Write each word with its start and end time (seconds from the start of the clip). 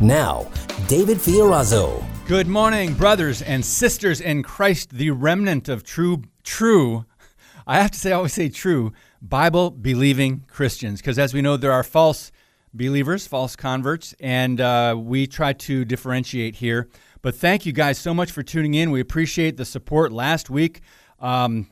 Now, 0.00 0.46
David 0.88 1.16
Fiorazo. 1.16 2.04
Good 2.26 2.46
morning, 2.46 2.92
brothers 2.92 3.40
and 3.40 3.64
sisters 3.64 4.20
in 4.20 4.42
Christ, 4.42 4.90
the 4.90 5.10
remnant 5.10 5.70
of 5.70 5.84
true, 5.84 6.22
true, 6.44 7.06
I 7.66 7.80
have 7.80 7.92
to 7.92 7.98
say, 7.98 8.12
I 8.12 8.16
always 8.16 8.34
say 8.34 8.50
true, 8.50 8.92
Bible 9.22 9.70
believing 9.70 10.44
Christians. 10.48 11.00
Because 11.00 11.18
as 11.18 11.32
we 11.32 11.40
know, 11.40 11.56
there 11.56 11.72
are 11.72 11.82
false 11.82 12.30
believers, 12.74 13.26
false 13.26 13.56
converts, 13.56 14.14
and 14.20 14.60
uh, 14.60 14.96
we 14.98 15.26
try 15.26 15.54
to 15.54 15.86
differentiate 15.86 16.56
here. 16.56 16.88
But 17.22 17.34
thank 17.34 17.64
you 17.64 17.72
guys 17.72 17.98
so 17.98 18.12
much 18.12 18.30
for 18.30 18.42
tuning 18.42 18.74
in. 18.74 18.90
We 18.90 19.00
appreciate 19.00 19.56
the 19.56 19.64
support 19.64 20.12
last 20.12 20.50
week. 20.50 20.82
Um, 21.20 21.70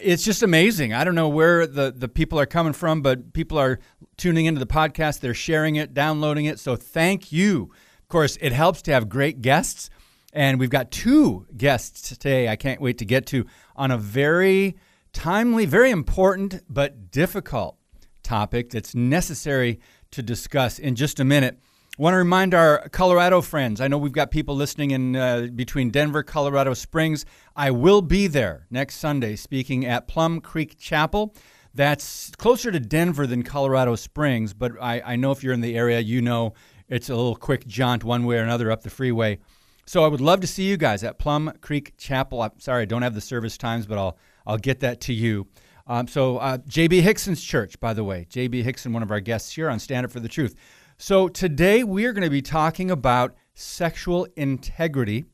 it's 0.00 0.24
just 0.24 0.42
amazing. 0.42 0.92
I 0.92 1.04
don't 1.04 1.14
know 1.14 1.28
where 1.28 1.66
the, 1.66 1.90
the 1.90 2.08
people 2.08 2.38
are 2.40 2.46
coming 2.46 2.72
from, 2.72 3.02
but 3.02 3.32
people 3.32 3.58
are 3.58 3.78
tuning 4.16 4.46
into 4.46 4.58
the 4.58 4.66
podcast. 4.66 5.20
They're 5.20 5.34
sharing 5.34 5.76
it, 5.76 5.94
downloading 5.94 6.46
it. 6.46 6.58
So 6.58 6.76
thank 6.76 7.32
you. 7.32 7.70
Of 8.02 8.08
course, 8.08 8.38
it 8.40 8.52
helps 8.52 8.82
to 8.82 8.92
have 8.92 9.08
great 9.08 9.42
guests. 9.42 9.90
And 10.32 10.60
we've 10.60 10.70
got 10.70 10.90
two 10.90 11.46
guests 11.56 12.08
today 12.08 12.48
I 12.48 12.56
can't 12.56 12.80
wait 12.80 12.98
to 12.98 13.04
get 13.04 13.26
to 13.26 13.46
on 13.76 13.90
a 13.90 13.98
very 13.98 14.76
timely, 15.12 15.64
very 15.64 15.90
important, 15.90 16.62
but 16.68 17.10
difficult 17.10 17.76
topic 18.22 18.70
that's 18.70 18.94
necessary 18.94 19.80
to 20.10 20.22
discuss 20.22 20.78
in 20.78 20.94
just 20.94 21.18
a 21.18 21.24
minute. 21.24 21.58
Want 21.98 22.14
to 22.14 22.18
remind 22.18 22.54
our 22.54 22.88
Colorado 22.90 23.40
friends. 23.40 23.80
I 23.80 23.88
know 23.88 23.98
we've 23.98 24.12
got 24.12 24.30
people 24.30 24.54
listening 24.54 24.92
in 24.92 25.16
uh, 25.16 25.48
between 25.52 25.90
Denver, 25.90 26.22
Colorado 26.22 26.72
Springs. 26.72 27.26
I 27.56 27.72
will 27.72 28.02
be 28.02 28.28
there 28.28 28.68
next 28.70 28.98
Sunday 28.98 29.34
speaking 29.34 29.84
at 29.84 30.06
Plum 30.06 30.40
Creek 30.40 30.78
Chapel. 30.78 31.34
That's 31.74 32.30
closer 32.36 32.70
to 32.70 32.78
Denver 32.78 33.26
than 33.26 33.42
Colorado 33.42 33.96
Springs, 33.96 34.54
but 34.54 34.80
I, 34.80 35.02
I 35.04 35.16
know 35.16 35.32
if 35.32 35.42
you're 35.42 35.52
in 35.52 35.60
the 35.60 35.76
area, 35.76 35.98
you 35.98 36.22
know 36.22 36.54
it's 36.88 37.10
a 37.10 37.16
little 37.16 37.34
quick 37.34 37.66
jaunt 37.66 38.04
one 38.04 38.26
way 38.26 38.38
or 38.38 38.42
another 38.42 38.70
up 38.70 38.84
the 38.84 38.90
freeway. 38.90 39.40
So 39.84 40.04
I 40.04 40.06
would 40.06 40.20
love 40.20 40.40
to 40.42 40.46
see 40.46 40.68
you 40.68 40.76
guys 40.76 41.02
at 41.02 41.18
Plum 41.18 41.52
Creek 41.62 41.94
Chapel. 41.98 42.42
I'm 42.42 42.60
sorry 42.60 42.82
I 42.82 42.84
don't 42.84 43.02
have 43.02 43.16
the 43.16 43.20
service 43.20 43.58
times, 43.58 43.88
but 43.88 43.98
I'll 43.98 44.16
I'll 44.46 44.56
get 44.56 44.78
that 44.80 45.00
to 45.00 45.12
you. 45.12 45.48
Um, 45.88 46.06
so 46.06 46.36
uh, 46.36 46.58
J.B. 46.68 47.00
Hixson's 47.00 47.42
church, 47.42 47.80
by 47.80 47.92
the 47.92 48.04
way, 48.04 48.26
J.B. 48.28 48.62
Hickson, 48.62 48.92
one 48.92 49.02
of 49.02 49.10
our 49.10 49.20
guests 49.20 49.52
here 49.52 49.68
on 49.68 49.80
Stand 49.80 50.04
Up 50.04 50.12
for 50.12 50.20
the 50.20 50.28
Truth. 50.28 50.54
So 51.00 51.28
today 51.28 51.84
we 51.84 52.06
are 52.06 52.12
going 52.12 52.24
to 52.24 52.30
be 52.30 52.42
talking 52.42 52.90
about 52.90 53.36
sexual 53.54 54.26
integrity, 54.34 55.26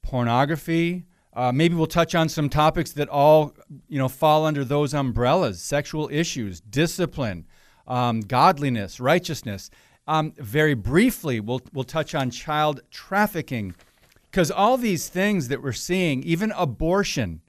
pornography. 0.00 1.04
Uh, 1.34 1.52
maybe 1.52 1.74
we'll 1.74 1.86
touch 1.86 2.14
on 2.14 2.30
some 2.30 2.48
topics 2.48 2.92
that 2.92 3.10
all 3.10 3.54
you 3.88 3.98
know 3.98 4.08
fall 4.08 4.46
under 4.46 4.64
those 4.64 4.94
umbrellas: 4.94 5.60
sexual 5.60 6.08
issues, 6.10 6.62
discipline, 6.62 7.46
um, 7.86 8.22
godliness, 8.22 8.98
righteousness. 8.98 9.68
Um, 10.08 10.32
very 10.38 10.72
briefly, 10.72 11.40
we'll, 11.40 11.60
we'll 11.74 11.84
touch 11.84 12.14
on 12.14 12.30
child 12.30 12.80
trafficking 12.90 13.74
because 14.30 14.50
all 14.50 14.78
these 14.78 15.10
things 15.10 15.48
that 15.48 15.62
we're 15.62 15.72
seeing, 15.74 16.22
even 16.22 16.52
abortion, 16.52 17.42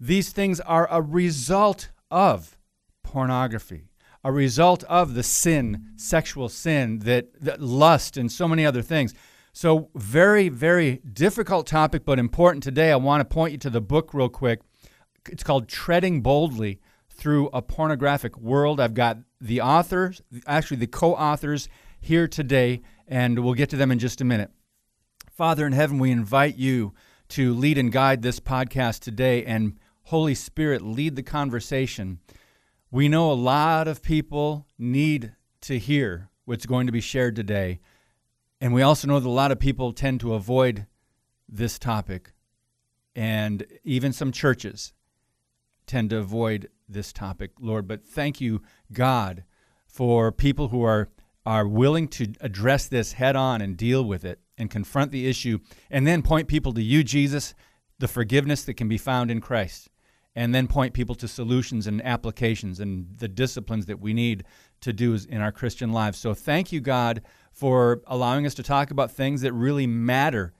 these 0.00 0.32
things 0.32 0.60
are 0.60 0.88
a 0.90 1.02
result 1.02 1.90
of 2.10 2.56
pornography, 3.02 3.89
a 4.22 4.32
result 4.32 4.84
of 4.84 5.14
the 5.14 5.22
sin, 5.22 5.92
sexual 5.96 6.48
sin, 6.48 7.00
that, 7.00 7.28
that 7.40 7.60
lust, 7.60 8.16
and 8.16 8.30
so 8.30 8.46
many 8.46 8.66
other 8.66 8.82
things. 8.82 9.14
So, 9.52 9.90
very, 9.94 10.48
very 10.48 11.00
difficult 11.12 11.66
topic, 11.66 12.04
but 12.04 12.18
important 12.18 12.62
today. 12.62 12.92
I 12.92 12.96
want 12.96 13.20
to 13.20 13.24
point 13.24 13.52
you 13.52 13.58
to 13.58 13.70
the 13.70 13.80
book 13.80 14.14
real 14.14 14.28
quick. 14.28 14.60
It's 15.28 15.42
called 15.42 15.68
Treading 15.68 16.20
Boldly 16.20 16.80
Through 17.08 17.48
a 17.52 17.60
Pornographic 17.60 18.38
World. 18.38 18.78
I've 18.78 18.94
got 18.94 19.18
the 19.40 19.60
authors, 19.60 20.22
actually 20.46 20.76
the 20.76 20.86
co 20.86 21.14
authors, 21.14 21.68
here 22.00 22.28
today, 22.28 22.82
and 23.08 23.38
we'll 23.40 23.54
get 23.54 23.70
to 23.70 23.76
them 23.76 23.90
in 23.90 23.98
just 23.98 24.20
a 24.20 24.24
minute. 24.24 24.50
Father 25.30 25.66
in 25.66 25.72
heaven, 25.72 25.98
we 25.98 26.10
invite 26.10 26.56
you 26.56 26.94
to 27.30 27.54
lead 27.54 27.78
and 27.78 27.92
guide 27.92 28.22
this 28.22 28.40
podcast 28.40 29.00
today, 29.00 29.44
and 29.44 29.78
Holy 30.04 30.34
Spirit, 30.34 30.82
lead 30.82 31.16
the 31.16 31.22
conversation. 31.22 32.18
We 32.92 33.08
know 33.08 33.30
a 33.30 33.34
lot 33.34 33.86
of 33.86 34.02
people 34.02 34.66
need 34.76 35.32
to 35.60 35.78
hear 35.78 36.28
what's 36.44 36.66
going 36.66 36.86
to 36.86 36.92
be 36.92 37.00
shared 37.00 37.36
today, 37.36 37.78
and 38.60 38.74
we 38.74 38.82
also 38.82 39.06
know 39.06 39.20
that 39.20 39.28
a 39.28 39.30
lot 39.30 39.52
of 39.52 39.60
people 39.60 39.92
tend 39.92 40.18
to 40.20 40.34
avoid 40.34 40.86
this 41.48 41.78
topic, 41.78 42.32
and 43.14 43.64
even 43.84 44.12
some 44.12 44.32
churches 44.32 44.92
tend 45.86 46.10
to 46.10 46.18
avoid 46.18 46.68
this 46.88 47.12
topic, 47.12 47.52
Lord. 47.60 47.86
But 47.86 48.04
thank 48.04 48.40
you, 48.40 48.60
God, 48.92 49.44
for 49.86 50.32
people 50.32 50.68
who 50.68 50.82
are, 50.82 51.10
are 51.46 51.68
willing 51.68 52.08
to 52.08 52.32
address 52.40 52.88
this 52.88 53.12
head 53.12 53.36
on 53.36 53.60
and 53.60 53.76
deal 53.76 54.04
with 54.04 54.24
it 54.24 54.40
and 54.58 54.68
confront 54.68 55.12
the 55.12 55.28
issue, 55.28 55.60
and 55.92 56.08
then 56.08 56.22
point 56.22 56.48
people 56.48 56.72
to 56.72 56.82
you, 56.82 57.04
Jesus, 57.04 57.54
the 58.00 58.08
forgiveness 58.08 58.64
that 58.64 58.74
can 58.74 58.88
be 58.88 58.98
found 58.98 59.30
in 59.30 59.40
Christ, 59.40 59.89
and 60.34 60.54
then 60.54 60.68
point 60.68 60.94
people 60.94 61.14
to 61.16 61.28
solutions 61.28 61.86
and 61.86 62.04
applications 62.04 62.80
and 62.80 63.06
the 63.18 63.28
disciplines 63.28 63.86
that 63.86 64.00
we 64.00 64.12
need 64.12 64.44
to 64.80 64.92
do 64.92 65.16
in 65.28 65.40
our 65.40 65.52
Christian 65.52 65.92
lives. 65.92 66.18
So 66.18 66.34
thank 66.34 66.72
you, 66.72 66.80
God, 66.80 67.22
for 67.52 68.00
allowing 68.06 68.46
us 68.46 68.54
to 68.54 68.62
talk 68.62 68.90
about 68.90 69.10
things 69.10 69.42
that 69.42 69.52
really 69.52 69.86
matter. 69.86 70.52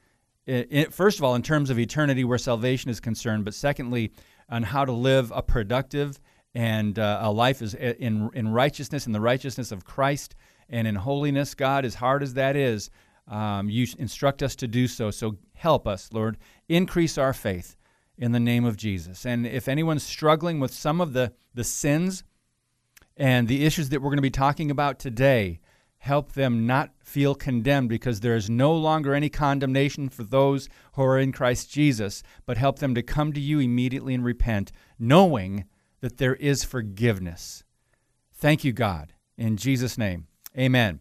First 0.91 1.19
of 1.19 1.25
all, 1.25 1.35
in 1.35 1.43
terms 1.43 1.71
of 1.71 1.79
eternity, 1.79 2.25
where 2.25 2.39
salvation 2.39 2.91
is 2.91 2.99
concerned, 2.99 3.45
but 3.45 3.55
secondly, 3.55 4.13
on 4.49 4.65
how 4.65 4.85
to 4.85 4.93
live 4.93 5.33
a 5.35 5.43
productive 5.43 6.19
and 6.55 6.99
uh, 6.99 7.21
a 7.23 7.31
life 7.31 7.63
is 7.63 7.75
uh, 7.77 7.95
in 7.99 8.29
in 8.35 8.49
righteousness 8.49 9.07
in 9.07 9.13
the 9.13 9.21
righteousness 9.21 9.71
of 9.71 9.85
Christ 9.85 10.35
and 10.69 10.89
in 10.89 10.97
holiness. 10.97 11.55
God, 11.55 11.85
as 11.85 11.95
hard 11.95 12.25
as 12.25 12.35
that 12.35 12.57
is, 12.57 12.91
um, 13.29 13.71
you 13.71 13.87
instruct 13.99 14.43
us 14.43 14.57
to 14.57 14.67
do 14.67 14.89
so. 14.89 15.13
So 15.13 15.37
help 15.55 15.87
us, 15.87 16.11
Lord, 16.13 16.39
increase 16.69 17.17
our 17.17 17.33
faith 17.33 17.77
in 18.21 18.33
the 18.33 18.39
name 18.39 18.65
of 18.65 18.77
Jesus. 18.77 19.25
And 19.25 19.47
if 19.47 19.67
anyone's 19.67 20.05
struggling 20.05 20.61
with 20.61 20.73
some 20.73 21.01
of 21.01 21.15
the 21.15 21.33
the 21.55 21.65
sins 21.65 22.23
and 23.17 23.49
the 23.49 23.65
issues 23.65 23.89
that 23.89 24.01
we're 24.01 24.11
going 24.11 24.19
to 24.19 24.23
be 24.23 24.31
talking 24.31 24.71
about 24.71 25.01
today, 25.01 25.59
help 25.99 26.33
them 26.33 26.67
not 26.67 26.91
feel 27.03 27.35
condemned 27.35 27.89
because 27.89 28.21
there 28.21 28.37
is 28.37 28.49
no 28.49 28.73
longer 28.73 29.15
any 29.15 29.29
condemnation 29.29 30.09
for 30.09 30.23
those 30.23 30.69
who 30.93 31.03
are 31.03 31.19
in 31.19 31.33
Christ 31.33 31.73
Jesus, 31.73 32.23
but 32.47 32.57
help 32.57 32.79
them 32.79 32.95
to 32.95 33.03
come 33.03 33.33
to 33.33 33.41
you 33.41 33.59
immediately 33.59 34.15
and 34.15 34.25
repent, 34.25 34.71
knowing 34.99 35.65
that 36.01 36.19
there 36.19 36.37
is 36.37 36.63
forgiveness. 36.63 37.65
Thank 38.33 38.63
you, 38.63 38.73
God. 38.73 39.15
In 39.37 39.57
Jesus' 39.57 39.99
name, 39.99 40.29
amen. 40.57 41.01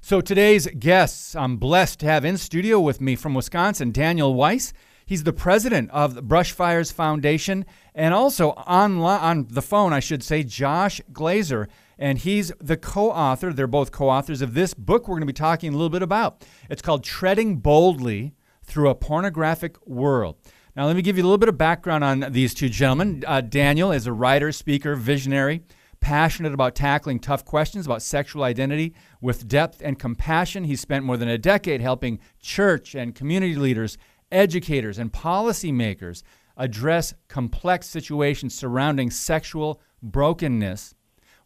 So 0.00 0.20
today's 0.20 0.66
guests, 0.78 1.36
I'm 1.36 1.56
blessed 1.56 2.00
to 2.00 2.06
have 2.06 2.24
in 2.24 2.36
studio 2.36 2.80
with 2.80 3.00
me 3.00 3.16
from 3.16 3.34
Wisconsin, 3.34 3.92
Daniel 3.92 4.34
Weiss. 4.34 4.72
He's 5.08 5.24
the 5.24 5.32
president 5.32 5.90
of 5.90 6.14
the 6.14 6.22
Brushfires 6.22 6.92
Foundation 6.92 7.64
and 7.94 8.12
also 8.12 8.50
on, 8.66 8.98
on 8.98 9.46
the 9.48 9.62
phone, 9.62 9.94
I 9.94 10.00
should 10.00 10.22
say, 10.22 10.42
Josh 10.42 11.00
Glazer 11.10 11.66
and 11.98 12.18
he's 12.18 12.52
the 12.60 12.76
co 12.76 13.10
author, 13.10 13.50
they're 13.50 13.66
both 13.66 13.90
co 13.90 14.10
authors 14.10 14.42
of 14.42 14.52
this 14.52 14.74
book 14.74 15.08
we're 15.08 15.14
going 15.14 15.22
to 15.22 15.26
be 15.26 15.32
talking 15.32 15.72
a 15.72 15.76
little 15.78 15.88
bit 15.88 16.02
about. 16.02 16.44
It's 16.68 16.82
called 16.82 17.04
Treading 17.04 17.56
Boldly 17.56 18.34
Through 18.62 18.90
a 18.90 18.94
Pornographic 18.94 19.78
World. 19.86 20.36
Now, 20.76 20.84
let 20.84 20.94
me 20.94 21.00
give 21.00 21.16
you 21.16 21.22
a 21.22 21.24
little 21.24 21.38
bit 21.38 21.48
of 21.48 21.56
background 21.56 22.04
on 22.04 22.26
these 22.32 22.52
two 22.52 22.68
gentlemen. 22.68 23.24
Uh, 23.26 23.40
Daniel 23.40 23.90
is 23.90 24.06
a 24.06 24.12
writer, 24.12 24.52
speaker, 24.52 24.94
visionary, 24.94 25.62
passionate 26.00 26.52
about 26.52 26.74
tackling 26.74 27.18
tough 27.18 27.46
questions 27.46 27.86
about 27.86 28.02
sexual 28.02 28.44
identity 28.44 28.94
with 29.22 29.48
depth 29.48 29.80
and 29.82 29.98
compassion. 29.98 30.64
He 30.64 30.76
spent 30.76 31.06
more 31.06 31.16
than 31.16 31.28
a 31.28 31.38
decade 31.38 31.80
helping 31.80 32.20
church 32.40 32.94
and 32.94 33.14
community 33.14 33.56
leaders, 33.56 33.96
educators, 34.30 34.98
and 34.98 35.12
policymakers 35.12 36.22
address 36.56 37.14
complex 37.28 37.86
situations 37.86 38.54
surrounding 38.54 39.10
sexual 39.10 39.80
brokenness 40.02 40.94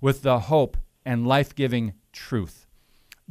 with 0.00 0.23
the 0.23 0.40
hope 0.40 0.76
and 1.05 1.26
life 1.26 1.55
giving 1.55 1.93
truth. 2.12 2.67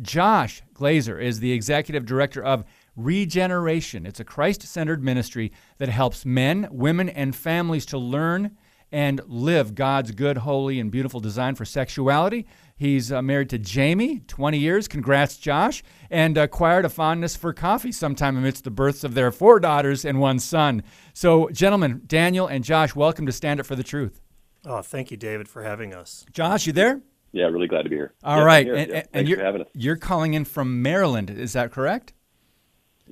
Josh 0.02 0.64
Glazer 0.74 1.22
is 1.22 1.40
the 1.40 1.52
executive 1.52 2.06
director 2.06 2.44
of 2.44 2.66
Regeneration. 2.96 4.06
It's 4.06 4.20
a 4.20 4.26
Christ 4.26 4.64
centered 4.64 5.04
ministry 5.04 5.52
that 5.78 5.90
helps 5.90 6.26
men, 6.26 6.68
women, 6.72 7.08
and 7.10 7.36
families 7.36 7.86
to 7.88 7.98
learn 7.98 8.58
and 8.92 9.22
live 9.26 9.76
God's 9.76 10.12
good, 10.12 10.40
holy, 10.40 10.80
and 10.80 10.92
beautiful 10.92 11.22
design 11.22 11.56
for 11.56 11.64
sexuality. 11.64 12.46
He's 12.82 13.12
uh, 13.12 13.22
married 13.22 13.52
to 13.52 13.60
Jamie, 13.60 14.24
20 14.26 14.58
years. 14.58 14.88
Congrats, 14.88 15.38
Josh. 15.38 15.84
And 16.10 16.36
acquired 16.36 16.84
a 16.84 16.90
fondness 16.90 17.36
for 17.36 17.54
coffee 17.54 17.92
sometime 17.92 18.36
amidst 18.36 18.64
the 18.64 18.72
births 18.72 19.04
of 19.04 19.14
their 19.14 19.32
four 19.32 19.60
daughters 19.60 20.04
and 20.04 20.20
one 20.20 20.40
son. 20.40 20.82
So, 21.14 21.48
gentlemen, 21.50 22.02
Daniel 22.08 22.48
and 22.48 22.64
Josh, 22.64 22.96
welcome 22.96 23.28
to 23.28 23.32
Stand 23.32 23.60
Up 23.60 23.68
for 23.68 23.76
the 23.76 23.84
Truth. 23.84 24.20
Oh, 24.66 24.82
thank 24.82 25.12
you, 25.12 25.18
David, 25.18 25.48
for 25.48 25.62
having 25.62 25.94
us. 25.94 26.26
Josh, 26.34 26.66
you 26.66 26.74
there? 26.74 27.04
Yeah, 27.34 27.46
really 27.46 27.68
glad 27.68 27.84
to 27.84 27.90
be 27.90 27.98
here. 27.98 28.16
All 28.24 28.40
yeah, 28.40 28.44
right, 28.44 28.68
and, 28.68 28.92
yeah, 28.92 29.04
and 29.14 29.30
you're, 29.30 29.66
you're 29.76 29.96
calling 29.96 30.34
in 30.34 30.44
from 30.44 30.82
Maryland. 30.82 31.30
Is 31.30 31.54
that 31.54 31.72
correct? 31.72 32.14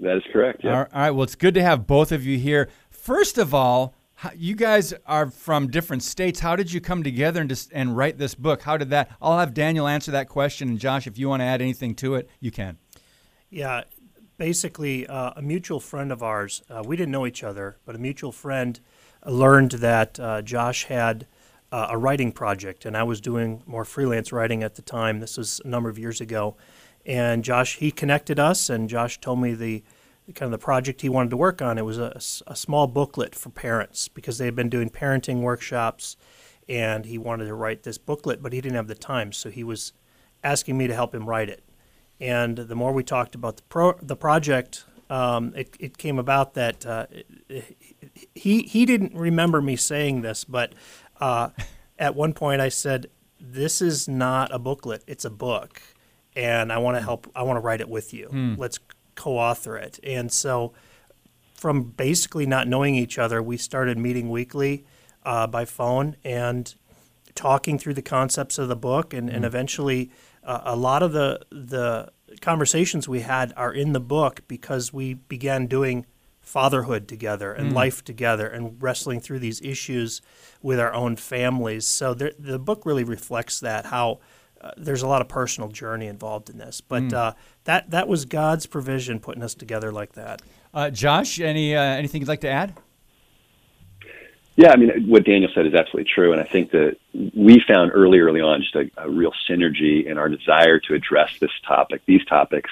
That 0.01 0.18
is 0.18 0.24
correct. 0.33 0.62
Yeah. 0.63 0.80
All 0.80 0.88
right. 0.92 1.12
Well, 1.12 1.21
it's 1.21 1.36
good 1.36 1.54
to 1.54 1.62
have 1.62 1.86
both 1.86 2.12
of 2.12 2.25
you 2.25 2.39
here. 2.39 2.69
First 2.89 3.38
of 3.38 3.54
all, 3.54 3.94
you 4.36 4.56
guys 4.56 4.94
are 5.06 5.30
from 5.30 5.68
different 5.68 6.04
states. 6.04 6.39
How 6.39 6.56
did 6.56 6.71
you 6.71 6.81
come 6.81 7.04
together 7.04 7.42
and 7.42 7.50
just, 7.50 7.71
and 7.74 7.95
write 7.95 8.18
this 8.18 8.36
book? 8.36 8.62
How 8.62 8.77
did 8.77 8.89
that? 8.89 9.12
I'll 9.21 9.39
have 9.39 9.54
Daniel 9.54 9.88
answer 9.88 10.12
that 10.12 10.27
question, 10.27 10.69
and 10.69 10.80
Josh, 10.80 11.07
if 11.07 11.18
you 11.18 11.30
want 11.30 11.42
to 11.42 11.45
add 11.45 11.62
anything 11.62 11.95
to 11.95 12.16
it, 12.16 12.30
you 12.39 12.51
can. 12.51 12.77
Yeah, 13.50 13.83
basically, 14.38 15.07
uh, 15.07 15.31
a 15.36 15.42
mutual 15.42 15.80
friend 15.80 16.12
of 16.12 16.21
ours. 16.21 16.62
Uh, 16.69 16.83
we 16.86 16.95
didn't 16.95 17.12
know 17.12 17.25
each 17.25 17.44
other, 17.44 17.77
but 17.86 17.95
a 17.95 18.00
mutual 18.00 18.31
friend 18.31 18.80
learned 19.25 19.71
that 19.71 20.19
uh, 20.19 20.42
Josh 20.42 20.86
had 20.86 21.27
uh, 21.71 21.88
a 21.89 21.98
writing 21.98 22.31
project, 22.31 22.86
and 22.86 22.98
I 22.98 23.04
was 23.04 23.21
doing 23.21 23.63
more 23.66 23.86
freelance 23.86 24.31
writing 24.31 24.63
at 24.63 24.75
the 24.75 24.81
time. 24.81 25.19
This 25.19 25.38
was 25.38 25.62
a 25.63 25.68
number 25.68 25.89
of 25.89 26.00
years 26.00 26.19
ago, 26.19 26.56
and 27.06 27.44
Josh 27.44 27.77
he 27.77 27.92
connected 27.92 28.39
us, 28.39 28.69
and 28.69 28.89
Josh 28.89 29.19
told 29.19 29.39
me 29.39 29.54
the 29.54 29.83
kind 30.35 30.53
of 30.53 30.59
the 30.59 30.63
project 30.63 31.01
he 31.01 31.09
wanted 31.09 31.29
to 31.29 31.37
work 31.37 31.61
on. 31.61 31.77
It 31.77 31.85
was 31.85 31.97
a, 31.97 32.19
a 32.47 32.55
small 32.55 32.87
booklet 32.87 33.35
for 33.35 33.49
parents 33.49 34.07
because 34.07 34.37
they 34.37 34.45
had 34.45 34.55
been 34.55 34.69
doing 34.69 34.89
parenting 34.89 35.41
workshops, 35.41 36.17
and 36.67 37.05
he 37.05 37.17
wanted 37.17 37.45
to 37.45 37.53
write 37.53 37.83
this 37.83 37.97
booklet, 37.97 38.41
but 38.41 38.53
he 38.53 38.61
didn't 38.61 38.75
have 38.75 38.87
the 38.87 38.95
time, 38.95 39.31
so 39.31 39.49
he 39.49 39.63
was 39.63 39.93
asking 40.43 40.77
me 40.77 40.87
to 40.87 40.93
help 40.93 41.13
him 41.13 41.27
write 41.27 41.49
it. 41.49 41.63
And 42.19 42.57
the 42.57 42.75
more 42.75 42.91
we 42.91 43.03
talked 43.03 43.35
about 43.35 43.57
the 43.57 43.63
pro, 43.63 43.93
the 44.01 44.15
project, 44.15 44.85
um, 45.09 45.53
it, 45.55 45.75
it 45.79 45.97
came 45.97 46.19
about 46.19 46.53
that 46.53 46.85
uh, 46.85 47.07
he 48.35 48.63
he 48.63 48.85
didn't 48.85 49.15
remember 49.15 49.61
me 49.61 49.75
saying 49.75 50.21
this, 50.21 50.43
but 50.43 50.73
uh, 51.19 51.49
at 51.97 52.15
one 52.15 52.33
point 52.33 52.61
I 52.61 52.69
said, 52.69 53.07
"This 53.39 53.81
is 53.81 54.07
not 54.07 54.53
a 54.53 54.59
booklet; 54.59 55.03
it's 55.07 55.25
a 55.25 55.29
book, 55.29 55.81
and 56.35 56.71
I 56.71 56.77
want 56.77 56.97
to 56.97 57.01
help. 57.01 57.31
I 57.35 57.43
want 57.43 57.57
to 57.57 57.61
write 57.61 57.81
it 57.81 57.89
with 57.89 58.13
you. 58.13 58.29
Mm. 58.31 58.57
Let's 58.57 58.79
co-author 59.19 59.77
it." 59.77 60.00
And 60.04 60.31
so, 60.31 60.74
from 61.54 61.83
basically 61.83 62.45
not 62.45 62.68
knowing 62.68 62.95
each 62.95 63.19
other, 63.19 63.44
we 63.44 63.57
started 63.57 63.98
meeting 63.98 64.30
weekly 64.30 64.86
uh, 65.24 65.45
by 65.48 65.66
phone 65.66 66.16
and 66.24 66.74
talking 67.36 67.77
through 67.77 67.94
the 67.94 68.01
concepts 68.01 68.57
of 68.57 68.68
the 68.68 68.75
book, 68.75 69.13
and, 69.13 69.30
mm. 69.30 69.36
and 69.36 69.45
eventually, 69.45 70.10
uh, 70.44 70.62
a 70.63 70.75
lot 70.75 71.04
of 71.04 71.12
the 71.12 71.39
the 71.51 72.10
conversations 72.42 73.07
we 73.07 73.21
had 73.21 73.54
are 73.56 73.74
in 73.74 73.94
the 73.94 74.00
book 74.00 74.42
because 74.48 74.94
we 74.94 75.13
began 75.13 75.68
doing 75.68 76.06
fatherhood 76.42 77.07
together 77.07 77.54
and 77.54 77.71
mm. 77.71 77.75
life 77.75 78.04
together 78.04 78.48
and 78.48 78.81
wrestling 78.81 79.19
through 79.19 79.39
these 79.39 79.62
issues 79.62 80.21
with 80.62 80.80
our 80.80 80.94
own 80.94 81.16
families. 81.16 81.86
So 81.86 82.13
there, 82.13 82.31
the 82.39 82.57
book 82.57 82.86
really 82.86 83.04
reflects 83.04 83.60
that 83.60 83.86
how 83.86 84.19
uh, 84.61 84.71
there's 84.77 85.01
a 85.01 85.07
lot 85.07 85.21
of 85.21 85.27
personal 85.27 85.69
journey 85.69 86.07
involved 86.07 86.50
in 86.50 86.57
this. 86.57 86.81
But 86.81 87.03
mm. 87.03 87.13
uh, 87.13 87.33
that 87.63 87.91
that 87.91 88.07
was 88.07 88.25
God's 88.25 88.65
provision 88.65 89.19
putting 89.19 89.44
us 89.44 89.53
together 89.53 89.91
like 89.91 90.13
that. 90.13 90.41
Uh, 90.73 90.89
Josh, 90.89 91.39
any 91.39 91.75
uh, 91.75 91.81
anything 91.81 92.21
you'd 92.21 92.27
like 92.27 92.41
to 92.41 92.50
add? 92.50 92.77
Yeah, 94.56 94.71
I 94.71 94.75
mean, 94.75 95.07
what 95.07 95.23
Daniel 95.23 95.50
said 95.56 95.65
is 95.67 95.73
absolutely 95.73 96.11
true, 96.13 96.33
and 96.33 96.41
I 96.41 96.44
think 96.44 96.71
that 96.71 96.97
we 97.33 97.63
found 97.65 97.91
early, 97.94 98.19
early 98.19 98.41
on 98.41 98.61
just 98.61 98.75
a, 98.75 98.91
a 98.97 99.09
real 99.09 99.31
synergy 99.50 100.06
in 100.06 100.17
our 100.17 100.27
desire 100.27 100.79
to 100.79 100.95
address 100.95 101.31
this 101.39 101.51
topic, 101.65 102.01
these 102.06 102.25
topics, 102.25 102.69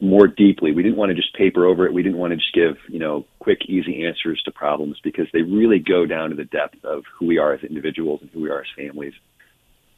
more 0.00 0.26
deeply. 0.26 0.72
We 0.72 0.82
didn't 0.82 0.96
want 0.96 1.10
to 1.10 1.14
just 1.14 1.32
paper 1.34 1.64
over 1.64 1.86
it. 1.86 1.92
We 1.92 2.02
didn't 2.02 2.18
want 2.18 2.32
to 2.32 2.36
just 2.36 2.52
give, 2.52 2.76
you 2.88 2.98
know, 2.98 3.24
quick, 3.38 3.60
easy 3.66 4.04
answers 4.04 4.42
to 4.46 4.50
problems 4.50 4.98
because 5.02 5.26
they 5.32 5.42
really 5.42 5.78
go 5.78 6.06
down 6.06 6.30
to 6.30 6.36
the 6.36 6.44
depth 6.44 6.84
of 6.84 7.04
who 7.16 7.26
we 7.26 7.38
are 7.38 7.52
as 7.52 7.62
individuals 7.62 8.20
and 8.20 8.30
who 8.30 8.40
we 8.40 8.50
are 8.50 8.60
as 8.60 8.66
families. 8.76 9.14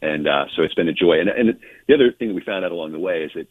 And 0.00 0.28
uh, 0.28 0.44
so 0.54 0.62
it's 0.62 0.74
been 0.74 0.88
a 0.88 0.92
joy. 0.92 1.20
And, 1.20 1.28
and 1.28 1.58
the 1.86 1.94
other 1.94 2.12
thing 2.12 2.28
that 2.28 2.34
we 2.34 2.42
found 2.42 2.64
out 2.64 2.72
along 2.72 2.92
the 2.92 2.98
way 2.98 3.24
is 3.24 3.32
that 3.34 3.48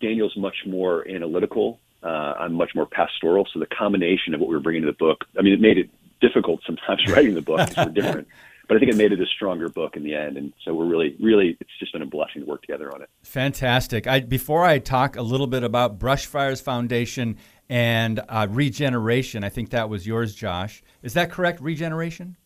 Daniel's 0.00 0.36
much 0.36 0.56
more 0.66 1.08
analytical. 1.08 1.80
Uh, 2.02 2.34
I'm 2.38 2.54
much 2.54 2.70
more 2.74 2.86
pastoral. 2.86 3.48
So 3.52 3.58
the 3.58 3.66
combination 3.66 4.34
of 4.34 4.40
what 4.40 4.48
we 4.48 4.54
were 4.54 4.60
bringing 4.60 4.82
to 4.82 4.86
the 4.86 4.96
book, 4.96 5.24
I 5.38 5.42
mean, 5.42 5.52
it 5.52 5.60
made 5.60 5.78
it 5.78 5.90
difficult 6.20 6.60
sometimes 6.66 7.06
writing 7.08 7.34
the 7.34 7.42
book 7.42 7.68
different 7.92 8.28
but 8.68 8.76
I 8.76 8.80
think 8.80 8.92
it 8.92 8.96
made 8.96 9.12
it 9.12 9.20
a 9.20 9.26
stronger 9.26 9.68
book 9.70 9.96
in 9.96 10.04
the 10.04 10.14
end. 10.14 10.36
And 10.36 10.52
so 10.62 10.74
we're 10.74 10.86
really, 10.86 11.16
really, 11.18 11.56
it's 11.58 11.70
just 11.80 11.92
been 11.92 12.02
a 12.02 12.06
blessing 12.06 12.42
to 12.42 12.46
work 12.46 12.60
together 12.60 12.94
on 12.94 13.02
it. 13.02 13.08
Fantastic. 13.22 14.06
I, 14.06 14.20
before 14.20 14.64
I 14.64 14.78
talk 14.78 15.16
a 15.16 15.22
little 15.22 15.46
bit 15.46 15.62
about 15.62 15.98
Brushfires 15.98 16.62
Foundation 16.62 17.38
and 17.70 18.20
uh, 18.28 18.46
regeneration, 18.50 19.42
I 19.42 19.48
think 19.48 19.70
that 19.70 19.88
was 19.88 20.06
yours, 20.06 20.34
Josh. 20.34 20.82
Is 21.02 21.14
that 21.14 21.32
correct? 21.32 21.62
Regeneration? 21.62 22.36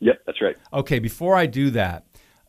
Yep, 0.00 0.22
that's 0.26 0.42
right. 0.42 0.56
Okay, 0.72 0.98
before 0.98 1.36
I 1.36 1.46
do 1.46 1.70
that, 1.70 2.04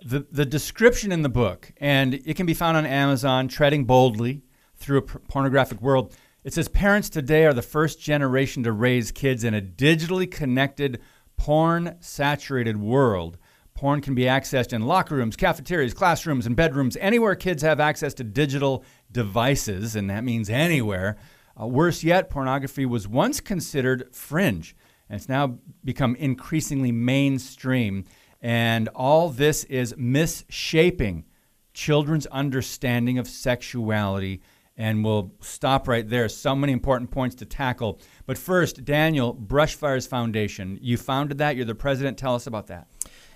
the, 0.05 0.27
the 0.31 0.45
description 0.45 1.11
in 1.11 1.23
the 1.23 1.29
book, 1.29 1.73
and 1.77 2.13
it 2.13 2.35
can 2.35 2.45
be 2.45 2.53
found 2.53 2.77
on 2.77 2.85
Amazon, 2.85 3.47
Treading 3.47 3.85
Boldly 3.85 4.43
Through 4.75 4.99
a 4.99 5.01
Pornographic 5.01 5.81
World. 5.81 6.15
It 6.43 6.53
says 6.53 6.67
parents 6.67 7.09
today 7.09 7.45
are 7.45 7.53
the 7.53 7.63
first 7.63 7.99
generation 7.99 8.61
to 8.63 8.71
raise 8.71 9.11
kids 9.11 9.43
in 9.43 9.55
a 9.55 9.61
digitally 9.61 10.29
connected, 10.29 11.01
porn 11.37 11.95
saturated 12.01 12.77
world. 12.77 13.39
Porn 13.73 13.99
can 13.99 14.13
be 14.13 14.23
accessed 14.23 14.73
in 14.73 14.83
locker 14.83 15.15
rooms, 15.15 15.35
cafeterias, 15.35 15.95
classrooms, 15.95 16.45
and 16.45 16.55
bedrooms, 16.55 16.95
anywhere 17.01 17.35
kids 17.35 17.63
have 17.63 17.79
access 17.79 18.13
to 18.13 18.23
digital 18.23 18.85
devices, 19.11 19.95
and 19.95 20.07
that 20.11 20.23
means 20.23 20.51
anywhere. 20.51 21.17
Uh, 21.59 21.65
worse 21.65 22.03
yet, 22.03 22.29
pornography 22.29 22.85
was 22.85 23.07
once 23.07 23.39
considered 23.39 24.13
fringe, 24.13 24.75
and 25.09 25.19
it's 25.19 25.27
now 25.27 25.57
become 25.83 26.15
increasingly 26.17 26.91
mainstream. 26.91 28.05
And 28.45 28.89
all 28.89 29.29
this 29.29 29.63
is 29.63 29.95
misshaping 29.97 31.25
children's 31.73 32.27
understanding 32.27 33.17
of 33.17 33.27
sexuality 33.27 34.43
and 34.77 35.03
we'll 35.03 35.33
stop 35.41 35.87
right 35.87 36.07
there. 36.07 36.29
So 36.29 36.55
many 36.55 36.71
important 36.71 37.09
points 37.09 37.35
to 37.37 37.45
tackle. 37.45 37.99
But 38.27 38.37
first, 38.37 38.85
Daniel, 38.85 39.33
Brushfires 39.33 40.07
Foundation. 40.07 40.77
You 40.79 40.95
founded 40.95 41.39
that. 41.39 41.55
You're 41.55 41.65
the 41.65 41.73
president. 41.73 42.19
Tell 42.19 42.35
us 42.35 42.45
about 42.45 42.67
that. 42.67 42.87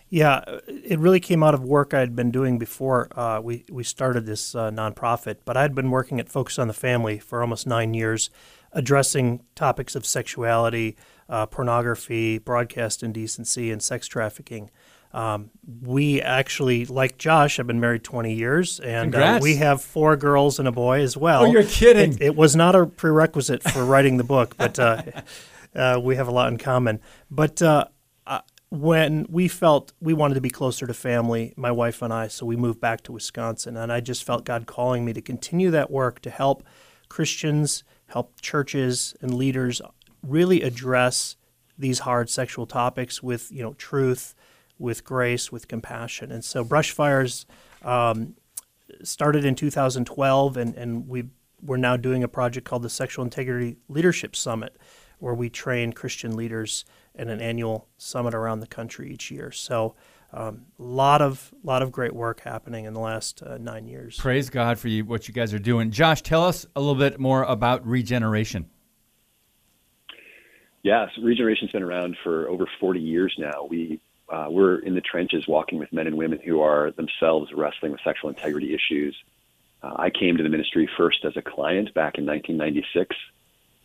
Yeah, 0.10 0.44
it 0.68 1.00
really 1.00 1.20
came 1.20 1.42
out 1.42 1.56
of 1.56 1.64
work 1.64 1.96
I 1.96 2.02
had 2.02 2.16
been 2.16 2.30
doing 2.30 2.60
before 2.60 3.08
uh, 3.18 3.42
we, 3.42 3.66
we 3.72 3.84
started 3.84 4.28
this 4.28 4.54
uh, 4.54 4.70
nonprofit. 4.70 5.38
But 5.44 5.58
I 5.58 5.64
had 5.64 5.74
been 5.74 5.90
working 5.90 6.20
at 6.20 6.30
Focus 6.30 6.60
on 6.60 6.68
the 6.68 6.74
Family 6.74 7.18
for 7.18 7.42
almost 7.42 7.66
nine 7.66 7.96
years, 7.96 8.30
addressing 8.74 9.42
topics 9.56 9.96
of 9.96 10.06
sexuality, 10.06 10.96
uh, 11.28 11.48
pornography, 11.48 12.38
broadcast 12.38 13.02
indecency, 13.02 13.72
and 13.72 13.82
sex 13.82 14.06
trafficking. 14.06 14.70
Um, 15.12 15.50
we 15.82 16.22
actually, 16.22 16.86
like 16.86 17.18
Josh, 17.18 17.58
have 17.58 17.66
been 17.66 17.80
married 17.80 18.04
20 18.04 18.34
years, 18.34 18.80
and 18.80 19.16
uh, 19.16 19.40
we 19.42 19.56
have 19.56 19.82
four 19.82 20.16
girls 20.16 20.60
and 20.60 20.68
a 20.68 20.72
boy 20.72 21.02
as 21.02 21.18
well. 21.18 21.44
Oh, 21.44 21.46
you're 21.46 21.64
kidding! 21.64 22.14
It, 22.14 22.22
it 22.22 22.36
was 22.36 22.56
not 22.56 22.76
a 22.76 22.86
prerequisite 22.86 23.64
for 23.64 23.84
writing 23.84 24.18
the 24.18 24.24
book, 24.24 24.56
but 24.56 24.78
uh, 24.78 25.02
uh, 25.76 26.00
we 26.02 26.16
have 26.16 26.28
a 26.28 26.32
lot 26.32 26.52
in 26.52 26.60
common. 26.60 27.00
But 27.32 27.60
uh, 27.60 27.86
uh, 28.28 28.42
when 28.70 29.26
we 29.30 29.48
felt 29.48 29.94
we 30.00 30.14
wanted 30.14 30.36
to 30.36 30.42
be 30.42 30.52
closer 30.52 30.86
to 30.86 30.94
family, 30.94 31.56
my 31.58 31.72
wife 31.72 32.04
and 32.04 32.14
I, 32.14 32.28
so 32.28 32.46
we 32.46 32.56
moved 32.56 32.80
back 32.80 33.02
to 33.04 33.12
Wisconsin, 33.12 33.78
and 33.78 33.92
I 33.92 34.02
just 34.02 34.24
felt 34.24 34.46
God 34.46 34.68
calling 34.68 35.06
me 35.06 35.14
to 35.14 35.22
continue 35.22 35.72
that 35.72 35.90
work 35.90 36.22
to 36.22 36.30
help 36.30 36.64
Christians, 37.10 37.84
help 38.08 38.40
churches 38.42 39.16
and 39.22 39.34
leaders 39.34 39.82
really 40.22 40.62
address 40.62 41.36
these 41.80 42.00
hard 42.00 42.30
sexual 42.30 42.68
topics 42.68 43.24
with 43.24 43.52
you 43.52 43.64
know 43.64 43.74
truth 43.74 44.36
with 44.80 45.04
grace, 45.04 45.52
with 45.52 45.68
compassion. 45.68 46.32
And 46.32 46.44
so 46.44 46.64
Brushfires 46.64 47.46
um, 47.84 48.36
started 49.04 49.46
in 49.46 49.54
2012, 49.54 50.58
and, 50.58 50.76
and 50.76 51.08
we, 51.08 51.26
we're 51.62 51.78
now 51.78 51.98
doing 51.98 52.24
a 52.24 52.28
project 52.28 52.66
called 52.66 52.82
the 52.82 52.90
Sexual 52.90 53.26
Integrity 53.26 53.78
Leadership 53.90 54.36
Summit, 54.36 54.78
where 55.20 55.34
we 55.34 55.50
train 55.50 55.92
Christian 55.92 56.36
leaders 56.36 56.86
in 57.14 57.30
an 57.30 57.42
annual 57.42 57.88
summit 57.98 58.34
around 58.34 58.62
the 58.62 58.68
country 58.68 59.12
each 59.12 59.30
year. 59.30 59.52
So 59.52 59.96
a 60.32 60.44
um, 60.44 60.66
lot 60.78 61.22
of 61.22 61.52
lot 61.64 61.82
of 61.82 61.92
great 61.92 62.14
work 62.14 62.42
happening 62.42 62.86
in 62.86 62.94
the 62.94 63.00
last 63.00 63.42
uh, 63.42 63.58
nine 63.58 63.88
years. 63.88 64.16
Praise 64.18 64.50
God 64.50 64.78
for 64.78 64.88
you, 64.88 65.04
what 65.04 65.28
you 65.28 65.34
guys 65.34 65.56
are 65.56 65.60
doing. 65.60 65.90
Josh, 65.90 66.22
tell 66.22 66.46
us 66.46 66.68
a 66.76 66.80
little 66.80 66.96
bit 66.96 67.20
more 67.20 67.44
about 67.44 67.86
regeneration. 67.86 68.70
Yes, 70.84 71.10
regeneration's 71.22 71.72
been 71.72 71.84
around 71.84 72.16
for 72.24 72.48
over 72.48 72.66
40 72.80 73.00
years 73.00 73.34
now. 73.38 73.68
We 73.70 74.00
uh, 74.32 74.48
we're 74.50 74.80
in 74.80 74.96
the 74.96 75.02
trenches 75.02 75.48
walking 75.48 75.80
with 75.80 75.92
men 75.92 76.08
and 76.08 76.18
women 76.18 76.40
who 76.44 76.62
are 76.62 76.92
themselves 76.92 77.52
wrestling 77.54 77.92
with 77.92 78.02
sexual 78.04 78.30
integrity 78.30 78.74
issues. 78.74 79.16
Uh, 79.82 79.94
I 79.96 80.10
came 80.10 80.38
to 80.38 80.44
the 80.44 80.50
ministry 80.50 80.90
first 80.98 81.26
as 81.26 81.38
a 81.38 81.42
client 81.42 81.94
back 81.94 82.18
in 82.18 82.26
1996. 82.26 83.16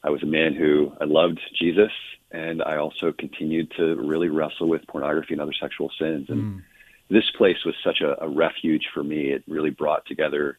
I 0.03 0.11
was 0.11 0.23
a 0.23 0.27
man 0.27 0.55
who 0.55 0.93
I 1.01 1.05
loved 1.05 1.41
Jesus 1.59 1.93
and 2.35 2.63
I 2.63 2.77
also 2.77 3.13
continued 3.13 3.71
to 3.77 3.95
really 3.95 4.29
wrestle 4.29 4.69
with 4.69 4.87
pornography 4.89 5.35
and 5.35 5.41
other 5.41 5.53
sexual 5.53 5.91
sins. 5.99 6.29
And 6.29 6.57
mm. 6.57 6.63
this 7.09 7.31
place 7.39 7.65
was 7.65 7.77
such 7.85 8.01
a, 8.01 8.23
a, 8.25 8.29
refuge 8.29 8.89
for 8.93 9.05
me. 9.05 9.31
It 9.31 9.45
really 9.47 9.71
brought 9.71 10.05
together 10.07 10.59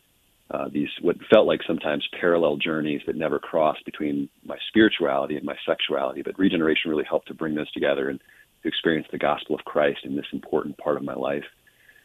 uh, 0.49 0.69
these 0.71 0.87
what 1.01 1.17
felt 1.29 1.47
like 1.47 1.61
sometimes 1.67 2.07
parallel 2.17 2.55
journeys 2.55 3.01
that 3.07 3.17
never 3.17 3.39
crossed 3.39 3.83
between 3.83 4.29
my 4.45 4.57
spirituality 4.69 5.35
and 5.35 5.43
my 5.43 5.57
sexuality. 5.65 6.21
But 6.21 6.39
regeneration 6.39 6.91
really 6.91 7.03
helped 7.03 7.27
to 7.27 7.33
bring 7.33 7.55
those 7.55 7.71
together 7.71 8.07
and 8.07 8.21
to 8.65 8.69
experience 8.69 9.07
the 9.11 9.17
gospel 9.17 9.55
of 9.55 9.63
Christ 9.63 9.99
in 10.03 10.15
this 10.15 10.25
important 10.33 10.77
part 10.77 10.97
of 10.97 11.03
my 11.03 11.13
life. 11.13 11.45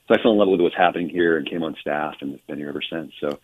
So 0.07 0.15
I 0.15 0.23
fell 0.23 0.33
in 0.33 0.39
love 0.39 0.49
with 0.49 0.61
what's 0.61 0.77
happening 0.77 1.09
here 1.09 1.37
and 1.37 1.49
came 1.49 1.63
on 1.63 1.77
staff 1.81 2.17
and 2.21 2.33
have 2.33 2.47
been 2.47 2.59
here 2.59 2.69
ever 2.69 2.83
since. 2.83 3.13
So, 3.21 3.39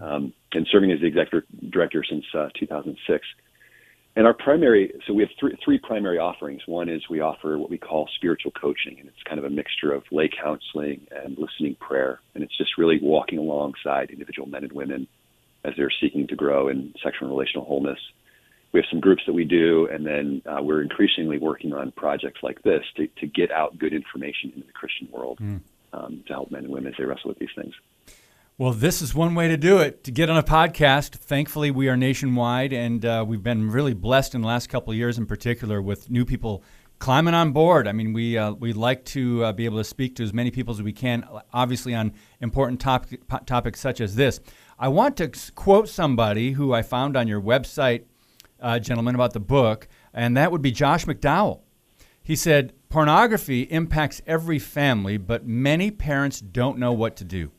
um, 0.00 0.32
and 0.52 0.66
serving 0.70 0.92
as 0.92 1.00
the 1.00 1.06
executive 1.06 1.44
director 1.70 2.04
since 2.08 2.24
uh, 2.34 2.48
2006. 2.58 3.26
And 4.16 4.26
our 4.26 4.34
primary, 4.34 4.92
so 5.06 5.14
we 5.14 5.22
have 5.22 5.30
three, 5.38 5.56
three 5.64 5.78
primary 5.78 6.18
offerings. 6.18 6.62
One 6.66 6.88
is 6.88 7.08
we 7.08 7.20
offer 7.20 7.56
what 7.56 7.70
we 7.70 7.78
call 7.78 8.08
spiritual 8.16 8.50
coaching, 8.50 8.96
and 8.98 9.08
it's 9.08 9.22
kind 9.24 9.38
of 9.38 9.44
a 9.44 9.50
mixture 9.50 9.92
of 9.92 10.02
lay 10.10 10.28
counseling 10.28 11.06
and 11.12 11.38
listening 11.38 11.76
prayer. 11.76 12.20
And 12.34 12.42
it's 12.42 12.56
just 12.58 12.78
really 12.78 12.98
walking 13.00 13.38
alongside 13.38 14.10
individual 14.10 14.48
men 14.48 14.64
and 14.64 14.72
women 14.72 15.06
as 15.64 15.74
they're 15.76 15.92
seeking 16.00 16.26
to 16.28 16.36
grow 16.36 16.68
in 16.68 16.94
sexual 17.02 17.28
and 17.28 17.38
relational 17.38 17.64
wholeness. 17.64 18.00
We 18.72 18.80
have 18.80 18.86
some 18.90 19.00
groups 19.00 19.22
that 19.26 19.32
we 19.32 19.44
do, 19.44 19.88
and 19.90 20.06
then 20.06 20.42
uh, 20.46 20.62
we're 20.62 20.82
increasingly 20.82 21.38
working 21.38 21.72
on 21.72 21.90
projects 21.92 22.40
like 22.42 22.62
this 22.62 22.82
to, 22.96 23.06
to 23.20 23.26
get 23.26 23.50
out 23.50 23.78
good 23.78 23.94
information 23.94 24.52
into 24.54 24.66
the 24.66 24.72
Christian 24.72 25.08
world 25.10 25.38
mm. 25.40 25.60
um, 25.92 26.22
to 26.26 26.32
help 26.32 26.50
men 26.50 26.64
and 26.64 26.72
women 26.72 26.92
as 26.92 26.98
they 26.98 27.04
wrestle 27.04 27.30
with 27.30 27.38
these 27.38 27.48
things. 27.56 27.74
Well, 28.58 28.72
this 28.72 29.00
is 29.00 29.14
one 29.14 29.36
way 29.36 29.46
to 29.46 29.56
do 29.56 29.78
it 29.78 30.02
to 30.04 30.10
get 30.10 30.28
on 30.28 30.36
a 30.36 30.42
podcast. 30.42 31.14
Thankfully, 31.14 31.70
we 31.70 31.88
are 31.88 31.96
nationwide, 31.96 32.72
and 32.72 33.04
uh, 33.04 33.24
we've 33.26 33.42
been 33.42 33.70
really 33.70 33.94
blessed 33.94 34.34
in 34.34 34.40
the 34.42 34.48
last 34.48 34.68
couple 34.68 34.90
of 34.90 34.96
years, 34.96 35.16
in 35.16 35.26
particular, 35.26 35.80
with 35.80 36.10
new 36.10 36.24
people 36.24 36.64
climbing 36.98 37.34
on 37.34 37.52
board. 37.52 37.86
I 37.86 37.92
mean, 37.92 38.12
we 38.12 38.36
uh, 38.36 38.52
we 38.52 38.72
like 38.72 39.04
to 39.06 39.44
uh, 39.44 39.52
be 39.52 39.64
able 39.64 39.78
to 39.78 39.84
speak 39.84 40.16
to 40.16 40.24
as 40.24 40.32
many 40.32 40.50
people 40.50 40.74
as 40.74 40.82
we 40.82 40.92
can, 40.92 41.24
obviously 41.52 41.94
on 41.94 42.12
important 42.40 42.80
topic, 42.80 43.20
topics 43.46 43.80
such 43.80 44.00
as 44.00 44.16
this. 44.16 44.40
I 44.78 44.88
want 44.88 45.16
to 45.18 45.30
quote 45.54 45.88
somebody 45.88 46.52
who 46.52 46.72
I 46.72 46.82
found 46.82 47.16
on 47.16 47.28
your 47.28 47.40
website, 47.40 48.04
uh, 48.60 48.78
gentlemen, 48.78 49.14
about 49.14 49.32
the 49.32 49.40
book, 49.40 49.88
and 50.12 50.36
that 50.36 50.52
would 50.52 50.62
be 50.62 50.72
Josh 50.72 51.04
McDowell. 51.04 51.60
He 52.22 52.36
said, 52.36 52.72
"Pornography 52.88 53.62
impacts 53.62 54.20
every 54.26 54.58
family, 54.58 55.16
but 55.16 55.46
many 55.46 55.90
parents 55.90 56.40
don't 56.40 56.78
know 56.78 56.92
what 56.92 57.16
to 57.16 57.24
do." 57.24 57.52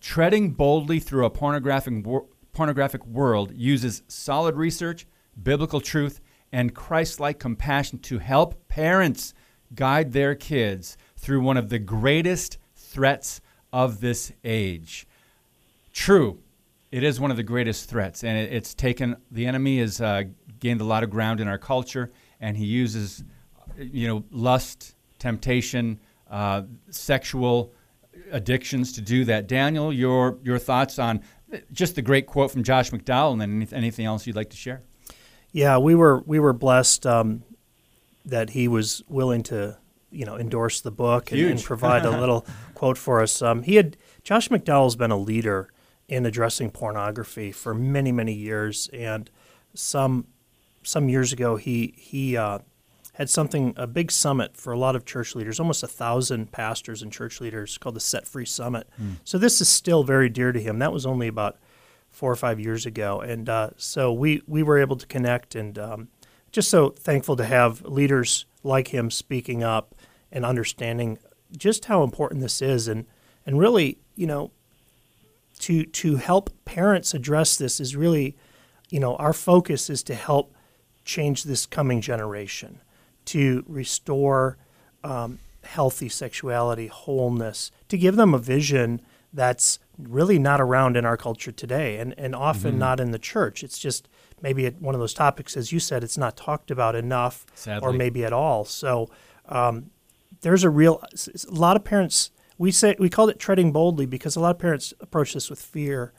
Treading 0.00 0.50
boldly 0.50 1.00
through 1.00 1.24
a 1.24 1.30
pornographic, 1.30 2.06
wor- 2.06 2.26
pornographic 2.52 3.04
world 3.06 3.52
uses 3.54 4.02
solid 4.08 4.56
research, 4.56 5.06
biblical 5.40 5.80
truth, 5.80 6.20
and 6.52 6.74
Christ 6.74 7.20
like 7.20 7.38
compassion 7.38 7.98
to 8.00 8.18
help 8.18 8.68
parents 8.68 9.34
guide 9.74 10.12
their 10.12 10.34
kids 10.34 10.96
through 11.16 11.42
one 11.42 11.56
of 11.56 11.68
the 11.68 11.78
greatest 11.78 12.58
threats 12.74 13.40
of 13.72 14.00
this 14.00 14.32
age. 14.44 15.06
True, 15.92 16.40
it 16.90 17.02
is 17.02 17.20
one 17.20 17.30
of 17.30 17.36
the 17.36 17.42
greatest 17.42 17.88
threats, 17.88 18.24
and 18.24 18.38
it, 18.38 18.52
it's 18.52 18.74
taken, 18.74 19.16
the 19.30 19.46
enemy 19.46 19.78
has 19.78 20.00
uh, 20.00 20.24
gained 20.60 20.80
a 20.80 20.84
lot 20.84 21.02
of 21.02 21.10
ground 21.10 21.40
in 21.40 21.48
our 21.48 21.58
culture, 21.58 22.10
and 22.40 22.56
he 22.56 22.64
uses, 22.64 23.24
you 23.76 24.06
know, 24.06 24.24
lust, 24.30 24.94
temptation, 25.18 26.00
uh, 26.30 26.62
sexual 26.90 27.72
addictions 28.30 28.92
to 28.92 29.00
do 29.00 29.24
that. 29.24 29.46
Daniel, 29.46 29.92
your 29.92 30.38
your 30.42 30.58
thoughts 30.58 30.98
on 30.98 31.22
just 31.72 31.94
the 31.94 32.02
great 32.02 32.26
quote 32.26 32.50
from 32.50 32.62
Josh 32.62 32.90
McDowell, 32.90 33.32
and 33.32 33.40
then 33.40 33.68
anything 33.72 34.06
else 34.06 34.26
you'd 34.26 34.36
like 34.36 34.50
to 34.50 34.56
share? 34.56 34.82
Yeah, 35.52 35.78
we 35.78 35.94
were 35.94 36.22
we 36.26 36.38
were 36.38 36.52
blessed 36.52 37.06
um, 37.06 37.42
that 38.24 38.50
he 38.50 38.68
was 38.68 39.02
willing 39.08 39.42
to 39.44 39.78
you 40.10 40.24
know 40.24 40.36
endorse 40.36 40.80
the 40.80 40.90
book 40.90 41.32
and, 41.32 41.40
and 41.40 41.62
provide 41.62 42.04
a 42.04 42.10
little 42.20 42.46
quote 42.74 42.98
for 42.98 43.22
us. 43.22 43.40
Um, 43.42 43.62
he 43.62 43.76
had 43.76 43.96
Josh 44.22 44.48
McDowell's 44.48 44.96
been 44.96 45.10
a 45.10 45.18
leader 45.18 45.70
in 46.08 46.24
addressing 46.24 46.70
pornography 46.70 47.52
for 47.52 47.74
many 47.74 48.10
many 48.12 48.32
years, 48.32 48.88
and 48.92 49.30
some 49.74 50.26
some 50.82 51.08
years 51.08 51.32
ago 51.32 51.56
he 51.56 51.94
he 51.96 52.36
uh, 52.36 52.58
had 53.14 53.28
something 53.28 53.74
a 53.76 53.86
big 53.86 54.10
summit 54.10 54.56
for 54.56 54.72
a 54.72 54.78
lot 54.78 54.96
of 54.96 55.04
church 55.04 55.34
leaders, 55.34 55.60
almost 55.60 55.82
a 55.82 55.88
thousand 55.88 56.50
pastors 56.52 57.02
and 57.02 57.12
church 57.12 57.40
leaders, 57.40 57.76
called 57.76 57.96
the 57.96 58.00
Set 58.00 58.26
Free 58.26 58.46
Summit. 58.46 58.88
Mm. 59.00 59.16
So 59.24 59.38
this 59.38 59.60
is 59.60 59.68
still 59.68 60.02
very 60.04 60.28
dear 60.28 60.52
to 60.52 60.60
him. 60.60 60.78
That 60.78 60.92
was 60.92 61.04
only 61.04 61.28
about 61.28 61.58
four 62.10 62.32
or 62.32 62.36
five 62.36 62.58
years 62.58 62.86
ago, 62.86 63.20
and 63.20 63.48
uh, 63.48 63.70
so 63.76 64.12
we 64.12 64.42
we 64.46 64.62
were 64.62 64.78
able 64.78 64.96
to 64.96 65.06
connect, 65.06 65.54
and 65.54 65.78
um, 65.78 66.08
just 66.52 66.70
so 66.70 66.90
thankful 66.90 67.36
to 67.36 67.44
have 67.44 67.82
leaders 67.82 68.46
like 68.62 68.88
him 68.88 69.10
speaking 69.10 69.62
up 69.62 69.94
and 70.32 70.44
understanding 70.44 71.18
just 71.56 71.86
how 71.86 72.02
important 72.02 72.40
this 72.40 72.62
is, 72.62 72.88
and 72.88 73.04
and 73.44 73.58
really, 73.58 73.98
you 74.14 74.26
know, 74.26 74.52
to 75.58 75.84
to 75.84 76.16
help 76.16 76.50
parents 76.64 77.14
address 77.14 77.56
this 77.56 77.80
is 77.80 77.96
really, 77.96 78.36
you 78.90 79.00
know, 79.00 79.16
our 79.16 79.32
focus 79.32 79.90
is 79.90 80.02
to 80.04 80.14
help 80.14 80.54
change 81.04 81.44
this 81.44 81.66
coming 81.66 82.00
generation 82.00 82.80
to 83.24 83.64
restore 83.66 84.56
um, 85.04 85.38
healthy 85.62 86.08
sexuality, 86.08 86.86
wholeness, 86.86 87.70
to 87.88 87.98
give 87.98 88.16
them 88.16 88.32
a 88.32 88.38
vision 88.38 89.00
that's 89.32 89.78
really 89.98 90.38
not 90.38 90.60
around 90.60 90.96
in 90.96 91.04
our 91.04 91.16
culture 91.16 91.52
today 91.52 91.98
and, 91.98 92.14
and 92.16 92.34
often 92.34 92.72
mm-hmm. 92.72 92.78
not 92.80 93.00
in 93.00 93.10
the 93.10 93.18
church. 93.18 93.62
It's 93.62 93.78
just 93.78 94.08
maybe 94.40 94.68
one 94.70 94.94
of 94.94 95.00
those 95.00 95.12
topics, 95.12 95.56
as 95.56 95.72
you 95.72 95.80
said, 95.80 96.02
it's 96.02 96.16
not 96.16 96.36
talked 96.36 96.70
about 96.70 96.94
enough 96.94 97.44
Sadly. 97.54 97.86
or 97.86 97.92
maybe 97.92 98.24
at 98.24 98.32
all. 98.32 98.64
So 98.64 99.10
um, 99.46 99.90
there's 100.40 100.64
a 100.64 100.70
real, 100.70 101.02
a 101.02 101.54
lot 101.54 101.76
of 101.76 101.84
parents, 101.84 102.30
we 102.58 102.72
say, 102.72 102.96
we 102.98 103.08
called 103.08 103.30
it 103.30 103.38
treading 103.38 103.72
boldly 103.72 104.06
because 104.06 104.36
a 104.36 104.40
lot 104.40 104.50
of 104.50 104.58
parents 104.58 104.92
approach 105.00 105.32
this 105.34 105.48
with 105.48 105.60
fear 105.60 106.12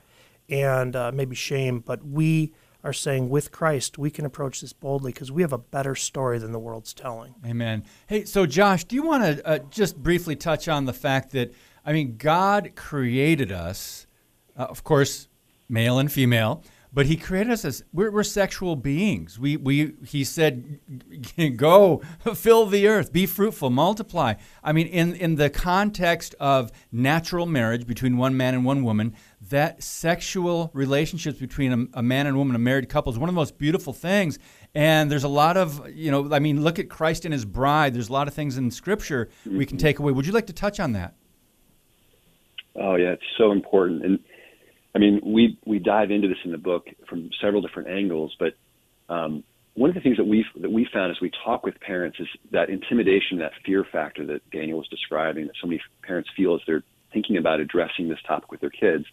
and 0.50 0.96
uh, 0.96 1.12
maybe 1.14 1.36
shame, 1.36 1.80
but 1.80 2.04
we 2.04 2.54
are 2.84 2.94
saying 2.94 3.30
with 3.30 3.52
Christ, 3.52 3.98
we 3.98 4.10
can 4.10 4.26
approach 4.26 4.62
this 4.62 4.72
boldly 4.72 5.12
because 5.12 5.32
we 5.32 5.42
have 5.42 5.52
a 5.52 5.58
better 5.58 5.96
story 5.96 6.40
than 6.40 6.54
the 6.54 6.60
world's 6.60 6.94
telling. 6.94 7.36
Amen. 7.46 7.84
Hey, 8.08 8.24
so 8.24 8.46
Josh, 8.46 8.86
do 8.86 8.96
you 8.96 9.04
want 9.04 9.24
to 9.24 9.48
uh, 9.48 9.60
just 9.70 10.02
briefly 10.02 10.36
touch 10.36 10.70
on 10.70 10.86
the 10.86 10.94
fact 10.94 11.32
that, 11.32 11.54
I 11.86 11.92
mean, 11.92 12.16
God 12.18 12.72
created 12.76 13.52
us, 13.52 14.08
uh, 14.58 14.64
of 14.64 14.84
course, 14.84 15.28
male 15.68 16.00
and 16.00 16.12
female, 16.12 16.64
but 16.92 17.06
He 17.06 17.16
created 17.16 17.52
us 17.52 17.66
as 17.66 17.84
we're, 17.94 18.12
we're 18.12 18.24
sexual 18.24 18.76
beings. 18.76 19.40
We, 19.40 19.58
we, 19.58 19.94
he 20.06 20.24
said, 20.24 20.80
go, 21.56 22.02
fill 22.36 22.66
the 22.66 22.88
earth, 22.88 23.14
be 23.14 23.26
fruitful, 23.26 23.70
multiply. 23.70 24.36
I 24.64 24.72
mean, 24.72 24.88
in, 24.88 25.16
in 25.16 25.36
the 25.36 25.50
context 25.50 26.36
of 26.40 26.72
natural 26.92 27.46
marriage 27.46 27.86
between 27.86 28.18
one 28.18 28.36
man 28.36 28.54
and 28.54 28.66
one 28.66 28.84
woman, 28.84 29.16
that 29.50 29.84
sexual 29.84 30.72
relationships 30.74 31.40
between 31.40 31.72
a, 31.94 32.00
a, 32.00 32.04
man 32.04 32.28
and 32.28 32.36
a 32.36 32.38
woman, 32.38 32.56
a 32.56 32.60
married 32.60 32.90
couple, 32.90 33.12
is 33.12 33.20
one 33.20 33.30
of 33.30 33.36
the 33.36 33.40
most 33.40 33.58
beautiful 33.58 33.94
things. 33.94 34.40
And 34.76 35.12
there's 35.12 35.24
a 35.24 35.30
lot 35.30 35.58
of, 35.58 35.88
you 35.90 36.12
know, 36.12 36.32
I 36.34 36.40
mean, 36.40 36.64
look 36.64 36.80
at 36.80 36.90
Christ 36.90 37.26
and 37.26 37.34
his 37.34 37.46
bride. 37.46 37.94
There's 37.94 38.10
a 38.10 38.14
lot 38.14 38.28
of 38.28 38.34
things 38.34 38.58
in 38.58 38.70
Scripture 38.72 39.30
we 39.46 39.66
can 39.66 39.78
mm-hmm. 39.78 39.86
take 39.86 40.00
away. 40.00 40.12
Would 40.12 40.26
you 40.26 40.34
like 40.34 40.48
to 40.48 40.54
touch 40.54 40.80
on 40.80 40.94
that? 40.94 41.16
Oh 42.76 42.96
yeah, 42.96 43.12
it's 43.12 43.24
so 43.38 43.52
important. 43.52 44.06
And 44.06 44.20
I 44.96 45.00
mean, 45.00 45.22
we 45.24 45.58
we 45.66 45.80
dive 45.80 46.12
into 46.12 46.28
this 46.28 46.38
in 46.44 46.52
the 46.52 46.58
book 46.58 46.88
from 47.08 47.30
several 47.42 47.62
different 47.62 47.90
angles. 47.90 48.36
But 48.40 48.56
um, 49.08 49.44
one 49.76 49.90
of 49.90 49.96
the 49.96 50.02
things 50.02 50.18
that 50.18 50.26
we 50.26 50.46
that 50.60 50.72
we 50.72 50.86
found 50.92 51.12
as 51.12 51.22
we 51.22 51.32
talk 51.46 51.64
with 51.64 51.80
parents 51.80 52.20
is 52.20 52.28
that 52.52 52.70
intimidation, 52.70 53.40
that 53.40 53.54
fear 53.66 53.84
factor 53.84 54.26
that 54.28 54.50
Daniel 54.50 54.80
was 54.80 54.88
describing, 54.88 55.48
that 55.48 55.56
so 55.62 55.68
many 55.68 55.82
parents 56.02 56.30
feel 56.36 56.56
as 56.56 56.62
they're 56.66 56.84
thinking 57.14 57.38
about 57.38 57.60
addressing 57.60 58.10
this 58.10 58.22
topic 58.28 58.52
with 58.52 58.62
their 58.62 58.70
kids 58.70 59.06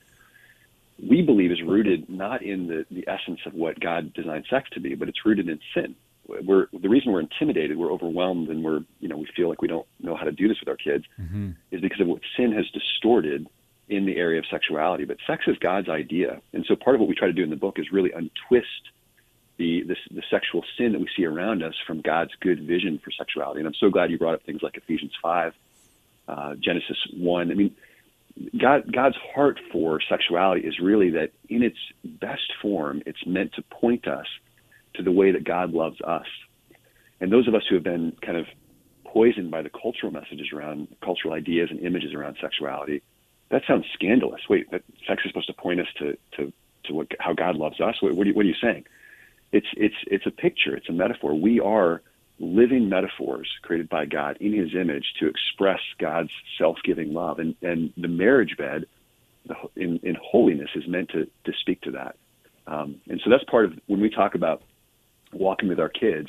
we 1.03 1.23
believe 1.23 1.51
is 1.51 1.63
rooted 1.63 2.09
not 2.09 2.43
in 2.43 2.67
the, 2.69 2.87
the 2.91 3.09
essence 3.09 3.41
of 3.47 3.55
what 3.55 3.79
God 3.79 4.13
designed 4.15 4.47
sex 4.49 4.71
to 4.71 4.81
be, 4.81 4.95
but 4.95 5.09
it's 5.09 5.25
rooted 5.25 5.49
in 5.49 5.61
sin. 5.75 5.95
We're 6.27 6.67
the 6.73 6.89
reason 6.89 7.13
we're 7.13 7.21
intimidated, 7.21 7.77
we're 7.77 7.93
overwhelmed, 7.93 8.49
and 8.49 8.65
we're 8.65 8.81
you 8.99 9.09
know 9.09 9.17
we 9.17 9.29
feel 9.37 9.49
like 9.49 9.63
we 9.63 9.69
don't 9.69 9.87
know 10.01 10.17
how 10.17 10.25
to 10.25 10.33
do 10.33 10.49
this 10.49 10.59
with 10.59 10.69
our 10.69 10.77
kids, 10.77 11.05
mm-hmm. 11.21 11.51
is 11.71 11.81
because 11.81 12.01
of 12.01 12.09
what 12.09 12.21
sin 12.37 12.51
has 12.53 12.69
distorted 12.71 13.47
in 13.89 14.05
the 14.07 14.17
area 14.17 14.39
of 14.39 14.47
sexuality. 14.51 15.05
But 15.05 15.19
sex 15.27 15.45
is 15.47 15.57
God's 15.59 15.89
idea, 15.89 16.41
and 16.53 16.65
so 16.67 16.77
part 16.77 16.97
of 16.97 17.01
what 17.01 17.09
we 17.09 17.15
try 17.15 17.29
to 17.29 17.35
do 17.35 17.45
in 17.45 17.51
the 17.51 17.57
book 17.57 17.79
is 17.79 17.93
really 17.93 18.13
untwist 18.13 18.91
the 19.59 19.85
the 20.11 20.23
sexual 20.31 20.65
sin 20.77 20.93
that 20.93 21.01
we 21.01 21.09
see 21.17 21.25
around 21.25 21.63
us 21.63 21.75
from 21.87 22.01
God's 22.01 22.33
good 22.41 22.67
vision 22.67 23.01
for 23.03 23.11
sexuality. 23.11 23.61
And 23.61 23.67
I'm 23.67 23.75
so 23.75 23.91
glad 23.91 24.11
you 24.11 24.19
brought 24.19 24.35
up 24.35 24.43
things 24.45 24.63
like 24.63 24.77
Ephesians 24.77 25.13
five, 25.23 25.55
uh, 26.29 26.55
Genesis 26.57 26.99
one. 27.17 27.51
I 27.51 27.55
mean 27.55 27.75
God, 28.59 28.93
God's 28.93 29.17
heart 29.35 29.59
for 29.73 30.01
sexuality 30.01 30.67
is 30.67 30.79
really 30.79 31.11
that 31.11 31.31
in 31.49 31.63
its 31.63 31.79
best 32.05 32.53
form, 32.61 33.03
it's 33.07 33.25
meant 33.27 33.55
to 33.55 33.63
point 33.63 34.07
us 34.07 34.27
to 34.95 35.03
the 35.03 35.13
way 35.13 35.33
that 35.33 35.45
God 35.45 35.73
loves 35.73 36.01
us. 36.03 36.27
And 37.21 37.33
those 37.33 37.49
of 37.49 37.55
us 37.55 37.63
who 37.69 37.77
have 37.77 37.85
been 37.85 38.13
kind 38.21 38.37
of 38.37 38.47
poisoned 39.05 39.51
by 39.51 39.63
the 39.63 39.71
cultural 39.71 40.13
messages 40.13 40.49
around 40.53 40.89
cultural 41.03 41.33
ideas 41.33 41.71
and 41.71 41.81
images 41.81 42.13
around 42.13 42.37
sexuality, 42.41 43.03
that 43.51 43.63
sounds 43.67 43.87
scandalous. 43.95 44.41
Wait, 44.49 44.71
that 44.71 44.83
sex 45.07 45.23
is 45.25 45.31
supposed 45.31 45.47
to 45.47 45.53
point 45.53 45.81
us 45.81 45.87
to 45.99 46.17
to 46.37 46.53
to 46.85 46.95
what, 46.95 47.09
how 47.19 47.33
God 47.33 47.57
loves 47.57 47.81
us. 47.81 48.01
What, 48.01 48.15
what, 48.15 48.27
are 48.27 48.31
you, 48.31 48.35
what 48.35 48.45
are 48.45 48.49
you 48.49 48.55
saying? 48.61 48.85
It's 49.53 49.67
it's 49.77 49.95
it's 50.07 50.27
a 50.27 50.31
picture. 50.31 50.77
It's 50.77 50.89
a 50.89 50.93
metaphor. 50.93 51.35
We 51.35 51.61
are 51.61 52.03
living 52.39 52.89
metaphors 52.89 53.49
created 53.63 53.89
by 53.89 54.05
God 54.07 54.37
in 54.41 54.53
His 54.53 54.75
image 54.75 55.15
to 55.21 55.29
express 55.29 55.81
God's 55.99 56.31
self-giving 56.59 57.13
love, 57.13 57.39
and 57.39 57.55
and 57.63 57.93
the 57.97 58.09
marriage 58.09 58.57
bed, 58.57 58.87
in 59.77 60.01
in 60.03 60.17
holiness, 60.21 60.71
is 60.75 60.87
meant 60.89 61.11
to 61.11 61.27
to 61.45 61.53
speak 61.61 61.81
to 61.83 61.93
that. 61.93 62.17
Um, 62.67 63.01
and 63.09 63.21
so 63.23 63.31
that's 63.31 63.45
part 63.45 63.67
of 63.67 63.79
when 63.87 64.01
we 64.01 64.11
talk 64.11 64.35
about 64.35 64.63
walking 65.33 65.69
with 65.69 65.79
our 65.79 65.89
kids. 65.89 66.29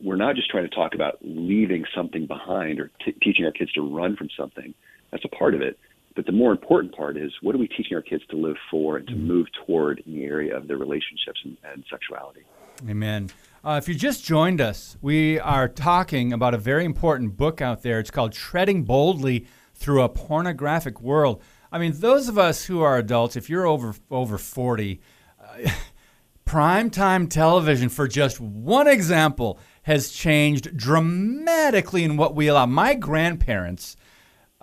We're 0.00 0.16
not 0.16 0.36
just 0.36 0.50
trying 0.50 0.68
to 0.68 0.74
talk 0.74 0.94
about 0.94 1.18
leaving 1.22 1.84
something 1.94 2.26
behind 2.26 2.80
or 2.80 2.90
t- 3.04 3.16
teaching 3.22 3.44
our 3.44 3.52
kids 3.52 3.72
to 3.72 3.80
run 3.80 4.16
from 4.16 4.28
something. 4.36 4.74
That's 5.10 5.24
a 5.24 5.28
part 5.28 5.54
of 5.54 5.62
it. 5.62 5.78
But 6.14 6.26
the 6.26 6.32
more 6.32 6.52
important 6.52 6.94
part 6.94 7.16
is 7.16 7.32
what 7.42 7.54
are 7.54 7.58
we 7.58 7.66
teaching 7.66 7.94
our 7.94 8.02
kids 8.02 8.22
to 8.30 8.36
live 8.36 8.56
for 8.70 8.98
and 8.98 9.06
to 9.08 9.14
mm-hmm. 9.14 9.26
move 9.26 9.46
toward 9.66 10.02
in 10.06 10.14
the 10.14 10.24
area 10.24 10.56
of 10.56 10.68
their 10.68 10.76
relationships 10.76 11.40
and, 11.44 11.56
and 11.72 11.84
sexuality. 11.90 12.42
Amen. 12.88 13.30
Uh, 13.64 13.80
if 13.82 13.88
you 13.88 13.94
just 13.94 14.24
joined 14.24 14.60
us, 14.60 14.96
we 15.00 15.40
are 15.40 15.68
talking 15.68 16.32
about 16.32 16.54
a 16.54 16.58
very 16.58 16.84
important 16.84 17.36
book 17.36 17.60
out 17.60 17.82
there. 17.82 17.98
It's 17.98 18.10
called 18.10 18.32
Treading 18.32 18.84
Boldly 18.84 19.46
Through 19.74 20.02
a 20.02 20.08
Pornographic 20.08 21.00
World. 21.00 21.42
I 21.72 21.78
mean, 21.78 21.92
those 21.98 22.28
of 22.28 22.38
us 22.38 22.64
who 22.66 22.82
are 22.82 22.98
adults, 22.98 23.36
if 23.36 23.48
you're 23.48 23.66
over 23.66 23.94
over 24.10 24.38
40, 24.38 25.00
uh, 25.40 25.70
primetime 26.46 27.28
television, 27.28 27.88
for 27.88 28.06
just 28.06 28.38
one 28.38 28.86
example, 28.86 29.58
has 29.82 30.10
changed 30.10 30.76
dramatically 30.76 32.04
in 32.04 32.16
what 32.16 32.34
we 32.34 32.48
allow. 32.48 32.66
My 32.66 32.94
grandparents 32.94 33.96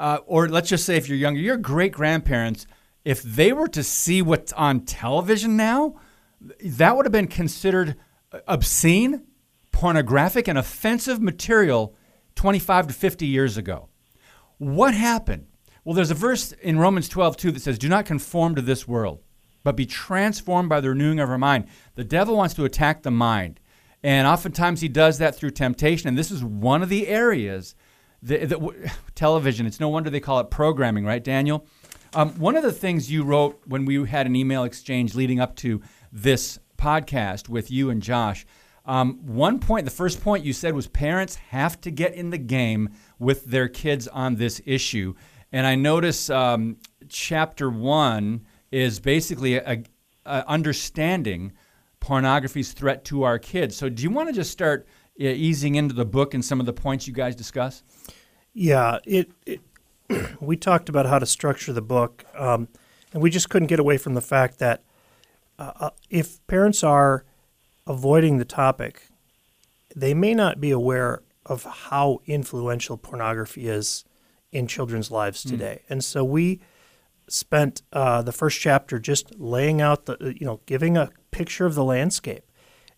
uh, 0.01 0.19
or 0.25 0.49
let's 0.49 0.67
just 0.67 0.83
say 0.83 0.97
if 0.97 1.07
you're 1.07 1.17
younger, 1.17 1.39
your 1.39 1.57
great 1.57 1.91
grandparents, 1.91 2.65
if 3.05 3.21
they 3.21 3.53
were 3.53 3.67
to 3.67 3.83
see 3.83 4.23
what's 4.23 4.51
on 4.53 4.79
television 4.81 5.55
now, 5.55 5.93
that 6.65 6.97
would 6.97 7.05
have 7.05 7.11
been 7.11 7.27
considered 7.27 7.95
obscene, 8.47 9.23
pornographic, 9.71 10.47
and 10.47 10.57
offensive 10.57 11.21
material 11.21 11.95
25 12.33 12.87
to 12.87 12.93
50 12.95 13.27
years 13.27 13.57
ago. 13.57 13.89
What 14.57 14.95
happened? 14.95 15.45
Well, 15.83 15.93
there's 15.93 16.09
a 16.09 16.15
verse 16.15 16.51
in 16.51 16.79
Romans 16.79 17.07
12, 17.07 17.37
2 17.37 17.51
that 17.51 17.61
says, 17.61 17.77
Do 17.77 17.87
not 17.87 18.07
conform 18.07 18.55
to 18.55 18.61
this 18.63 18.87
world, 18.87 19.21
but 19.63 19.75
be 19.75 19.85
transformed 19.85 20.69
by 20.69 20.81
the 20.81 20.89
renewing 20.89 21.19
of 21.19 21.29
our 21.29 21.37
mind. 21.37 21.67
The 21.93 22.03
devil 22.03 22.35
wants 22.35 22.55
to 22.55 22.65
attack 22.65 23.03
the 23.03 23.11
mind. 23.11 23.59
And 24.01 24.27
oftentimes 24.27 24.81
he 24.81 24.87
does 24.87 25.19
that 25.19 25.35
through 25.35 25.51
temptation. 25.51 26.07
And 26.07 26.17
this 26.17 26.31
is 26.31 26.43
one 26.43 26.81
of 26.81 26.89
the 26.89 27.07
areas 27.07 27.75
the, 28.21 28.45
the, 28.45 28.91
television. 29.15 29.65
It's 29.65 29.79
no 29.79 29.89
wonder 29.89 30.09
they 30.09 30.19
call 30.19 30.39
it 30.39 30.49
programming, 30.49 31.05
right, 31.05 31.23
Daniel? 31.23 31.65
Um, 32.13 32.31
one 32.39 32.57
of 32.57 32.63
the 32.63 32.73
things 32.73 33.09
you 33.09 33.23
wrote 33.23 33.61
when 33.65 33.85
we 33.85 34.05
had 34.05 34.25
an 34.25 34.35
email 34.35 34.63
exchange 34.63 35.15
leading 35.15 35.39
up 35.39 35.55
to 35.57 35.81
this 36.11 36.59
podcast 36.77 37.47
with 37.47 37.71
you 37.71 37.89
and 37.89 38.01
Josh, 38.01 38.45
um, 38.85 39.19
one 39.25 39.59
point, 39.59 39.85
the 39.85 39.91
first 39.91 40.21
point 40.21 40.43
you 40.43 40.53
said 40.53 40.73
was 40.73 40.87
parents 40.87 41.35
have 41.35 41.79
to 41.81 41.91
get 41.91 42.13
in 42.13 42.31
the 42.31 42.37
game 42.37 42.89
with 43.19 43.45
their 43.45 43.67
kids 43.67 44.07
on 44.07 44.35
this 44.35 44.61
issue. 44.65 45.13
And 45.51 45.67
I 45.67 45.75
notice 45.75 46.29
um, 46.29 46.77
chapter 47.07 47.69
one 47.69 48.45
is 48.71 48.99
basically 48.99 49.55
a, 49.55 49.83
a 50.25 50.47
understanding 50.47 51.53
pornography's 51.99 52.71
threat 52.73 53.05
to 53.05 53.23
our 53.23 53.37
kids. 53.37 53.75
So, 53.75 53.87
do 53.87 54.01
you 54.01 54.09
want 54.09 54.29
to 54.29 54.33
just 54.33 54.51
start 54.51 54.87
easing 55.29 55.75
into 55.75 55.93
the 55.93 56.05
book 56.05 56.33
and 56.33 56.43
some 56.43 56.59
of 56.59 56.65
the 56.65 56.73
points 56.73 57.07
you 57.07 57.13
guys 57.13 57.35
discuss? 57.35 57.83
Yeah, 58.53 58.99
it, 59.05 59.31
it 59.45 59.61
we 60.41 60.57
talked 60.57 60.89
about 60.89 61.05
how 61.05 61.19
to 61.19 61.25
structure 61.25 61.73
the 61.73 61.81
book, 61.81 62.25
um, 62.35 62.67
and 63.13 63.21
we 63.21 63.29
just 63.29 63.49
couldn't 63.49 63.67
get 63.67 63.79
away 63.79 63.97
from 63.97 64.13
the 64.13 64.21
fact 64.21 64.59
that 64.59 64.83
uh, 65.59 65.71
uh, 65.79 65.89
if 66.09 66.45
parents 66.47 66.83
are 66.83 67.25
avoiding 67.87 68.37
the 68.37 68.45
topic, 68.45 69.07
they 69.95 70.13
may 70.13 70.33
not 70.33 70.59
be 70.59 70.71
aware 70.71 71.21
of 71.45 71.63
how 71.63 72.19
influential 72.25 72.97
pornography 72.97 73.67
is 73.67 74.05
in 74.51 74.67
children's 74.67 75.11
lives 75.11 75.43
hmm. 75.43 75.49
today. 75.49 75.81
Mm. 75.83 75.91
And 75.91 76.03
so 76.03 76.23
we 76.23 76.59
spent 77.27 77.81
uh, 77.93 78.21
the 78.21 78.31
first 78.31 78.59
chapter 78.59 78.99
just 78.99 79.37
laying 79.39 79.81
out 79.81 80.05
the, 80.05 80.35
you 80.39 80.45
know, 80.45 80.61
giving 80.65 80.97
a 80.97 81.09
picture 81.31 81.65
of 81.65 81.75
the 81.75 81.83
landscape. 81.83 82.43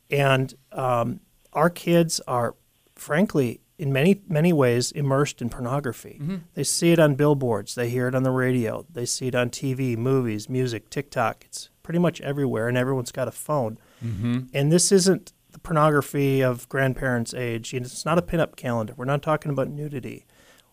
And 0.09 0.53
um, 0.71 1.21
our 1.53 1.69
kids 1.69 2.19
are, 2.27 2.55
frankly, 2.95 3.61
in 3.77 3.91
many 3.91 4.21
many 4.27 4.53
ways 4.53 4.91
immersed 4.91 5.41
in 5.41 5.49
pornography. 5.49 6.19
Mm-hmm. 6.21 6.35
They 6.53 6.63
see 6.63 6.91
it 6.91 6.99
on 6.99 7.15
billboards, 7.15 7.75
they 7.75 7.89
hear 7.89 8.07
it 8.07 8.15
on 8.15 8.23
the 8.23 8.31
radio, 8.31 8.85
they 8.89 9.05
see 9.05 9.27
it 9.27 9.35
on 9.35 9.49
TV, 9.49 9.97
movies, 9.97 10.49
music, 10.49 10.89
TikTok. 10.89 11.43
It's 11.45 11.69
pretty 11.81 11.99
much 11.99 12.21
everywhere, 12.21 12.67
and 12.67 12.77
everyone's 12.77 13.11
got 13.11 13.27
a 13.27 13.31
phone. 13.31 13.77
Mm-hmm. 14.03 14.39
And 14.53 14.71
this 14.71 14.91
isn't 14.91 15.33
the 15.51 15.59
pornography 15.59 16.41
of 16.41 16.67
grandparents' 16.69 17.33
age. 17.33 17.73
It's 17.73 18.05
not 18.05 18.17
a 18.17 18.21
pinup 18.21 18.55
calendar. 18.55 18.93
We're 18.95 19.05
not 19.05 19.21
talking 19.21 19.51
about 19.51 19.69
nudity. 19.69 20.25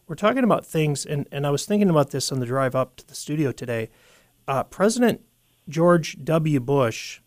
We're 0.07 0.17
talking 0.17 0.45
about 0.45 0.67
things, 0.67 1.07
and, 1.07 1.29
and 1.31 1.47
I 1.47 1.51
was 1.51 1.67
thinking 1.67 1.91
about 1.91 2.11
this 2.11 2.33
on 2.33 2.41
the 2.41 2.47
drive 2.47 2.75
up 2.75 2.97
to 2.97 3.07
the 3.07 3.15
studio 3.15 3.53
today. 3.53 3.91
Uh, 4.49 4.65
President 4.65 5.21
George 5.69 6.17
W. 6.25 6.61
Bush 6.61 7.21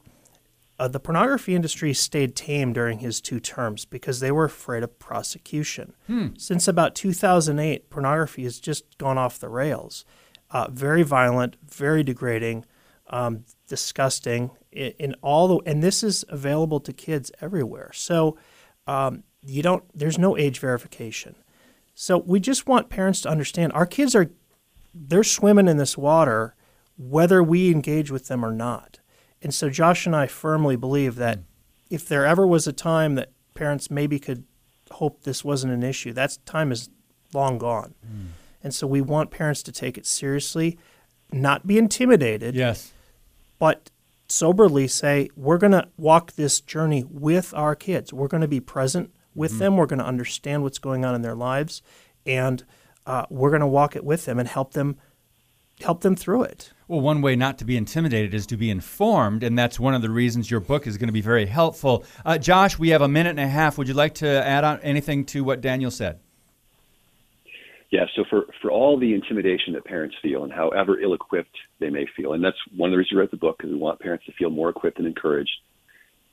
uh, 0.84 0.88
the 0.90 1.00
pornography 1.00 1.56
industry 1.56 1.94
stayed 1.94 2.36
tame 2.36 2.74
during 2.74 3.00
his 3.00 3.22
two 3.22 3.40
terms 3.40 3.86
because 3.86 4.20
they 4.20 4.34
were 4.34 4.44
afraid 4.44 4.84
of 4.84 5.00
prosecution. 5.00 5.94
Hmm. 6.08 6.28
Since 6.38 6.68
about 6.68 6.94
2008, 6.94 7.90
pornography 7.90 8.44
has 8.44 8.60
just 8.60 8.98
gone 8.98 9.18
off 9.18 9.40
the 9.40 9.48
rails. 9.48 10.04
Uh, 10.52 10.68
very 10.70 11.02
violent, 11.02 11.56
very 11.66 12.04
degrading, 12.04 12.66
um, 13.08 13.46
disgusting. 13.66 14.52
In, 14.74 14.92
in, 15.00 15.16
all 15.22 15.48
the 15.48 15.72
and 15.72 15.82
this 15.82 16.04
is 16.04 16.26
available 16.28 16.82
to 16.82 16.92
kids 16.92 17.32
everywhere. 17.40 17.92
So 17.94 18.38
um, 18.86 19.24
you 19.42 19.64
don't. 19.64 19.86
There's 19.98 20.18
no 20.18 20.38
age 20.38 20.60
verification. 20.60 21.36
So 21.96 22.18
we 22.18 22.42
just 22.42 22.68
want 22.68 22.90
parents 22.90 23.22
to 23.22 23.30
understand 23.30 23.72
our 23.72 23.86
kids 23.86 24.16
are 24.16 24.32
they're 24.94 25.24
swimming 25.24 25.70
in 25.70 25.78
this 25.78 25.98
water, 25.98 26.56
whether 26.98 27.42
we 27.42 27.72
engage 27.72 28.12
with 28.12 28.28
them 28.28 28.44
or 28.44 28.52
not. 28.52 29.00
And 29.44 29.54
so 29.54 29.70
Josh 29.70 30.06
and 30.06 30.16
I 30.16 30.26
firmly 30.26 30.76
believe 30.76 31.16
that 31.16 31.40
mm. 31.40 31.44
if 31.90 32.08
there 32.08 32.26
ever 32.26 32.48
was 32.48 32.66
a 32.66 32.74
time 32.74 33.16
that 33.16 33.32
parents 33.54 33.92
maybe 33.92 34.18
could 34.18 34.46
hope 34.90 35.24
this 35.24 35.44
wasn't 35.44 35.74
an 35.74 35.84
issue, 35.84 36.14
that 36.14 36.38
time 36.46 36.72
is 36.72 36.90
long 37.34 37.58
gone. 37.58 37.94
Mm. 38.06 38.28
And 38.64 38.74
so 38.74 38.88
we 38.88 39.02
want 39.02 39.30
parents 39.30 39.62
to 39.64 39.72
take 39.72 39.98
it 39.98 40.06
seriously, 40.06 40.80
not 41.32 41.68
be 41.68 41.78
intimidated. 41.78 42.56
Yes. 42.56 42.94
But 43.60 43.92
soberly 44.30 44.88
say, 44.88 45.30
we're 45.36 45.58
going 45.58 45.74
to 45.74 45.90
walk 45.98 46.34
this 46.34 46.62
journey 46.62 47.04
with 47.10 47.54
our 47.54 47.76
kids. 47.76 48.14
We're 48.14 48.30
going 48.30 48.42
to 48.42 48.48
be 48.48 48.62
present 48.62 49.14
with 49.36 49.52
mm-hmm. 49.52 49.60
them. 49.60 49.78
We're 49.78 49.86
going 49.86 50.00
to 50.00 50.06
understand 50.06 50.64
what's 50.64 50.80
going 50.80 51.04
on 51.04 51.14
in 51.14 51.22
their 51.22 51.36
lives. 51.36 51.82
And 52.26 52.64
uh, 53.06 53.26
we're 53.30 53.50
going 53.50 53.62
to 53.62 53.68
walk 53.68 53.98
it 53.98 54.06
with 54.06 54.26
them 54.26 54.40
and 54.40 54.48
help 54.48 54.74
them 54.74 54.98
help 55.82 56.02
them 56.02 56.16
through 56.16 56.44
it. 56.44 56.72
Well, 56.94 57.02
one 57.02 57.24
way 57.24 57.36
not 57.36 57.58
to 57.58 57.66
be 57.66 57.76
intimidated 57.76 58.36
is 58.36 58.46
to 58.46 58.56
be 58.56 58.70
informed, 58.70 59.42
and 59.42 59.58
that's 59.58 59.80
one 59.80 59.96
of 59.96 60.04
the 60.04 60.12
reasons 60.12 60.52
your 60.52 60.60
book 60.60 60.86
is 60.86 60.96
going 60.96 61.08
to 61.08 61.12
be 61.12 61.22
very 61.22 61.48
helpful. 61.48 62.06
Uh, 62.24 62.38
Josh, 62.38 62.78
we 62.78 62.90
have 62.90 63.02
a 63.02 63.08
minute 63.08 63.32
and 63.32 63.40
a 63.40 63.48
half. 63.48 63.80
Would 63.80 63.88
you 63.88 63.96
like 63.96 64.14
to 64.16 64.28
add 64.28 64.64
on 64.64 64.80
anything 64.82 65.26
to 65.26 65.44
what 65.44 65.60
Daniel 65.60 65.90
said? 65.90 66.20
Yeah, 67.90 68.06
so 68.16 68.26
for, 68.30 68.46
for 68.62 68.70
all 68.70 69.00
the 69.00 69.16
intimidation 69.16 69.74
that 69.74 69.86
parents 69.86 70.16
feel 70.22 70.44
and 70.44 70.54
however 70.54 71.00
ill 71.00 71.16
equipped 71.16 71.58
they 71.80 71.90
may 71.90 72.06
feel, 72.16 72.34
and 72.34 72.44
that's 72.44 72.60
one 72.78 72.90
of 72.90 72.92
the 72.92 72.98
reasons 73.00 73.14
we 73.14 73.22
wrote 73.22 73.32
the 73.32 73.38
book 73.38 73.58
because 73.58 73.72
we 73.72 73.80
want 73.80 74.00
parents 74.00 74.28
to 74.28 74.32
feel 74.34 74.52
more 74.52 74.70
equipped 74.70 75.00
and 75.00 75.08
encouraged. 75.08 75.62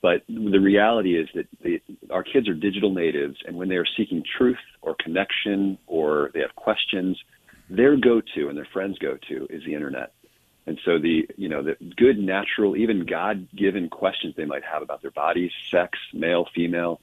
But 0.02 0.24
the 0.28 0.60
reality 0.60 1.18
is 1.18 1.26
that 1.34 1.46
they, 1.64 1.80
our 2.10 2.22
kids 2.22 2.50
are 2.50 2.54
digital 2.54 2.92
natives, 2.92 3.38
and 3.46 3.56
when 3.56 3.70
they 3.70 3.76
are 3.76 3.86
seeking 3.96 4.22
truth 4.36 4.58
or 4.82 4.94
connection 5.02 5.78
or 5.86 6.30
they 6.34 6.40
have 6.40 6.54
questions, 6.54 7.18
their 7.70 7.96
go-to 7.96 8.50
and 8.50 8.58
their 8.58 8.68
friends' 8.74 8.98
go-to 8.98 9.46
is 9.48 9.64
the 9.64 9.72
internet. 9.72 10.12
And 10.66 10.78
so 10.84 10.98
the 10.98 11.28
you 11.36 11.48
know 11.48 11.62
the 11.62 11.76
good 11.96 12.18
natural, 12.18 12.76
even 12.76 13.06
God-given 13.06 13.88
questions 13.88 14.34
they 14.36 14.44
might 14.44 14.64
have 14.64 14.82
about 14.82 15.02
their 15.02 15.10
bodies, 15.10 15.52
sex, 15.70 15.98
male, 16.12 16.46
female, 16.54 17.00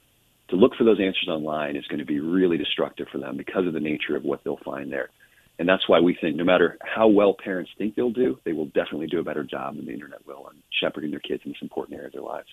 to 0.48 0.56
look 0.56 0.74
for 0.76 0.84
those 0.84 1.00
answers 1.00 1.28
online 1.28 1.76
is 1.76 1.86
going 1.86 1.98
to 1.98 2.06
be 2.06 2.20
really 2.20 2.56
destructive 2.56 3.08
for 3.08 3.18
them 3.18 3.36
because 3.36 3.66
of 3.66 3.72
the 3.72 3.80
nature 3.80 4.16
of 4.16 4.24
what 4.24 4.42
they'll 4.44 4.58
find 4.58 4.92
there. 4.92 5.10
And 5.58 5.68
that's 5.68 5.88
why 5.88 5.98
we 5.98 6.14
think 6.14 6.36
no 6.36 6.44
matter 6.44 6.78
how 6.82 7.08
well 7.08 7.34
parents 7.34 7.70
think 7.76 7.96
they'll 7.96 8.10
do, 8.10 8.38
they 8.44 8.52
will 8.52 8.66
definitely 8.66 9.08
do 9.08 9.18
a 9.18 9.24
better 9.24 9.42
job 9.42 9.76
than 9.76 9.86
the 9.86 9.92
internet 9.92 10.24
will 10.26 10.44
on 10.46 10.56
shepherding 10.70 11.10
their 11.10 11.20
kids 11.20 11.42
in 11.44 11.52
this 11.52 11.62
important 11.62 11.96
area 11.96 12.06
of 12.06 12.12
their 12.12 12.22
lives. 12.22 12.48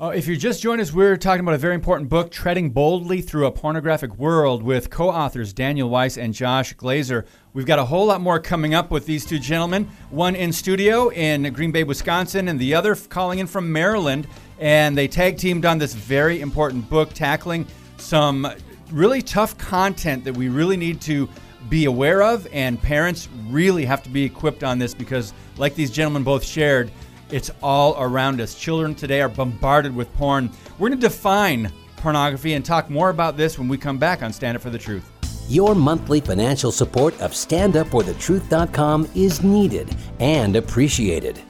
Uh, 0.00 0.10
if 0.10 0.28
you're 0.28 0.36
just 0.36 0.62
joining 0.62 0.80
us, 0.80 0.92
we're 0.92 1.16
talking 1.16 1.40
about 1.40 1.56
a 1.56 1.58
very 1.58 1.74
important 1.74 2.08
book, 2.08 2.30
Treading 2.30 2.70
Boldly 2.70 3.20
Through 3.20 3.46
a 3.46 3.50
Pornographic 3.50 4.14
World, 4.16 4.62
with 4.62 4.90
co 4.90 5.08
authors 5.08 5.52
Daniel 5.52 5.90
Weiss 5.90 6.16
and 6.16 6.32
Josh 6.32 6.72
Glazer. 6.76 7.26
We've 7.52 7.66
got 7.66 7.80
a 7.80 7.84
whole 7.84 8.06
lot 8.06 8.20
more 8.20 8.38
coming 8.38 8.74
up 8.74 8.92
with 8.92 9.06
these 9.06 9.26
two 9.26 9.40
gentlemen, 9.40 9.90
one 10.10 10.36
in 10.36 10.52
studio 10.52 11.10
in 11.10 11.52
Green 11.52 11.72
Bay, 11.72 11.82
Wisconsin, 11.82 12.46
and 12.46 12.60
the 12.60 12.76
other 12.76 12.94
calling 12.94 13.40
in 13.40 13.48
from 13.48 13.72
Maryland. 13.72 14.28
And 14.60 14.96
they 14.96 15.08
tag 15.08 15.36
teamed 15.36 15.64
on 15.64 15.78
this 15.78 15.94
very 15.94 16.42
important 16.42 16.88
book, 16.88 17.12
tackling 17.12 17.66
some 17.96 18.46
really 18.92 19.20
tough 19.20 19.58
content 19.58 20.22
that 20.22 20.36
we 20.36 20.48
really 20.48 20.76
need 20.76 21.00
to 21.00 21.28
be 21.68 21.86
aware 21.86 22.22
of. 22.22 22.46
And 22.52 22.80
parents 22.80 23.28
really 23.48 23.84
have 23.86 24.04
to 24.04 24.10
be 24.10 24.22
equipped 24.22 24.62
on 24.62 24.78
this 24.78 24.94
because, 24.94 25.32
like 25.56 25.74
these 25.74 25.90
gentlemen 25.90 26.22
both 26.22 26.44
shared, 26.44 26.92
it's 27.30 27.50
all 27.62 27.94
around 27.98 28.40
us. 28.40 28.54
Children 28.54 28.94
today 28.94 29.20
are 29.20 29.28
bombarded 29.28 29.94
with 29.94 30.12
porn. 30.14 30.50
We're 30.78 30.88
going 30.88 31.00
to 31.00 31.08
define 31.08 31.72
pornography 31.96 32.54
and 32.54 32.64
talk 32.64 32.88
more 32.90 33.10
about 33.10 33.36
this 33.36 33.58
when 33.58 33.68
we 33.68 33.76
come 33.76 33.98
back 33.98 34.22
on 34.22 34.32
Stand 34.32 34.56
Up 34.56 34.62
for 34.62 34.70
the 34.70 34.78
Truth. 34.78 35.10
Your 35.48 35.74
monthly 35.74 36.20
financial 36.20 36.70
support 36.70 37.18
of 37.20 37.32
StandUpForTheTruth.com 37.32 39.08
is 39.14 39.42
needed 39.42 39.96
and 40.20 40.56
appreciated. 40.56 41.40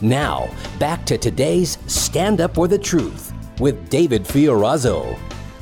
Now, 0.00 0.48
back 0.78 1.04
to 1.06 1.18
today's 1.18 1.78
Stand 1.86 2.40
Up 2.40 2.54
for 2.54 2.68
the 2.68 2.78
Truth 2.78 3.32
with 3.58 3.88
David 3.88 4.24
Fiorazo. 4.24 5.18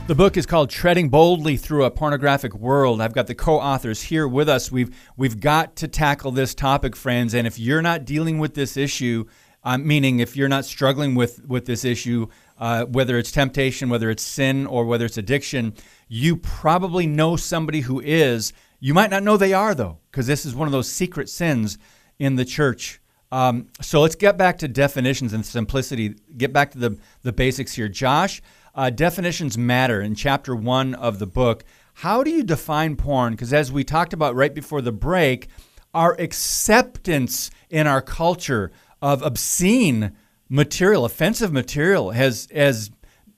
The 0.08 0.14
book 0.14 0.36
is 0.36 0.46
called 0.46 0.70
Treading 0.70 1.08
Boldly 1.08 1.56
Through 1.56 1.84
a 1.84 1.90
Pornographic 1.90 2.54
World. 2.54 3.00
I've 3.00 3.12
got 3.12 3.26
the 3.26 3.34
co-authors 3.34 4.02
here 4.02 4.28
with 4.28 4.48
us. 4.48 4.70
We've 4.70 4.96
we've 5.16 5.40
got 5.40 5.74
to 5.76 5.88
tackle 5.88 6.30
this 6.30 6.54
topic, 6.54 6.94
friends, 6.94 7.34
and 7.34 7.44
if 7.44 7.58
you're 7.58 7.82
not 7.82 8.04
dealing 8.04 8.38
with 8.38 8.54
this 8.54 8.76
issue, 8.76 9.24
uh, 9.66 9.76
meaning 9.76 10.20
if 10.20 10.36
you're 10.36 10.48
not 10.48 10.64
struggling 10.64 11.16
with 11.16 11.44
with 11.46 11.66
this 11.66 11.84
issue, 11.84 12.28
uh, 12.58 12.84
whether 12.84 13.18
it's 13.18 13.32
temptation, 13.32 13.88
whether 13.88 14.08
it's 14.10 14.22
sin, 14.22 14.64
or 14.64 14.86
whether 14.86 15.04
it's 15.04 15.18
addiction, 15.18 15.74
you 16.08 16.36
probably 16.36 17.04
know 17.04 17.34
somebody 17.34 17.80
who 17.80 18.00
is. 18.00 18.52
You 18.78 18.94
might 18.94 19.10
not 19.10 19.24
know 19.24 19.36
they 19.36 19.52
are 19.52 19.74
though, 19.74 19.98
because 20.10 20.28
this 20.28 20.46
is 20.46 20.54
one 20.54 20.68
of 20.68 20.72
those 20.72 20.88
secret 20.88 21.28
sins 21.28 21.78
in 22.20 22.36
the 22.36 22.44
church. 22.44 23.00
Um, 23.32 23.66
so 23.80 24.00
let's 24.00 24.14
get 24.14 24.38
back 24.38 24.58
to 24.58 24.68
definitions 24.68 25.32
and 25.32 25.44
simplicity. 25.44 26.14
Get 26.36 26.52
back 26.52 26.70
to 26.70 26.78
the 26.78 26.98
the 27.22 27.32
basics 27.32 27.74
here, 27.74 27.88
Josh. 27.88 28.40
Uh, 28.72 28.90
definitions 28.90 29.58
matter 29.58 30.00
in 30.00 30.14
chapter 30.14 30.54
one 30.54 30.94
of 30.94 31.18
the 31.18 31.26
book. 31.26 31.64
How 31.94 32.22
do 32.22 32.30
you 32.30 32.44
define 32.44 32.94
porn? 32.94 33.32
Because 33.32 33.52
as 33.52 33.72
we 33.72 33.82
talked 33.82 34.12
about 34.12 34.36
right 34.36 34.54
before 34.54 34.80
the 34.80 34.92
break, 34.92 35.48
our 35.92 36.14
acceptance 36.20 37.50
in 37.68 37.86
our 37.88 38.02
culture 38.02 38.70
of 39.02 39.22
obscene 39.22 40.12
material, 40.48 41.04
offensive 41.04 41.52
material, 41.52 42.10
has 42.10 42.48
has 42.52 42.90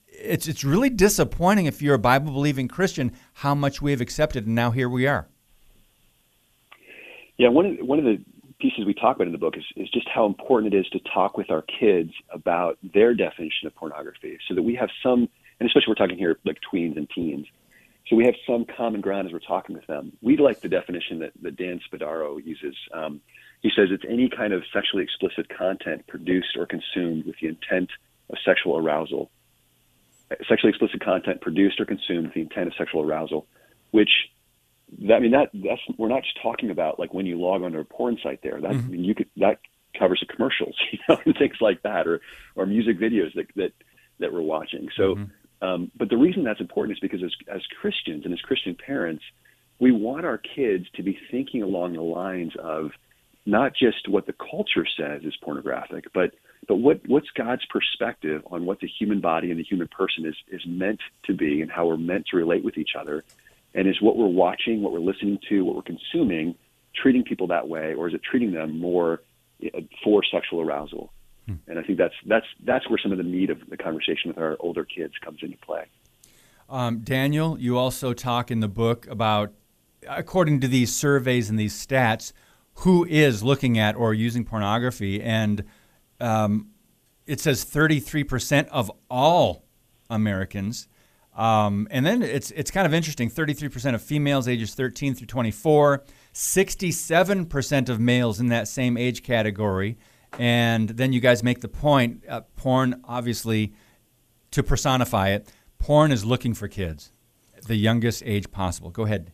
it's 0.07 0.47
it's 0.47 0.63
really 0.63 0.89
disappointing 0.89 1.65
if 1.65 1.81
you're 1.81 1.95
a 1.95 1.99
Bible 1.99 2.31
believing 2.31 2.67
Christian 2.67 3.11
how 3.33 3.55
much 3.55 3.81
we 3.81 3.91
have 3.91 4.01
accepted, 4.01 4.45
and 4.45 4.55
now 4.55 4.71
here 4.71 4.89
we 4.89 5.07
are. 5.07 5.27
Yeah, 7.37 7.49
one 7.49 7.65
of 7.65 7.77
one 7.87 7.99
of 7.99 8.05
the 8.05 8.21
pieces 8.59 8.85
we 8.85 8.93
talk 8.93 9.15
about 9.15 9.27
in 9.27 9.31
the 9.31 9.39
book 9.39 9.55
is, 9.55 9.63
is 9.77 9.89
just 9.89 10.07
how 10.13 10.25
important 10.25 10.73
it 10.73 10.77
is 10.77 10.87
to 10.89 10.99
talk 11.13 11.37
with 11.37 11.49
our 11.49 11.61
kids 11.61 12.11
about 12.29 12.77
their 12.93 13.13
definition 13.13 13.67
of 13.67 13.75
pornography 13.75 14.37
so 14.49 14.53
that 14.53 14.63
we 14.63 14.75
have 14.75 14.89
some, 15.01 15.29
and 15.59 15.67
especially 15.67 15.85
we're 15.87 15.95
talking 15.95 16.17
here 16.17 16.37
like 16.43 16.57
tweens 16.71 16.97
and 16.97 17.09
teens, 17.09 17.47
so 18.07 18.17
we 18.17 18.25
have 18.25 18.35
some 18.45 18.65
common 18.65 18.99
ground 19.01 19.27
as 19.27 19.33
we're 19.33 19.39
talking 19.39 19.75
with 19.75 19.87
them. 19.87 20.11
We 20.21 20.35
like 20.35 20.59
the 20.59 20.67
definition 20.67 21.19
that, 21.19 21.31
that 21.41 21.55
Dan 21.55 21.79
Spadaro 21.89 22.43
uses. 22.43 22.75
Um, 22.93 23.21
he 23.61 23.69
says 23.75 23.89
it's 23.91 24.05
any 24.07 24.29
kind 24.29 24.53
of 24.53 24.63
sexually 24.73 25.03
explicit 25.03 25.47
content 25.49 26.07
produced 26.07 26.55
or 26.57 26.65
consumed 26.65 27.25
with 27.25 27.35
the 27.41 27.47
intent 27.47 27.89
of 28.29 28.37
sexual 28.45 28.77
arousal. 28.77 29.29
Sexually 30.47 30.69
explicit 30.69 31.03
content 31.03 31.41
produced 31.41 31.79
or 31.79 31.85
consumed 31.85 32.27
with 32.27 32.33
the 32.35 32.41
intent 32.41 32.67
of 32.67 32.73
sexual 32.77 33.01
arousal, 33.01 33.47
which 33.91 34.11
that, 35.07 35.15
I 35.15 35.19
mean 35.19 35.31
that 35.31 35.49
that's 35.53 35.81
we're 35.97 36.07
not 36.07 36.23
just 36.23 36.39
talking 36.41 36.69
about 36.69 36.99
like 36.99 37.13
when 37.13 37.25
you 37.25 37.39
log 37.39 37.63
onto 37.63 37.79
a 37.79 37.83
porn 37.83 38.17
site 38.21 38.41
there. 38.41 38.59
That 38.61 38.71
mm-hmm. 38.71 38.87
I 38.87 38.91
mean 38.91 39.03
you 39.03 39.15
could 39.15 39.29
that 39.37 39.59
covers 39.97 40.23
the 40.25 40.33
commercials, 40.33 40.75
you 40.91 40.99
know, 41.07 41.17
and 41.25 41.35
things 41.35 41.57
like 41.61 41.81
that, 41.83 42.07
or 42.07 42.21
or 42.55 42.65
music 42.65 42.99
videos 42.99 43.33
that 43.35 43.47
that 43.55 43.73
that 44.19 44.33
we're 44.33 44.41
watching. 44.41 44.89
So, 44.95 45.15
mm-hmm. 45.15 45.67
um, 45.67 45.91
but 45.95 46.09
the 46.09 46.17
reason 46.17 46.43
that's 46.43 46.61
important 46.61 46.97
is 46.97 46.99
because 46.99 47.23
as 47.23 47.33
as 47.53 47.61
Christians 47.81 48.25
and 48.25 48.33
as 48.33 48.41
Christian 48.41 48.75
parents, 48.75 49.23
we 49.79 49.91
want 49.91 50.25
our 50.25 50.37
kids 50.37 50.85
to 50.95 51.03
be 51.03 51.17
thinking 51.31 51.63
along 51.63 51.93
the 51.93 52.01
lines 52.01 52.53
of 52.59 52.91
not 53.49 53.73
just 53.75 54.07
what 54.07 54.25
the 54.25 54.33
culture 54.33 54.85
says 54.97 55.23
is 55.23 55.35
pornographic, 55.41 56.05
but 56.13 56.31
but 56.67 56.75
what 56.75 57.01
what's 57.07 57.29
God's 57.35 57.65
perspective 57.65 58.43
on 58.51 58.65
what 58.65 58.79
the 58.79 58.87
human 58.87 59.21
body 59.21 59.49
and 59.51 59.59
the 59.59 59.63
human 59.63 59.87
person 59.87 60.25
is 60.25 60.35
is 60.49 60.61
meant 60.67 60.99
to 61.25 61.33
be 61.33 61.61
and 61.61 61.71
how 61.71 61.87
we're 61.87 61.97
meant 61.97 62.27
to 62.27 62.37
relate 62.37 62.63
with 62.63 62.77
each 62.77 62.91
other 62.99 63.23
and 63.73 63.87
is 63.87 64.01
what 64.01 64.17
we're 64.17 64.27
watching, 64.27 64.81
what 64.81 64.91
we're 64.91 64.99
listening 64.99 65.39
to, 65.49 65.63
what 65.63 65.75
we're 65.75 65.81
consuming 65.81 66.55
treating 66.95 67.23
people 67.23 67.47
that 67.47 67.67
way, 67.67 67.93
or 67.93 68.07
is 68.07 68.13
it 68.13 68.21
treating 68.23 68.51
them 68.51 68.79
more 68.79 69.21
uh, 69.63 69.79
for 70.03 70.23
sexual 70.23 70.61
arousal? 70.61 71.11
Hmm. 71.45 71.55
And 71.67 71.79
I 71.79 71.83
think 71.83 71.97
that's 71.97 72.15
that's 72.25 72.45
that's 72.63 72.89
where 72.89 72.99
some 73.01 73.11
of 73.11 73.17
the 73.17 73.23
meat 73.23 73.49
of 73.49 73.59
the 73.69 73.77
conversation 73.77 74.29
with 74.29 74.37
our 74.37 74.57
older 74.59 74.85
kids 74.85 75.13
comes 75.23 75.39
into 75.41 75.57
play. 75.57 75.85
Um, 76.69 76.99
Daniel, 76.99 77.59
you 77.59 77.77
also 77.77 78.13
talk 78.13 78.51
in 78.51 78.59
the 78.59 78.67
book 78.67 79.07
about, 79.07 79.53
according 80.07 80.59
to 80.59 80.67
these 80.67 80.95
surveys 80.95 81.49
and 81.49 81.57
these 81.57 81.73
stats, 81.73 82.31
who 82.79 83.05
is 83.05 83.43
looking 83.43 83.77
at 83.77 83.95
or 83.95 84.13
using 84.13 84.43
pornography, 84.43 85.21
and 85.21 85.63
um, 86.19 86.69
it 87.25 87.39
says 87.39 87.65
33% 87.65 88.67
of 88.69 88.91
all 89.09 89.65
Americans 90.09 90.87
um, 91.39 91.87
and 91.89 92.05
then 92.05 92.21
it's 92.21 92.51
it's 92.51 92.69
kind 92.69 92.85
of 92.85 92.93
interesting. 92.93 93.29
33% 93.29 93.95
of 93.95 94.01
females 94.01 94.45
ages 94.47 94.73
13 94.73 95.15
through 95.15 95.27
24, 95.27 96.03
67% 96.33 97.89
of 97.89 97.99
males 97.99 98.41
in 98.41 98.47
that 98.47 98.67
same 98.67 98.97
age 98.97 99.23
category. 99.23 99.97
And 100.37 100.89
then 100.89 101.13
you 101.13 101.21
guys 101.21 101.41
make 101.41 101.61
the 101.61 101.69
point. 101.69 102.25
Uh, 102.27 102.41
porn, 102.57 103.01
obviously, 103.05 103.73
to 104.51 104.61
personify 104.61 105.29
it, 105.29 105.49
porn 105.79 106.11
is 106.11 106.25
looking 106.25 106.53
for 106.53 106.67
kids, 106.67 107.13
the 107.67 107.77
youngest 107.77 108.21
age 108.25 108.51
possible. 108.51 108.89
Go 108.89 109.03
ahead. 109.03 109.31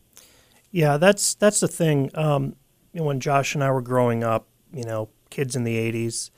Yeah, 0.70 0.98
that's 0.98 1.34
that's 1.34 1.60
the 1.60 1.68
thing. 1.68 2.12
Um, 2.14 2.56
you 2.96 3.02
know, 3.02 3.08
when 3.08 3.20
Josh 3.20 3.56
and 3.56 3.64
I 3.64 3.70
were 3.72 3.82
growing 3.82 4.24
up, 4.24 4.48
you 4.74 4.86
know, 4.86 5.10
kids 5.30 5.54
in 5.54 5.66
the 5.66 5.76
80s, 5.76 6.30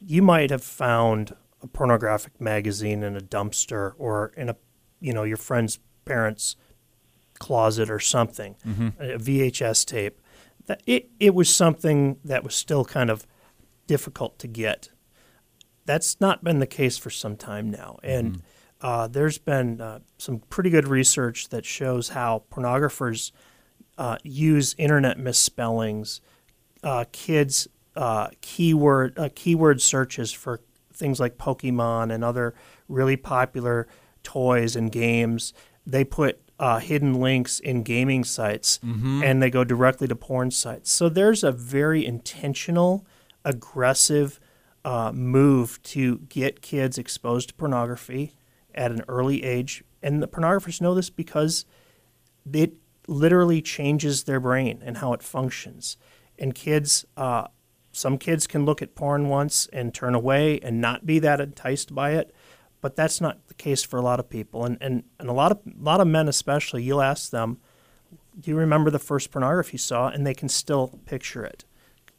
you 0.00 0.22
might 0.22 0.48
have 0.48 0.64
found 0.64 1.36
a 1.62 1.66
pornographic 1.66 2.40
magazine 2.40 3.02
in 3.02 3.14
a 3.14 3.20
dumpster 3.20 3.92
or 3.98 4.32
in 4.38 4.48
a 4.48 4.56
you 5.00 5.12
know 5.12 5.22
your 5.22 5.36
friend's 5.36 5.80
parents' 6.06 6.56
closet 7.38 7.90
or 7.90 8.00
something, 8.00 8.56
mm-hmm. 8.66 8.88
a 8.98 9.18
VHS 9.18 9.84
tape. 9.84 10.18
That 10.64 10.82
it 10.86 11.10
it 11.20 11.34
was 11.34 11.54
something 11.54 12.16
that 12.24 12.42
was 12.42 12.54
still 12.54 12.86
kind 12.86 13.10
of 13.10 13.26
difficult 13.86 14.38
to 14.38 14.48
get. 14.48 14.88
That's 15.84 16.18
not 16.22 16.42
been 16.42 16.58
the 16.58 16.66
case 16.66 16.96
for 16.96 17.10
some 17.10 17.36
time 17.36 17.70
now, 17.70 17.98
and 18.02 18.36
mm-hmm. 18.36 18.86
uh, 18.86 19.08
there's 19.08 19.36
been 19.36 19.82
uh, 19.82 19.98
some 20.16 20.38
pretty 20.38 20.70
good 20.70 20.88
research 20.88 21.50
that 21.50 21.66
shows 21.66 22.10
how 22.10 22.44
pornographers 22.50 23.30
uh, 23.98 24.16
use 24.22 24.74
internet 24.78 25.18
misspellings, 25.18 26.20
uh, 26.82 27.04
kids 27.12 27.68
uh, 27.96 28.28
keyword 28.40 29.18
uh, 29.18 29.28
keyword 29.34 29.80
searches 29.80 30.32
for 30.32 30.60
things 30.92 31.20
like 31.20 31.38
Pokemon 31.38 32.12
and 32.12 32.24
other 32.24 32.54
really 32.88 33.16
popular 33.16 33.86
toys 34.22 34.76
and 34.76 34.90
games, 34.90 35.52
they 35.86 36.04
put 36.04 36.40
uh, 36.58 36.78
hidden 36.78 37.14
links 37.14 37.58
in 37.60 37.82
gaming 37.82 38.24
sites 38.24 38.78
mm-hmm. 38.84 39.22
and 39.22 39.42
they 39.42 39.50
go 39.50 39.64
directly 39.64 40.06
to 40.06 40.16
porn 40.16 40.50
sites. 40.50 40.90
So 40.90 41.08
there's 41.08 41.42
a 41.42 41.52
very 41.52 42.06
intentional, 42.06 43.04
aggressive 43.44 44.38
uh, 44.84 45.12
move 45.12 45.82
to 45.82 46.18
get 46.28 46.62
kids 46.62 46.96
exposed 46.98 47.48
to 47.48 47.54
pornography 47.54 48.34
at 48.74 48.92
an 48.92 49.02
early 49.08 49.42
age. 49.42 49.82
And 50.02 50.22
the 50.22 50.28
pornographers 50.28 50.80
know 50.80 50.94
this 50.94 51.10
because 51.10 51.64
it 52.52 52.74
literally 53.06 53.62
changes 53.62 54.24
their 54.24 54.40
brain 54.40 54.82
and 54.84 54.98
how 54.98 55.12
it 55.12 55.22
functions. 55.22 55.96
And 56.38 56.54
kids 56.54 57.04
uh, 57.16 57.48
some 57.94 58.18
kids 58.18 58.46
can 58.46 58.64
look 58.64 58.82
at 58.82 58.94
porn 58.94 59.28
once 59.28 59.68
and 59.72 59.94
turn 59.94 60.14
away 60.14 60.58
and 60.60 60.80
not 60.80 61.06
be 61.06 61.20
that 61.20 61.40
enticed 61.40 61.94
by 61.94 62.10
it, 62.10 62.34
but 62.80 62.96
that's 62.96 63.20
not 63.20 63.46
the 63.46 63.54
case 63.54 63.84
for 63.84 63.98
a 63.98 64.02
lot 64.02 64.18
of 64.18 64.28
people. 64.28 64.64
And, 64.64 64.76
and, 64.80 65.04
and 65.20 65.28
a 65.28 65.32
lot 65.32 65.52
of 65.52 65.58
a 65.66 65.82
lot 65.82 66.00
of 66.00 66.08
men 66.08 66.28
especially, 66.28 66.82
you'll 66.82 67.00
ask 67.00 67.30
them, 67.30 67.58
do 68.38 68.50
you 68.50 68.56
remember 68.56 68.90
the 68.90 68.98
first 68.98 69.30
pornography 69.30 69.74
you 69.74 69.78
saw? 69.78 70.08
And 70.08 70.26
they 70.26 70.34
can 70.34 70.48
still 70.48 70.98
picture 71.06 71.44
it 71.44 71.64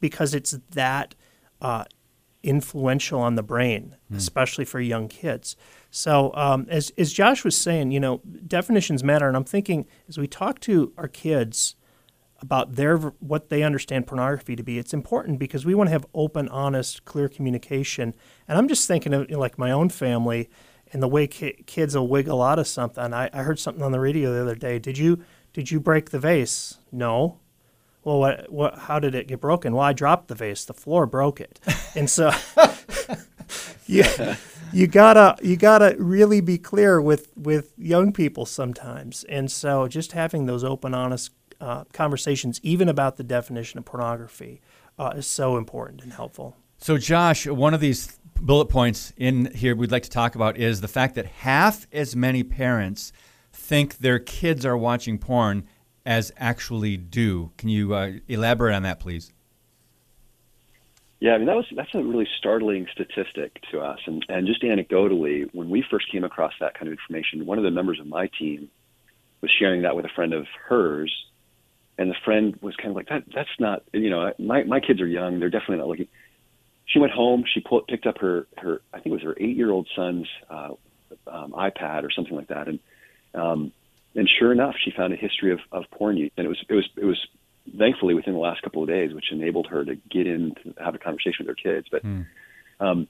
because 0.00 0.34
it's 0.34 0.58
that 0.70 1.14
uh, 1.60 1.84
influential 2.42 3.20
on 3.20 3.34
the 3.34 3.42
brain, 3.42 3.96
mm. 4.10 4.16
especially 4.16 4.64
for 4.64 4.80
young 4.80 5.08
kids. 5.08 5.56
So, 5.96 6.30
um, 6.34 6.66
as, 6.68 6.92
as 6.98 7.10
Josh 7.10 7.42
was 7.42 7.56
saying, 7.56 7.90
you 7.90 8.00
know, 8.00 8.20
definitions 8.46 9.02
matter. 9.02 9.28
And 9.28 9.34
I'm 9.34 9.44
thinking 9.44 9.86
as 10.10 10.18
we 10.18 10.26
talk 10.26 10.60
to 10.60 10.92
our 10.98 11.08
kids 11.08 11.74
about 12.40 12.74
their 12.74 12.98
what 12.98 13.48
they 13.48 13.62
understand 13.62 14.06
pornography 14.06 14.56
to 14.56 14.62
be. 14.62 14.78
It's 14.78 14.92
important 14.92 15.38
because 15.38 15.64
we 15.64 15.74
want 15.74 15.88
to 15.88 15.92
have 15.92 16.04
open, 16.12 16.50
honest, 16.50 17.06
clear 17.06 17.30
communication. 17.30 18.12
And 18.46 18.58
I'm 18.58 18.68
just 18.68 18.86
thinking 18.86 19.14
of 19.14 19.22
you 19.30 19.36
know, 19.36 19.40
like 19.40 19.58
my 19.58 19.70
own 19.70 19.88
family 19.88 20.50
and 20.92 21.02
the 21.02 21.08
way 21.08 21.26
ki- 21.26 21.64
kids 21.64 21.96
will 21.96 22.08
wiggle 22.08 22.42
out 22.42 22.58
of 22.58 22.68
something. 22.68 23.14
I, 23.14 23.30
I 23.32 23.42
heard 23.42 23.58
something 23.58 23.82
on 23.82 23.92
the 23.92 24.00
radio 24.00 24.34
the 24.34 24.42
other 24.42 24.54
day. 24.54 24.78
Did 24.78 24.98
you 24.98 25.24
did 25.54 25.70
you 25.70 25.80
break 25.80 26.10
the 26.10 26.18
vase? 26.18 26.76
No. 26.92 27.38
Well, 28.04 28.18
what, 28.18 28.52
what, 28.52 28.78
how 28.80 28.98
did 28.98 29.14
it 29.14 29.28
get 29.28 29.40
broken? 29.40 29.72
Well, 29.72 29.82
I 29.82 29.94
dropped 29.94 30.28
the 30.28 30.34
vase. 30.34 30.66
The 30.66 30.74
floor 30.74 31.06
broke 31.06 31.40
it. 31.40 31.58
And 31.94 32.10
so 32.10 32.30
you, 33.86 34.04
you 34.72 34.86
gotta 34.86 35.36
you 35.42 35.56
gotta 35.56 35.96
really 35.98 36.40
be 36.40 36.58
clear 36.58 37.00
with 37.00 37.32
with 37.36 37.72
young 37.76 38.12
people 38.12 38.46
sometimes. 38.46 39.24
And 39.24 39.50
so 39.50 39.88
just 39.88 40.12
having 40.12 40.46
those 40.46 40.64
open, 40.64 40.94
honest 40.94 41.32
uh, 41.60 41.84
conversations, 41.92 42.60
even 42.62 42.88
about 42.88 43.16
the 43.16 43.24
definition 43.24 43.78
of 43.78 43.84
pornography, 43.84 44.60
uh, 44.98 45.12
is 45.16 45.26
so 45.26 45.56
important 45.56 46.02
and 46.02 46.12
helpful. 46.12 46.56
So, 46.78 46.98
Josh, 46.98 47.46
one 47.46 47.74
of 47.74 47.80
these 47.80 48.18
bullet 48.40 48.66
points 48.66 49.12
in 49.16 49.52
here 49.54 49.74
we'd 49.74 49.90
like 49.90 50.02
to 50.02 50.10
talk 50.10 50.34
about 50.34 50.58
is 50.58 50.80
the 50.80 50.88
fact 50.88 51.14
that 51.14 51.26
half 51.26 51.86
as 51.92 52.14
many 52.14 52.42
parents 52.42 53.12
think 53.52 53.98
their 53.98 54.18
kids 54.18 54.66
are 54.66 54.76
watching 54.76 55.18
porn 55.18 55.66
as 56.04 56.32
actually 56.36 56.96
do. 56.96 57.50
Can 57.56 57.68
you 57.68 57.94
uh, 57.94 58.12
elaborate 58.28 58.74
on 58.74 58.82
that, 58.82 59.00
please? 59.00 59.32
Yeah, 61.18 61.32
I 61.32 61.38
mean 61.38 61.46
that 61.46 61.56
was 61.56 61.66
that's 61.74 61.94
a 61.94 62.02
really 62.02 62.28
startling 62.38 62.86
statistic 62.92 63.58
to 63.70 63.80
us, 63.80 63.98
and 64.06 64.24
and 64.28 64.46
just 64.46 64.62
anecdotally, 64.62 65.48
when 65.54 65.70
we 65.70 65.82
first 65.90 66.10
came 66.12 66.24
across 66.24 66.52
that 66.60 66.74
kind 66.74 66.88
of 66.88 66.92
information, 66.92 67.46
one 67.46 67.56
of 67.58 67.64
the 67.64 67.70
members 67.70 67.98
of 68.00 68.06
my 68.06 68.28
team 68.38 68.68
was 69.40 69.50
sharing 69.58 69.82
that 69.82 69.96
with 69.96 70.04
a 70.04 70.10
friend 70.14 70.34
of 70.34 70.46
hers, 70.68 71.12
and 71.96 72.10
the 72.10 72.16
friend 72.24 72.58
was 72.60 72.76
kind 72.76 72.90
of 72.90 72.96
like, 72.96 73.08
"That 73.08 73.24
that's 73.34 73.48
not 73.58 73.82
you 73.94 74.10
know 74.10 74.30
my 74.38 74.64
my 74.64 74.80
kids 74.80 75.00
are 75.00 75.06
young, 75.06 75.40
they're 75.40 75.48
definitely 75.48 75.78
not 75.78 75.88
looking." 75.88 76.08
She 76.84 76.98
went 76.98 77.12
home, 77.12 77.44
she 77.52 77.60
pulled, 77.60 77.86
picked 77.88 78.06
up 78.06 78.18
her 78.18 78.46
her 78.58 78.82
I 78.92 78.98
think 78.98 79.06
it 79.06 79.12
was 79.12 79.22
her 79.22 79.36
eight 79.40 79.56
year 79.56 79.70
old 79.70 79.88
son's 79.96 80.28
uh, 80.50 80.74
um, 81.26 81.52
iPad 81.52 82.04
or 82.04 82.10
something 82.10 82.36
like 82.36 82.48
that, 82.48 82.68
and 82.68 82.78
um, 83.34 83.72
and 84.14 84.28
sure 84.38 84.52
enough, 84.52 84.74
she 84.84 84.90
found 84.90 85.14
a 85.14 85.16
history 85.16 85.52
of, 85.52 85.60
of 85.72 85.84
porn 85.92 86.18
use, 86.18 86.30
and 86.36 86.44
it 86.44 86.48
was 86.48 86.62
it 86.68 86.74
was 86.74 86.88
it 86.98 87.04
was 87.06 87.26
thankfully 87.78 88.14
within 88.14 88.34
the 88.34 88.38
last 88.38 88.62
couple 88.62 88.82
of 88.82 88.88
days, 88.88 89.12
which 89.14 89.32
enabled 89.32 89.66
her 89.68 89.84
to 89.84 89.96
get 90.10 90.26
in 90.26 90.54
to 90.62 90.74
have 90.82 90.94
a 90.94 90.98
conversation 90.98 91.46
with 91.46 91.48
her 91.48 91.54
kids. 91.54 91.88
But 91.90 92.04
mm. 92.04 92.26
um, 92.80 93.08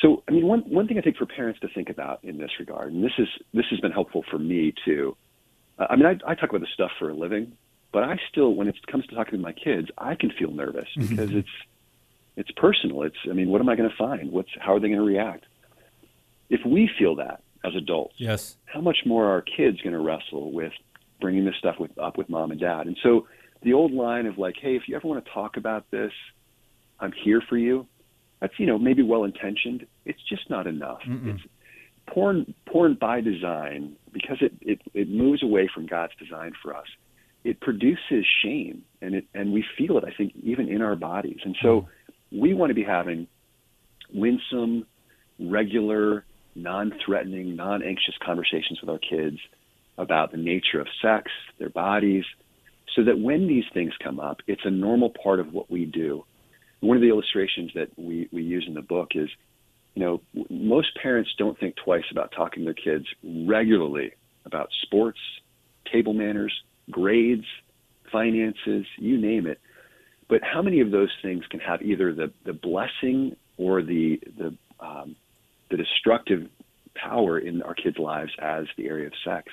so, 0.00 0.22
I 0.28 0.32
mean, 0.32 0.46
one 0.46 0.60
one 0.60 0.86
thing 0.86 0.98
I 0.98 1.00
think 1.00 1.16
for 1.16 1.26
parents 1.26 1.60
to 1.60 1.68
think 1.68 1.88
about 1.88 2.20
in 2.22 2.38
this 2.38 2.50
regard, 2.58 2.92
and 2.92 3.02
this 3.02 3.12
is 3.18 3.28
this 3.54 3.64
has 3.70 3.80
been 3.80 3.92
helpful 3.92 4.24
for 4.30 4.38
me 4.38 4.74
too. 4.84 5.16
Uh, 5.78 5.86
I 5.90 5.96
mean, 5.96 6.06
I, 6.06 6.30
I 6.30 6.34
talk 6.34 6.50
about 6.50 6.60
this 6.60 6.70
stuff 6.74 6.90
for 6.98 7.08
a 7.08 7.14
living, 7.14 7.52
but 7.92 8.04
I 8.04 8.18
still, 8.30 8.54
when 8.54 8.68
it 8.68 8.76
comes 8.86 9.06
to 9.06 9.14
talking 9.14 9.32
to 9.32 9.38
my 9.38 9.52
kids, 9.52 9.88
I 9.96 10.14
can 10.14 10.30
feel 10.30 10.50
nervous 10.50 10.88
mm-hmm. 10.96 11.08
because 11.08 11.32
it's 11.32 11.48
it's 12.36 12.50
personal. 12.52 13.02
It's 13.02 13.16
I 13.28 13.32
mean, 13.32 13.48
what 13.48 13.60
am 13.60 13.68
I 13.68 13.76
going 13.76 13.88
to 13.88 13.96
find? 13.96 14.30
What's 14.32 14.50
how 14.60 14.74
are 14.74 14.80
they 14.80 14.88
going 14.88 15.00
to 15.00 15.04
react? 15.04 15.44
If 16.50 16.60
we 16.64 16.90
feel 16.98 17.16
that 17.16 17.42
as 17.64 17.74
adults, 17.74 18.14
yes, 18.18 18.56
how 18.66 18.80
much 18.80 18.98
more 19.06 19.24
are 19.26 19.32
our 19.32 19.42
kids 19.42 19.80
going 19.80 19.94
to 19.94 19.98
wrestle 19.98 20.52
with 20.52 20.72
bringing 21.20 21.46
this 21.46 21.54
stuff 21.58 21.76
with, 21.80 21.96
up 21.98 22.18
with 22.18 22.28
mom 22.28 22.50
and 22.50 22.60
dad? 22.60 22.86
And 22.86 22.98
so 23.02 23.26
the 23.66 23.72
old 23.72 23.92
line 23.92 24.26
of 24.26 24.38
like, 24.38 24.54
hey, 24.62 24.76
if 24.76 24.82
you 24.86 24.94
ever 24.94 25.08
want 25.08 25.22
to 25.24 25.30
talk 25.32 25.56
about 25.56 25.90
this, 25.90 26.12
I'm 27.00 27.12
here 27.12 27.42
for 27.46 27.58
you. 27.58 27.86
That's 28.40 28.54
you 28.58 28.66
know 28.66 28.78
maybe 28.78 29.02
well 29.02 29.24
intentioned. 29.24 29.86
It's 30.04 30.22
just 30.28 30.48
not 30.48 30.68
enough. 30.68 31.00
Mm-mm. 31.06 31.34
It's 31.34 31.44
porn. 32.06 32.54
Porn 32.64 32.96
by 32.98 33.20
design 33.20 33.96
because 34.12 34.38
it, 34.40 34.52
it 34.60 34.80
it 34.94 35.10
moves 35.10 35.42
away 35.42 35.68
from 35.74 35.86
God's 35.86 36.12
design 36.16 36.52
for 36.62 36.76
us. 36.76 36.86
It 37.42 37.60
produces 37.60 38.24
shame, 38.42 38.82
and 39.02 39.16
it 39.16 39.26
and 39.34 39.52
we 39.52 39.64
feel 39.76 39.98
it. 39.98 40.04
I 40.04 40.14
think 40.16 40.32
even 40.42 40.68
in 40.68 40.80
our 40.80 40.94
bodies, 40.94 41.40
and 41.44 41.56
so 41.60 41.68
mm. 41.80 42.40
we 42.40 42.54
want 42.54 42.70
to 42.70 42.74
be 42.74 42.84
having 42.84 43.26
winsome, 44.14 44.86
regular, 45.40 46.24
non-threatening, 46.54 47.56
non-anxious 47.56 48.14
conversations 48.24 48.80
with 48.80 48.90
our 48.90 48.98
kids 48.98 49.38
about 49.98 50.30
the 50.30 50.36
nature 50.36 50.78
of 50.80 50.86
sex, 51.02 51.32
their 51.58 51.70
bodies, 51.70 52.24
so 52.94 53.04
that 53.04 53.18
when 53.18 53.46
these 53.46 53.64
things 53.74 53.92
come 54.02 54.20
up, 54.20 54.38
it's 54.46 54.64
a 54.64 54.70
normal 54.70 55.10
part 55.10 55.40
of 55.40 55.52
what 55.52 55.70
we 55.70 55.84
do. 55.84 56.24
One 56.80 56.96
of 56.96 57.02
the 57.02 57.08
illustrations 57.08 57.72
that 57.74 57.88
we, 57.96 58.28
we 58.32 58.42
use 58.42 58.64
in 58.66 58.74
the 58.74 58.82
book 58.82 59.10
is, 59.14 59.28
you 59.94 60.02
know, 60.02 60.20
most 60.50 60.88
parents 61.02 61.30
don't 61.38 61.58
think 61.58 61.74
twice 61.82 62.04
about 62.10 62.32
talking 62.36 62.64
to 62.64 62.64
their 62.64 62.74
kids 62.74 63.06
regularly 63.24 64.12
about 64.44 64.68
sports, 64.82 65.18
table 65.90 66.12
manners, 66.12 66.52
grades, 66.90 67.46
finances, 68.12 68.86
you 68.98 69.18
name 69.18 69.46
it. 69.46 69.60
But 70.28 70.40
how 70.42 70.62
many 70.62 70.80
of 70.80 70.90
those 70.90 71.10
things 71.22 71.44
can 71.50 71.60
have 71.60 71.82
either 71.82 72.12
the, 72.12 72.32
the 72.44 72.52
blessing 72.52 73.36
or 73.56 73.82
the, 73.82 74.20
the, 74.36 74.56
um, 74.80 75.16
the 75.70 75.76
destructive 75.76 76.48
power 76.94 77.38
in 77.38 77.62
our 77.62 77.74
kids' 77.74 77.98
lives 77.98 78.32
as 78.40 78.66
the 78.76 78.86
area 78.86 79.06
of 79.06 79.12
sex? 79.24 79.52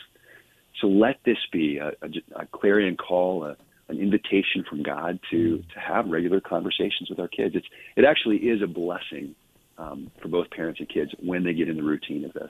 So 0.82 0.88
let 0.88 1.20
this 1.26 1.38
be 1.52 1.78
a, 1.78 1.90
a, 2.02 2.42
a 2.42 2.46
clarion 2.48 2.98
call, 2.98 3.46
a, 3.46 3.56
an 3.90 4.00
invitation 4.00 4.64
from 4.68 4.84
God 4.84 5.20
to 5.32 5.36
mm. 5.36 5.74
to 5.74 5.80
have 5.80 6.08
regular 6.08 6.42
conversations 6.42 7.10
with 7.10 7.20
our 7.20 7.28
kids. 7.28 7.56
It's 7.56 7.68
it 7.96 8.06
actually 8.06 8.38
is 8.38 8.62
a 8.62 8.68
blessing 8.68 9.36
um, 9.78 10.12
for 10.22 10.28
both 10.28 10.50
parents 10.50 10.80
and 10.80 10.90
kids 10.90 11.12
when 11.20 11.44
they 11.44 11.54
get 11.54 11.70
in 11.70 11.78
the 11.78 11.84
routine 11.84 12.26
of 12.26 12.34
this. 12.34 12.50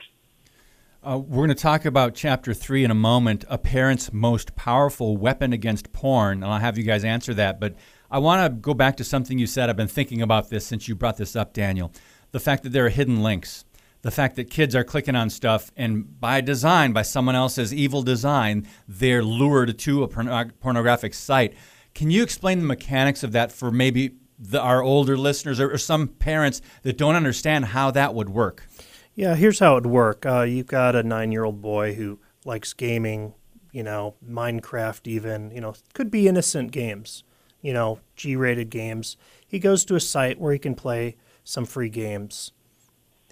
Uh, 1.06 1.18
we're 1.18 1.46
going 1.46 1.50
to 1.50 1.56
talk 1.56 1.84
about 1.84 2.16
chapter 2.16 2.54
three 2.54 2.86
in 2.86 2.90
a 2.92 2.96
moment, 2.96 3.44
a 3.50 3.58
parent's 3.58 4.14
most 4.14 4.56
powerful 4.56 5.18
weapon 5.18 5.52
against 5.52 5.92
porn, 5.92 6.42
and 6.42 6.46
I'll 6.46 6.60
have 6.60 6.78
you 6.78 6.86
guys 6.86 7.04
answer 7.04 7.34
that. 7.34 7.60
But 7.60 7.76
I 8.10 8.20
want 8.20 8.46
to 8.46 8.58
go 8.58 8.74
back 8.74 8.96
to 8.98 9.04
something 9.04 9.38
you 9.38 9.48
said. 9.48 9.70
I've 9.70 9.76
been 9.76 9.88
thinking 9.88 10.22
about 10.22 10.50
this 10.50 10.66
since 10.66 10.88
you 10.88 10.96
brought 10.96 11.18
this 11.18 11.36
up, 11.36 11.52
Daniel. 11.52 11.92
The 12.32 12.40
fact 12.40 12.64
that 12.64 12.70
there 12.70 12.86
are 12.86 12.90
hidden 12.90 13.22
links 13.22 13.66
the 14.04 14.12
fact 14.12 14.36
that 14.36 14.50
kids 14.50 14.76
are 14.76 14.84
clicking 14.84 15.16
on 15.16 15.30
stuff 15.30 15.72
and 15.76 16.20
by 16.20 16.42
design, 16.42 16.94
by 16.94 17.02
someone 17.02 17.36
else's 17.36 17.74
evil 17.74 18.04
design, 18.04 18.68
they're 18.88 19.24
lured 19.24 19.80
to 19.80 20.04
a 20.04 20.08
pornographic 20.08 21.14
site. 21.14 21.56
Can 21.96 22.12
you 22.12 22.22
explain 22.22 22.60
the 22.60 22.66
mechanics 22.66 23.24
of 23.24 23.32
that 23.32 23.52
for 23.52 23.72
maybe 23.72 24.16
the, 24.38 24.60
our 24.60 24.84
older 24.84 25.18
listeners 25.18 25.60
or, 25.60 25.72
or, 25.72 25.78
some 25.78 26.08
parents 26.08 26.62
that 26.82 26.98
don't 26.98 27.16
understand 27.16 27.66
how 27.66 27.92
that 27.92 28.14
would 28.14 28.30
work? 28.30 28.68
Yeah, 29.16 29.36
here's 29.36 29.60
how 29.60 29.78
it 29.78 29.84
would 29.84 29.92
work. 29.92 30.26
Uh, 30.26 30.42
you've 30.42 30.68
got 30.68 30.96
a 30.96 31.04
nine 31.04 31.32
year 31.32 31.46
old 31.46 31.62
boy 31.62 31.94
who 31.94 32.20
likes 32.44 32.74
gaming, 32.74 33.36
you 33.72 33.84
know, 33.84 34.16
Minecraft, 34.28 35.08
even, 35.08 35.52
you 35.52 35.62
know, 35.62 35.76
could 35.94 36.12
be 36.12 36.28
innocent 36.28 36.72
games, 36.72 37.24
you 37.62 37.72
know, 37.72 38.00
G 38.18 38.36
rated 38.36 38.70
games. 38.70 39.16
He 39.48 39.60
goes 39.60 39.86
to 39.86 39.96
a 39.96 40.00
site 40.02 40.42
where 40.42 40.52
he 40.52 40.60
can 40.60 40.76
play 40.76 41.16
some 41.46 41.64
free 41.64 41.90
games 41.90 42.52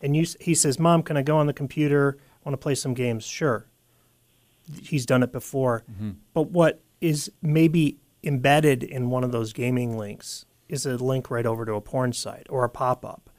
and 0.02 0.16
you, 0.16 0.26
he 0.40 0.56
says, 0.56 0.80
"Mom, 0.80 1.04
can 1.04 1.18
I 1.18 1.22
go 1.22 1.38
on 1.38 1.48
the 1.48 1.54
computer? 1.54 2.18
I 2.20 2.50
want 2.50 2.54
to 2.54 2.64
play 2.64 2.76
some 2.76 2.94
games." 2.94 3.24
Sure. 3.24 3.68
He's 4.82 5.06
done 5.06 5.24
it 5.24 5.32
before, 5.32 5.84
mm-hmm. 5.92 6.12
but 6.34 6.52
what 6.52 6.82
is 7.02 7.32
maybe 7.42 7.98
embedded 8.24 8.84
in 8.84 9.10
one 9.10 9.24
of 9.24 9.32
those 9.32 9.54
gaming 9.54 9.98
links 9.98 10.46
is 10.70 10.86
a 10.86 10.96
link 10.98 11.30
right 11.30 11.46
over 11.46 11.66
to 11.66 11.74
a 11.74 11.82
porn 11.82 12.14
site 12.14 12.48
or 12.50 12.64
a 12.64 12.70
pop-up, 12.70 13.30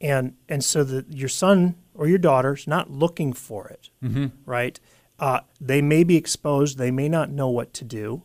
and 0.00 0.34
and 0.48 0.62
so 0.62 0.84
that 0.84 1.12
your 1.12 1.28
son 1.28 1.76
or 1.94 2.08
your 2.08 2.18
daughter's 2.18 2.66
not 2.66 2.90
looking 2.90 3.32
for 3.32 3.68
it, 3.68 3.88
mm-hmm. 4.02 4.26
right? 4.44 4.78
Uh, 5.18 5.40
they 5.60 5.80
may 5.80 6.02
be 6.04 6.16
exposed. 6.16 6.76
They 6.76 6.90
may 6.90 7.08
not 7.08 7.30
know 7.30 7.48
what 7.48 7.72
to 7.74 7.84
do. 7.84 8.24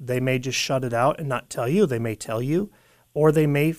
They 0.00 0.20
may 0.20 0.38
just 0.38 0.58
shut 0.58 0.84
it 0.84 0.92
out 0.92 1.18
and 1.18 1.28
not 1.28 1.50
tell 1.50 1.68
you. 1.68 1.84
They 1.84 1.98
may 1.98 2.14
tell 2.14 2.40
you, 2.40 2.70
or 3.12 3.32
they 3.32 3.46
may 3.46 3.74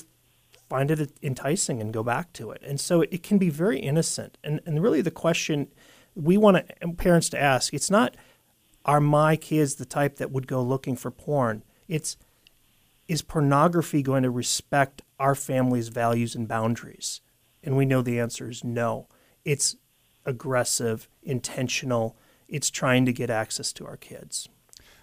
find 0.70 0.92
it 0.92 1.12
enticing 1.22 1.82
and 1.82 1.92
go 1.92 2.04
back 2.04 2.32
to 2.34 2.52
it. 2.52 2.62
And 2.64 2.80
so 2.80 3.02
it 3.02 3.24
can 3.24 3.38
be 3.38 3.50
very 3.50 3.80
innocent. 3.80 4.38
And, 4.44 4.62
and 4.66 4.82
really, 4.82 5.02
the 5.02 5.12
question 5.12 5.68
we 6.16 6.38
want 6.38 6.72
parents 6.98 7.30
to 7.30 7.42
ask 7.42 7.74
it's 7.74 7.90
not, 7.90 8.16
are 8.86 9.02
my 9.02 9.36
kids 9.36 9.76
the 9.76 9.86
type 9.86 10.18
that 10.18 10.32
would 10.32 10.48
go 10.48 10.62
looking 10.62 10.96
for 10.96 11.12
porn? 11.12 11.64
It's, 11.88 12.18
is 13.08 13.22
pornography 13.22 14.04
going 14.04 14.24
to 14.24 14.30
respect 14.30 15.02
our 15.20 15.36
family's 15.36 15.90
values 15.90 16.36
and 16.36 16.48
boundaries? 16.48 17.22
And 17.64 17.76
we 17.76 17.86
know 17.86 18.02
the 18.02 18.20
answer 18.20 18.50
is 18.50 18.64
no. 18.64 19.08
It's 19.44 19.76
aggressive, 20.26 21.10
intentional, 21.24 22.16
it's 22.48 22.70
trying 22.70 23.06
to 23.06 23.14
get 23.14 23.30
access 23.30 23.74
to 23.74 23.86
our 23.86 23.98
kids. 23.98 24.48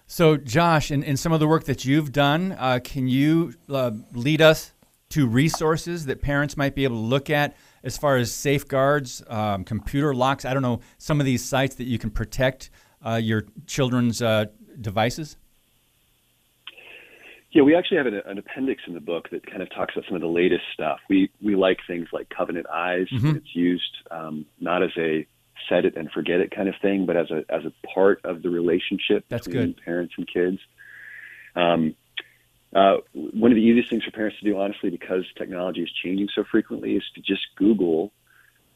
So, 0.07 0.37
Josh, 0.37 0.92
in, 0.92 1.02
in 1.02 1.16
some 1.16 1.33
of 1.33 1.40
the 1.40 1.48
work 1.48 1.64
that 1.64 1.85
you've 1.85 2.12
done, 2.12 2.57
uh, 2.59 2.79
can 2.83 3.09
you 3.09 3.55
uh, 3.68 3.90
lead 4.12 4.40
us 4.40 4.72
to 5.10 5.26
resources 5.26 6.06
that 6.06 6.20
parents 6.20 6.56
might 6.56 6.74
be 6.74 6.84
able 6.84 6.96
to 6.96 7.02
look 7.02 7.30
at 7.30 7.56
as 7.84 7.96
far 7.96 8.16
as 8.16 8.32
safeguards, 8.32 9.22
um, 9.28 9.64
computer 9.64 10.14
locks. 10.14 10.44
I 10.44 10.52
don't 10.52 10.62
know 10.62 10.80
some 10.98 11.20
of 11.20 11.26
these 11.26 11.44
sites 11.44 11.76
that 11.76 11.84
you 11.84 11.98
can 11.98 12.10
protect 12.10 12.70
uh, 13.04 13.14
your 13.14 13.44
children's 13.66 14.20
uh, 14.20 14.46
devices. 14.80 15.36
Yeah, 17.52 17.62
we 17.62 17.74
actually 17.74 17.98
have 17.98 18.06
an, 18.06 18.20
an, 18.26 18.38
appendix 18.38 18.82
in 18.86 18.92
the 18.92 19.00
book 19.00 19.30
that 19.30 19.46
kind 19.46 19.62
of 19.62 19.70
talks 19.70 19.94
about 19.96 20.04
some 20.06 20.16
of 20.16 20.20
the 20.20 20.28
latest 20.28 20.64
stuff. 20.74 20.98
We 21.08 21.30
we 21.40 21.54
like 21.54 21.78
things 21.86 22.08
like 22.12 22.28
Covenant 22.28 22.66
Eyes. 22.68 23.06
Mm-hmm. 23.10 23.36
It's 23.36 23.54
used 23.54 23.96
um, 24.10 24.44
not 24.60 24.82
as 24.82 24.90
a 24.98 25.26
set 25.68 25.84
it 25.84 25.96
and 25.96 26.10
forget 26.10 26.40
it 26.40 26.50
kind 26.50 26.68
of 26.68 26.74
thing, 26.82 27.06
but 27.06 27.16
as 27.16 27.30
a 27.30 27.44
as 27.48 27.62
a 27.64 27.72
part 27.94 28.20
of 28.24 28.42
the 28.42 28.50
relationship 28.50 29.24
That's 29.28 29.46
between 29.46 29.72
good. 29.72 29.84
parents 29.84 30.14
and 30.18 30.28
kids. 30.30 30.58
Um, 31.54 31.94
uh, 32.76 32.98
one 33.14 33.50
of 33.50 33.56
the 33.56 33.62
easiest 33.62 33.88
things 33.88 34.04
for 34.04 34.10
parents 34.10 34.38
to 34.38 34.44
do, 34.44 34.58
honestly, 34.58 34.90
because 34.90 35.24
technology 35.38 35.82
is 35.82 35.90
changing 35.90 36.28
so 36.34 36.44
frequently, 36.44 36.94
is 36.94 37.04
to 37.14 37.22
just 37.22 37.46
Google 37.56 38.12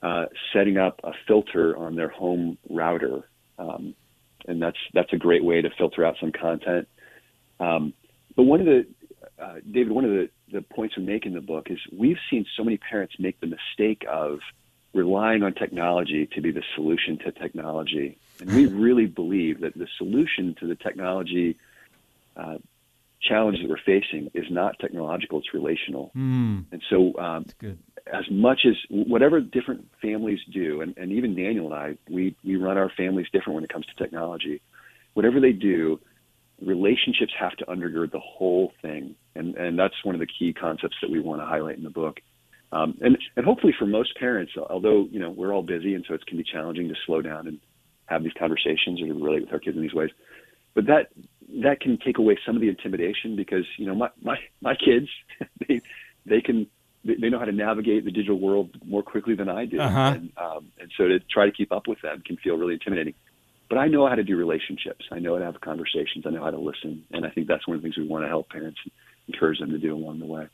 uh, 0.03 0.25
setting 0.55 0.79
up 0.79 1.01
a 1.05 1.13
filter 1.29 1.77
on 1.77 1.97
their 1.97 2.09
home 2.09 2.57
router, 2.71 3.29
um, 3.59 3.95
and 4.49 4.63
that's 4.63 4.79
that's 4.95 5.13
a 5.13 5.19
great 5.19 5.45
way 5.45 5.61
to 5.61 5.69
filter 5.77 6.03
out 6.03 6.17
some 6.19 6.33
content. 6.33 6.89
Um, 7.61 7.93
but 8.37 8.45
one 8.45 8.61
of 8.61 8.67
the 8.67 8.87
uh, 9.39 9.57
David, 9.71 9.93
one 9.93 10.07
of 10.07 10.13
the, 10.13 10.31
the 10.51 10.63
points 10.63 10.97
we 10.97 11.03
make 11.03 11.27
in 11.27 11.35
the 11.35 11.43
book 11.43 11.71
is 11.71 11.79
we've 11.93 12.19
seen 12.31 12.47
so 12.57 12.65
many 12.65 12.79
parents 12.79 13.17
make 13.19 13.39
the 13.41 13.49
mistake 13.49 14.07
of 14.09 14.41
relying 14.95 15.43
on 15.43 15.53
technology 15.53 16.27
to 16.27 16.41
be 16.41 16.53
the 16.53 16.63
solution 16.75 17.19
to 17.19 17.33
technology, 17.33 18.17
and 18.41 18.51
we 18.51 18.65
really 18.87 19.05
believe 19.05 19.61
that 19.61 19.77
the 19.77 19.89
solution 19.99 20.55
to 20.55 20.67
the 20.67 20.75
technology 20.75 21.57
uh, 22.35 22.57
challenge 23.23 23.59
that 23.61 23.69
we're 23.69 23.77
facing 23.85 24.31
is 24.35 24.47
not 24.51 24.79
technological; 24.79 25.39
it's 25.39 25.55
relational. 25.55 26.11
Mm. 26.17 26.65
And 26.73 26.83
so, 26.89 27.19
um, 27.19 27.47
as 28.13 28.25
much 28.31 28.61
as 28.67 28.75
whatever 28.89 29.41
different 29.41 29.89
families 30.01 30.39
do, 30.53 30.81
and, 30.81 30.97
and 30.97 31.13
even 31.13 31.35
Daniel 31.35 31.67
and 31.67 31.75
I, 31.75 31.97
we, 32.09 32.37
we 32.45 32.57
run 32.57 32.79
our 32.79 32.91
families 32.97 33.27
different 33.33 33.55
when 33.55 33.65
it 33.65 33.73
comes 33.73 33.87
to 33.87 33.95
technology. 34.03 34.61
Whatever 35.15 35.41
they 35.41 35.53
do, 35.53 36.01
relationships 36.61 37.33
have 37.39 37.53
to 37.57 37.65
undergird 37.67 38.13
the 38.13 38.21
whole 38.21 38.73
thing. 38.83 39.15
And, 39.35 39.55
and 39.57 39.79
that's 39.79 39.95
one 40.05 40.15
of 40.15 40.21
the 40.21 40.27
key 40.27 40.53
concepts 40.53 40.97
that 41.03 41.11
we 41.11 41.21
want 41.21 41.41
to 41.41 41.47
highlight 41.47 41.79
in 41.79 41.85
the 41.85 41.91
book. 41.91 42.21
Um, 42.73 42.99
and, 43.01 43.19
and 43.37 43.45
hopefully 43.45 43.75
for 43.77 43.87
most 43.87 44.17
parents, 44.17 44.53
although, 44.57 45.09
you 45.11 45.19
know, 45.19 45.31
we're 45.31 45.53
all 45.53 45.63
busy 45.63 45.95
and 45.95 46.05
so 46.07 46.15
it 46.15 46.25
can 46.27 46.39
be 46.39 46.45
challenging 46.45 46.89
to 46.89 46.95
slow 47.07 47.21
down 47.21 47.49
and 47.49 47.59
have 48.07 48.23
these 48.23 48.33
conversations 48.39 49.01
or 49.01 49.07
to 49.07 49.15
relate 49.15 49.43
with 49.43 49.53
our 49.53 49.59
kids 49.59 49.77
in 49.77 49.83
these 49.83 49.95
ways. 49.95 50.11
But 50.75 50.87
that, 50.87 51.09
that 51.63 51.81
can 51.81 51.99
take 51.99 52.19
away 52.19 52.39
some 52.47 52.57
of 52.57 52.63
the 52.63 52.69
intimidation 52.69 53.37
because, 53.37 53.65
you 53.77 53.87
know, 53.87 53.95
my, 53.95 54.11
my, 54.23 54.37
my 54.61 54.75
kids, 54.75 55.09
they, 55.69 55.81
they 56.27 56.41
can, 56.41 56.67
they 57.05 57.29
know 57.31 57.39
how 57.39 57.45
to 57.45 57.53
navigate 57.53 58.05
the 58.05 58.11
digital 58.11 58.39
world 58.39 58.71
more 58.85 59.03
quickly 59.03 59.35
than 59.35 59.49
I 59.49 59.65
do. 59.65 59.81
Uh-huh. 59.81 60.13
And, 60.15 60.33
um, 60.37 60.73
and 60.79 60.91
so 60.97 61.09
to 61.09 61.19
try 61.19 61.47
to 61.47 61.53
keep 61.53 61.73
up 61.73 61.87
with 61.87 62.01
them 62.03 62.23
can 62.25 62.37
feel 62.37 62.57
really 62.57 62.75
intimidating. 62.75 63.15
But 63.69 63.79
I 63.79 63.87
know 63.87 64.07
how 64.09 64.17
to 64.17 64.25
do 64.25 64.37
relationships. 64.37 65.07
I 65.11 65.19
know 65.19 65.35
how 65.35 65.39
to 65.39 65.45
have 65.47 65.61
conversations. 65.61 66.25
I 66.27 66.31
know 66.31 66.43
how 66.43 66.51
to 66.51 66.59
listen. 66.59 67.05
And 67.13 67.25
I 67.25 67.31
think 67.31 67.47
that's 67.47 67.67
one 67.67 67.77
of 67.77 67.83
the 67.83 67.87
things 67.87 67.97
we 67.97 68.07
want 68.07 68.25
to 68.25 68.29
help 68.29 68.51
parents 68.51 68.81
encourage 69.29 69.61
them 69.61 69.71
to 69.71 69.79
do 69.79 69.95
along 69.95 70.19
the 70.19 70.27
way. 70.27 70.49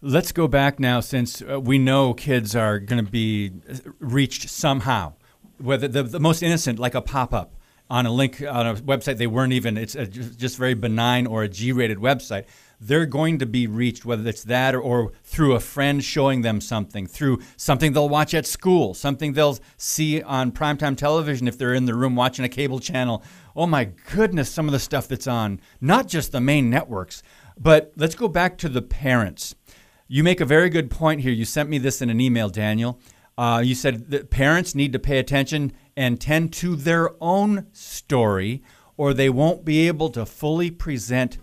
Let's 0.00 0.32
go 0.32 0.46
back 0.48 0.78
now 0.78 1.00
since 1.00 1.42
uh, 1.42 1.60
we 1.60 1.78
know 1.78 2.14
kids 2.14 2.54
are 2.54 2.78
going 2.78 3.04
to 3.04 3.10
be 3.10 3.52
reached 3.98 4.48
somehow, 4.50 5.14
whether 5.58 5.88
the, 5.88 6.02
the 6.02 6.20
most 6.20 6.42
innocent, 6.42 6.78
like 6.78 6.94
a 6.94 7.00
pop 7.00 7.32
up 7.32 7.54
on 7.90 8.06
a 8.06 8.10
link 8.10 8.42
on 8.42 8.66
a 8.66 8.74
website 8.76 9.18
they 9.18 9.26
weren't 9.26 9.52
even, 9.52 9.76
it's 9.76 9.94
a, 9.94 10.06
just 10.06 10.56
very 10.56 10.74
benign 10.74 11.26
or 11.26 11.42
a 11.42 11.48
G 11.48 11.72
rated 11.72 11.98
website 11.98 12.46
they're 12.80 13.06
going 13.06 13.38
to 13.38 13.46
be 13.46 13.66
reached, 13.66 14.04
whether 14.04 14.28
it's 14.28 14.44
that 14.44 14.74
or, 14.74 14.80
or, 14.80 15.12
through 15.22 15.54
a 15.54 15.60
friend 15.60 16.04
showing 16.04 16.42
them 16.42 16.60
something, 16.60 17.06
through 17.06 17.40
something 17.56 17.92
they'll 17.92 18.08
watch 18.08 18.34
at 18.34 18.46
school, 18.46 18.92
something 18.94 19.32
they'll 19.32 19.58
see 19.76 20.22
on 20.22 20.52
primetime 20.52 20.96
television 20.96 21.48
if 21.48 21.56
they're 21.56 21.74
in 21.74 21.86
the 21.86 21.94
room 21.94 22.14
watching 22.14 22.44
a 22.44 22.48
cable 22.48 22.78
channel. 22.78 23.22
Oh 23.56 23.66
my 23.66 23.86
goodness, 24.12 24.50
some 24.50 24.66
of 24.66 24.72
the 24.72 24.78
stuff 24.78 25.08
that's 25.08 25.26
on, 25.26 25.60
not 25.80 26.08
just 26.08 26.32
the 26.32 26.40
main 26.40 26.68
networks. 26.68 27.22
But 27.56 27.92
let's 27.96 28.14
go 28.14 28.28
back 28.28 28.58
to 28.58 28.68
the 28.68 28.82
parents. 28.82 29.54
You 30.06 30.22
make 30.22 30.40
a 30.40 30.44
very 30.44 30.68
good 30.68 30.90
point 30.90 31.22
here. 31.22 31.32
You 31.32 31.44
sent 31.44 31.70
me 31.70 31.78
this 31.78 32.02
in 32.02 32.10
an 32.10 32.20
email, 32.20 32.48
Daniel. 32.48 33.00
Uh, 33.38 33.62
you 33.64 33.74
said 33.74 34.10
that 34.10 34.30
parents 34.30 34.74
need 34.74 34.92
to 34.92 34.98
pay 34.98 35.18
attention 35.18 35.72
and 35.96 36.20
tend 36.20 36.52
to 36.54 36.76
their 36.76 37.10
own 37.20 37.66
story, 37.72 38.62
or 38.96 39.14
they 39.14 39.30
won't 39.30 39.64
be 39.64 39.86
able 39.86 40.10
to 40.10 40.26
fully 40.26 40.70
present 40.70 41.38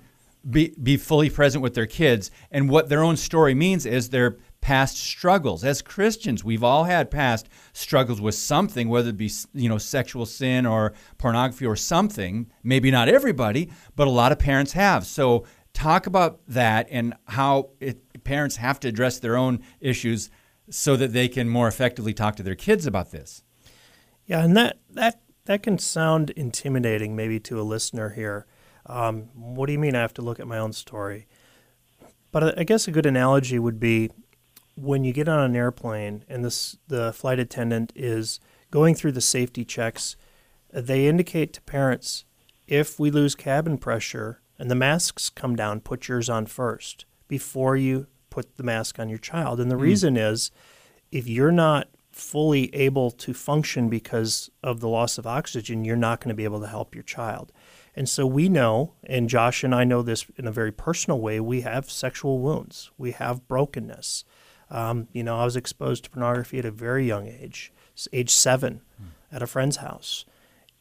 be, 0.50 0.74
be 0.82 0.98
fully 0.98 1.30
present 1.30 1.62
with 1.62 1.76
their 1.76 1.86
kids. 1.86 2.32
And 2.50 2.70
what 2.70 2.90
their 2.90 3.04
own 3.04 3.16
story 3.18 3.54
means 3.54 3.86
is 3.86 4.10
their 4.10 4.38
past 4.60 4.98
struggles. 4.98 5.64
As 5.64 5.82
Christians, 5.82 6.44
we've 6.44 6.64
all 6.64 6.86
had 6.86 7.12
past 7.12 7.50
struggles 7.74 8.22
with 8.22 8.36
something, 8.36 8.90
whether 8.90 9.10
it 9.10 9.18
be 9.18 9.32
you 9.54 9.70
know 9.70 9.78
sexual 9.78 10.26
sin 10.26 10.66
or 10.66 10.94
pornography 11.18 11.66
or 11.66 11.76
something. 11.76 12.50
Maybe 12.64 12.92
not 12.92 13.10
everybody, 13.10 13.72
but 13.96 14.08
a 14.08 14.12
lot 14.12 14.32
of 14.32 14.40
parents 14.40 14.74
have. 14.74 15.06
So 15.06 15.46
talk 15.74 16.08
about 16.08 16.42
that 16.48 16.88
and 16.92 17.16
how 17.26 17.72
it, 17.80 18.24
parents 18.24 18.58
have 18.58 18.80
to 18.82 18.88
address 18.88 19.20
their 19.20 19.38
own 19.38 19.62
issues 19.80 20.30
so 20.70 20.96
that 20.96 21.14
they 21.14 21.28
can 21.28 21.50
more 21.50 21.68
effectively 21.68 22.14
talk 22.14 22.36
to 22.38 22.44
their 22.44 22.56
kids 22.56 22.86
about 22.86 23.12
this. 23.12 23.44
Yeah, 24.32 24.46
and 24.46 24.56
that 24.56 24.78
that 24.91 25.20
that 25.44 25.62
can 25.62 25.78
sound 25.78 26.30
intimidating 26.30 27.17
maybe 27.17 27.38
to 27.41 27.60
a 27.60 27.63
listener 27.63 28.12
here. 28.12 28.46
Um, 28.86 29.24
what 29.34 29.65
do 29.65 29.74
you 29.74 29.80
mean 29.80 29.94
I 29.94 30.00
have 30.00 30.13
to 30.13 30.22
look 30.22 30.39
at 30.39 30.48
my 30.48 30.58
own 30.58 30.72
story? 30.72 31.28
But 32.32 32.58
I 32.58 32.63
guess 32.63 32.88
a 32.88 32.91
good 32.91 33.06
analogy 33.06 33.60
would 33.60 33.78
be 33.78 34.10
when 34.78 35.04
you 35.04 35.12
get 35.12 35.28
on 35.28 35.41
an 35.41 35.58
airplane 35.58 36.24
and 36.30 36.46
this 36.46 36.78
the 36.88 37.12
flight 37.12 37.39
attendant 37.39 37.91
is 37.94 38.39
going 38.72 38.96
through 38.96 39.12
the 39.12 39.20
safety 39.20 39.65
checks, 39.65 40.15
they 40.72 41.08
indicate 41.08 41.52
to 41.52 41.62
parents 41.63 42.24
if 42.67 42.98
we 42.98 43.12
lose 43.12 43.36
cabin 43.36 43.78
pressure 43.78 44.39
and 44.58 44.72
the 44.72 44.76
masks 44.76 45.30
come 45.30 45.58
down, 45.58 45.82
put 45.82 46.08
yours 46.08 46.30
on 46.30 46.46
first 46.46 47.04
before 47.28 47.76
you 47.76 48.08
put 48.30 48.56
the 48.56 48.63
mask 48.63 48.98
on 48.98 49.10
your 49.10 49.20
child. 49.20 49.60
And 49.60 49.70
the 49.70 49.76
mm. 49.76 49.82
reason 49.82 50.15
is 50.15 50.52
if 51.12 51.28
you're 51.28 51.52
not 51.52 51.89
fully 52.12 52.74
able 52.76 53.12
to 53.12 53.34
function 53.34 53.89
because 53.89 54.52
of 54.62 54.80
the 54.80 54.88
loss 54.88 55.17
of 55.17 55.26
oxygen, 55.26 55.86
you're 55.86 55.95
not 55.95 56.19
going 56.19 56.30
to 56.30 56.36
be 56.36 56.43
able 56.43 56.60
to 56.62 56.67
help 56.67 56.93
your 56.93 57.04
child. 57.04 57.52
And 57.95 58.08
so 58.08 58.26
we 58.26 58.47
know, 58.50 58.93
and 59.04 59.30
Josh 59.30 59.63
and 59.63 59.76
I 59.76 59.84
know 59.84 60.02
this 60.02 60.26
in 60.38 60.47
a 60.47 60.52
very 60.52 60.71
personal 60.71 61.19
way, 61.19 61.39
we 61.39 61.62
have 61.62 61.89
sexual 61.89 62.39
wounds, 62.39 62.91
we 62.97 63.12
have 63.12 63.47
brokenness. 63.47 64.24
Um, 64.69 65.08
you 65.12 65.24
know, 65.24 65.38
I 65.38 65.43
was 65.43 65.58
exposed 65.58 66.06
to 66.06 66.10
pornography 66.10 66.60
at 66.60 66.65
a 66.65 66.71
very 66.71 67.06
young 67.06 67.28
age, 67.28 67.74
age 68.13 68.30
seven, 68.30 68.82
mm. 69.02 69.08
at 69.32 69.41
a 69.41 69.47
friend's 69.47 69.78
house. 69.78 70.26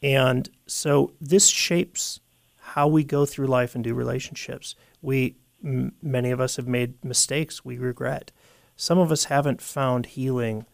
And 0.01 0.49
so 0.65 1.11
this 1.19 1.47
shapes 1.47 2.21
how 2.59 2.87
we 2.87 3.03
go 3.03 3.25
through 3.25 3.47
life 3.47 3.75
and 3.75 3.83
do 3.83 3.93
relationships. 3.93 4.75
We, 5.01 5.35
m- 5.63 5.93
many 6.01 6.31
of 6.31 6.39
us 6.39 6.55
have 6.55 6.67
made 6.67 7.03
mistakes 7.03 7.65
we 7.65 7.77
regret. 7.77 8.31
Some 8.77 8.97
of 8.97 9.11
us 9.11 9.25
haven't 9.25 9.61
found 9.61 10.05
healing 10.05 10.65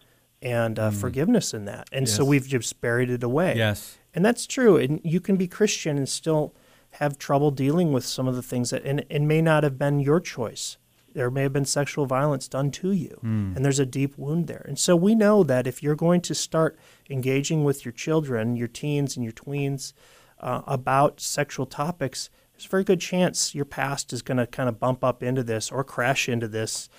and 0.41 0.78
uh, 0.78 0.91
mm. 0.91 0.93
forgiveness 0.93 1.54
in 1.54 1.65
that. 1.65 1.88
And 1.91 2.08
yes. 2.08 2.15
so 2.15 2.26
we've 2.26 2.47
just 2.47 2.80
buried 2.82 3.10
it 3.10 3.23
away. 3.23 3.56
Yes. 3.56 3.97
And 4.13 4.26
that's 4.26 4.45
true. 4.47 4.78
And 4.78 5.02
you 5.04 5.19
can 5.19 5.36
be 5.36 5.47
Christian 5.47 5.97
and 5.97 6.08
still 6.08 6.54
have 6.91 7.17
trouble 7.17 7.52
dealing 7.52 7.91
with 7.91 8.06
some 8.06 8.28
of 8.28 8.36
the 8.36 8.41
things 8.41 8.69
that, 8.71 8.84
and 8.84 9.06
it 9.10 9.21
may 9.21 9.41
not 9.41 9.63
have 9.63 9.78
been 9.78 10.00
your 10.00 10.19
choice. 10.19 10.78
There 11.13 11.32
may 11.32 11.43
have 11.43 11.54
been 11.54 11.65
sexual 11.65 12.06
violence 12.06 12.47
done 12.47 12.69
to 12.71 12.91
you, 12.91 13.19
mm. 13.23 13.56
and 13.56 13.65
there's 13.65 13.80
a 13.80 13.88
deep 13.88 14.17
wound 14.17 14.45
there. 14.45 14.63
And 14.67 14.78
so 14.78 14.95
we 14.95 15.15
know 15.15 15.43
that 15.43 15.65
if 15.65 15.82
you're 15.82 15.95
going 15.95 16.21
to 16.21 16.36
start 16.36 16.78
engaging 17.10 17.63
with 17.63 17.86
your 17.86 17.91
children, 17.91 18.56
your 18.56 18.67
teens 18.67 19.15
and 19.15 19.23
your 19.23 19.34
tweens, 19.34 19.93
uh, 20.39 20.62
about 20.67 21.19
sexual 21.19 21.65
topics, 21.65 22.30
there's 22.54 22.65
a 22.65 22.69
very 22.69 22.84
good 22.84 23.02
chance 23.02 23.56
your 23.56 23.65
past 23.65 24.13
is 24.13 24.21
going 24.21 24.38
to 24.38 24.47
kind 24.47 24.69
of 24.69 24.80
bump 24.80 25.04
up 25.04 25.23
into 25.23 25.43
this 25.43 25.71
or 25.71 25.84
crash 25.84 26.30
into 26.30 26.47
this. 26.47 26.89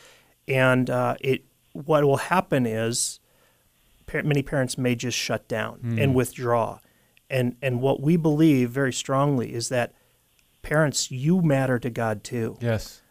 And 0.46 0.90
uh, 0.90 1.16
it, 1.20 1.44
what 1.72 2.04
will 2.04 2.16
happen 2.16 2.66
is 2.66 3.20
many 4.12 4.42
parents 4.42 4.78
may 4.78 4.94
just 4.94 5.16
shut 5.16 5.48
down 5.48 5.80
mm. 5.82 6.02
and 6.02 6.14
withdraw 6.14 6.78
and 7.30 7.56
and 7.62 7.80
what 7.80 8.00
we 8.00 8.16
believe 8.16 8.70
very 8.70 8.92
strongly 8.92 9.54
is 9.54 9.68
that 9.68 9.92
parents, 10.62 11.10
you 11.10 11.42
matter 11.42 11.78
to 11.78 11.90
God 11.90 12.24
too. 12.24 12.56
Yes. 12.60 13.02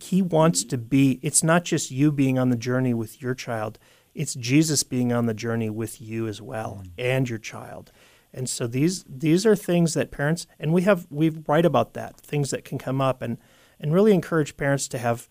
He 0.00 0.20
wants 0.22 0.64
to 0.64 0.78
be 0.78 1.18
it's 1.22 1.42
not 1.42 1.64
just 1.64 1.90
you 1.90 2.12
being 2.12 2.38
on 2.38 2.50
the 2.50 2.56
journey 2.56 2.94
with 2.94 3.22
your 3.22 3.34
child, 3.34 3.78
it's 4.14 4.34
Jesus 4.34 4.82
being 4.82 5.12
on 5.12 5.26
the 5.26 5.34
journey 5.34 5.70
with 5.70 6.00
you 6.00 6.26
as 6.26 6.42
well 6.42 6.82
mm. 6.84 6.90
and 6.98 7.28
your 7.28 7.38
child. 7.38 7.92
And 8.32 8.48
so 8.48 8.66
these 8.66 9.04
these 9.08 9.46
are 9.46 9.56
things 9.56 9.94
that 9.94 10.10
parents 10.10 10.46
and 10.58 10.72
we 10.72 10.82
have 10.82 11.06
we 11.10 11.30
write 11.30 11.66
about 11.66 11.94
that, 11.94 12.20
things 12.20 12.50
that 12.50 12.64
can 12.64 12.78
come 12.78 13.00
up 13.00 13.22
and 13.22 13.38
and 13.78 13.94
really 13.94 14.12
encourage 14.12 14.56
parents 14.56 14.88
to 14.88 14.98
have 14.98 15.28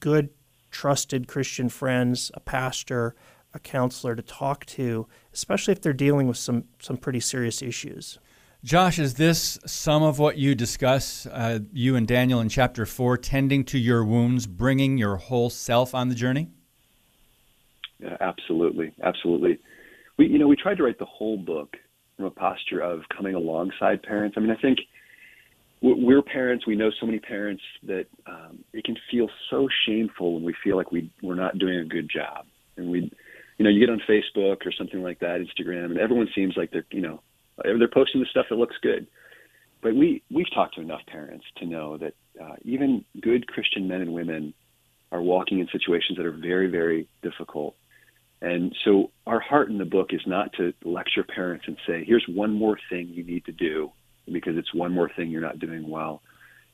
good 0.00 0.30
trusted 0.70 1.28
Christian 1.28 1.68
friends, 1.68 2.30
a 2.34 2.40
pastor, 2.40 3.14
a 3.54 3.58
counselor 3.58 4.14
to 4.16 4.22
talk 4.22 4.64
to, 4.66 5.06
especially 5.32 5.72
if 5.72 5.80
they're 5.80 5.92
dealing 5.92 6.26
with 6.26 6.36
some 6.36 6.64
some 6.78 6.96
pretty 6.96 7.20
serious 7.20 7.62
issues. 7.62 8.18
Josh, 8.64 9.00
is 9.00 9.14
this 9.14 9.58
some 9.66 10.04
of 10.04 10.20
what 10.20 10.38
you 10.38 10.54
discuss, 10.54 11.26
uh, 11.26 11.58
you 11.72 11.96
and 11.96 12.06
Daniel 12.06 12.40
in 12.40 12.48
chapter 12.48 12.86
four, 12.86 13.16
tending 13.18 13.64
to 13.64 13.78
your 13.78 14.04
wounds, 14.04 14.46
bringing 14.46 14.98
your 14.98 15.16
whole 15.16 15.50
self 15.50 15.94
on 15.96 16.08
the 16.08 16.14
journey? 16.14 16.48
Yeah, 17.98 18.16
absolutely, 18.20 18.92
absolutely. 19.02 19.58
We, 20.16 20.28
you 20.28 20.38
know, 20.38 20.46
we 20.46 20.56
tried 20.56 20.76
to 20.76 20.84
write 20.84 20.98
the 21.00 21.06
whole 21.06 21.36
book 21.36 21.76
from 22.16 22.26
a 22.26 22.30
posture 22.30 22.80
of 22.80 23.02
coming 23.16 23.34
alongside 23.34 24.02
parents. 24.02 24.36
I 24.36 24.40
mean, 24.40 24.50
I 24.50 24.60
think 24.60 24.78
we're 25.80 26.22
parents. 26.22 26.64
We 26.64 26.76
know 26.76 26.90
so 27.00 27.06
many 27.06 27.18
parents 27.18 27.62
that 27.82 28.06
um, 28.26 28.64
it 28.72 28.84
can 28.84 28.96
feel 29.10 29.28
so 29.50 29.68
shameful 29.86 30.34
when 30.34 30.44
we 30.44 30.54
feel 30.62 30.76
like 30.76 30.92
we 30.92 31.10
we're 31.20 31.34
not 31.34 31.58
doing 31.58 31.78
a 31.78 31.84
good 31.84 32.08
job, 32.08 32.46
and 32.76 32.88
we 32.88 33.10
you 33.58 33.64
know, 33.64 33.70
you 33.70 33.80
get 33.80 33.90
on 33.90 34.02
Facebook 34.08 34.66
or 34.66 34.72
something 34.76 35.02
like 35.02 35.20
that, 35.20 35.40
Instagram, 35.40 35.86
and 35.86 35.98
everyone 35.98 36.28
seems 36.34 36.56
like 36.56 36.70
they're, 36.70 36.86
you 36.90 37.00
know, 37.00 37.22
they're 37.62 37.88
posting 37.88 38.20
the 38.20 38.26
stuff 38.30 38.46
that 38.50 38.56
looks 38.56 38.76
good. 38.82 39.06
But 39.82 39.94
we 39.94 40.22
we've 40.30 40.52
talked 40.54 40.76
to 40.76 40.80
enough 40.80 41.04
parents 41.06 41.44
to 41.58 41.66
know 41.66 41.98
that 41.98 42.14
uh, 42.40 42.54
even 42.62 43.04
good 43.20 43.46
Christian 43.46 43.88
men 43.88 44.00
and 44.00 44.12
women 44.12 44.54
are 45.10 45.20
walking 45.20 45.58
in 45.58 45.68
situations 45.70 46.16
that 46.16 46.26
are 46.26 46.32
very, 46.32 46.68
very 46.68 47.08
difficult. 47.22 47.76
And 48.40 48.74
so 48.84 49.10
our 49.26 49.38
heart 49.38 49.68
in 49.68 49.78
the 49.78 49.84
book 49.84 50.08
is 50.12 50.22
not 50.26 50.52
to 50.54 50.72
lecture 50.84 51.22
parents 51.22 51.66
and 51.68 51.76
say, 51.86 52.04
here's 52.04 52.24
one 52.26 52.52
more 52.52 52.78
thing 52.90 53.08
you 53.08 53.22
need 53.22 53.44
to 53.44 53.52
do 53.52 53.92
because 54.30 54.56
it's 54.56 54.74
one 54.74 54.92
more 54.92 55.10
thing 55.14 55.30
you're 55.30 55.40
not 55.40 55.58
doing 55.58 55.88
well. 55.88 56.22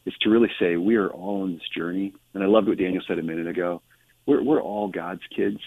It's 0.07 0.17
to 0.19 0.31
really 0.31 0.51
say 0.59 0.77
we 0.77 0.97
are 0.97 1.11
all 1.11 1.43
on 1.43 1.55
this 1.55 1.69
journey. 1.77 2.15
And 2.33 2.43
I 2.43 2.47
loved 2.47 2.69
what 2.69 2.79
Daniel 2.79 3.03
said 3.07 3.19
a 3.19 3.23
minute 3.23 3.49
ago. 3.49 3.83
We're, 4.25 4.43
we're 4.43 4.63
all 4.63 4.89
God's 4.89 5.21
kids 5.35 5.59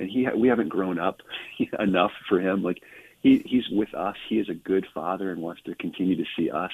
and 0.00 0.10
he 0.10 0.26
we 0.36 0.48
haven't 0.48 0.70
grown 0.70 0.98
up 0.98 1.20
enough 1.78 2.12
for 2.28 2.40
him. 2.40 2.62
Like 2.62 2.82
he 3.20 3.42
he's 3.44 3.68
with 3.70 3.94
us. 3.94 4.16
He 4.28 4.38
is 4.38 4.48
a 4.48 4.54
good 4.54 4.86
father 4.92 5.30
and 5.30 5.40
wants 5.40 5.62
to 5.62 5.74
continue 5.74 6.16
to 6.16 6.24
see 6.36 6.50
us 6.50 6.72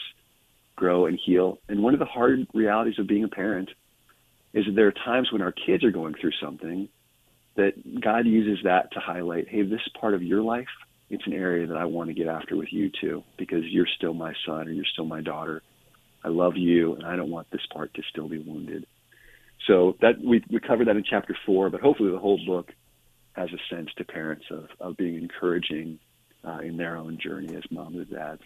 grow 0.77 1.07
and 1.07 1.19
heal. 1.23 1.59
And 1.69 1.83
one 1.83 1.95
of 1.95 2.01
the 2.01 2.07
hard 2.07 2.47
realities 2.55 2.99
of 2.99 3.07
being 3.07 3.25
a 3.25 3.29
parent 3.29 3.71
is 4.53 4.65
that 4.67 4.75
there 4.75 4.87
are 4.87 4.93
times 4.93 5.33
when 5.33 5.43
our 5.43 5.53
kids 5.53 5.85
are 5.85 5.91
going 5.91 6.15
through 6.15 6.33
something 6.41 6.89
that 7.57 8.01
God 8.01 8.27
uses 8.27 8.65
that 8.65 8.93
to 8.93 9.01
highlight, 9.01 9.49
hey, 9.49 9.63
this 9.63 9.81
part 9.99 10.15
of 10.15 10.23
your 10.23 10.43
life, 10.43 10.69
it's 11.09 11.27
an 11.27 11.33
area 11.33 11.67
that 11.67 11.77
I 11.77 11.87
want 11.87 12.09
to 12.09 12.15
get 12.15 12.27
after 12.27 12.57
with 12.57 12.73
you 12.73 12.91
too, 13.01 13.25
because 13.39 13.65
you're 13.65 13.89
still 13.97 14.13
my 14.13 14.35
son 14.47 14.69
or 14.69 14.71
you're 14.71 14.85
still 14.85 15.07
my 15.07 15.23
daughter. 15.23 15.63
I 16.23 16.29
love 16.29 16.57
you, 16.57 16.95
and 16.95 17.07
I 17.07 17.17
don't 17.17 17.31
want 17.31 17.51
this 17.51 17.65
part 17.73 17.95
to 17.95 18.03
still 18.11 18.29
be 18.29 18.39
wounded. 18.39 18.87
So 19.67 19.97
that 20.01 20.21
we 20.23 20.45
we 20.51 20.61
covered 20.61 20.89
that 20.89 20.97
in 20.97 21.05
chapter 21.09 21.37
four, 21.47 21.71
but 21.71 21.81
hopefully 21.81 22.11
the 22.11 22.19
whole 22.19 22.41
book 22.45 22.73
has 23.37 23.51
a 23.53 23.75
sense 23.75 23.91
to 23.97 24.05
parents 24.05 24.47
of, 24.51 24.69
of 24.81 24.97
being 24.97 25.17
encouraging 25.17 25.99
uh, 26.45 26.59
in 26.59 26.77
their 26.77 26.97
own 26.97 27.19
journey 27.19 27.55
as 27.55 27.63
moms 27.71 27.97
and 27.97 28.11
dads. 28.11 28.43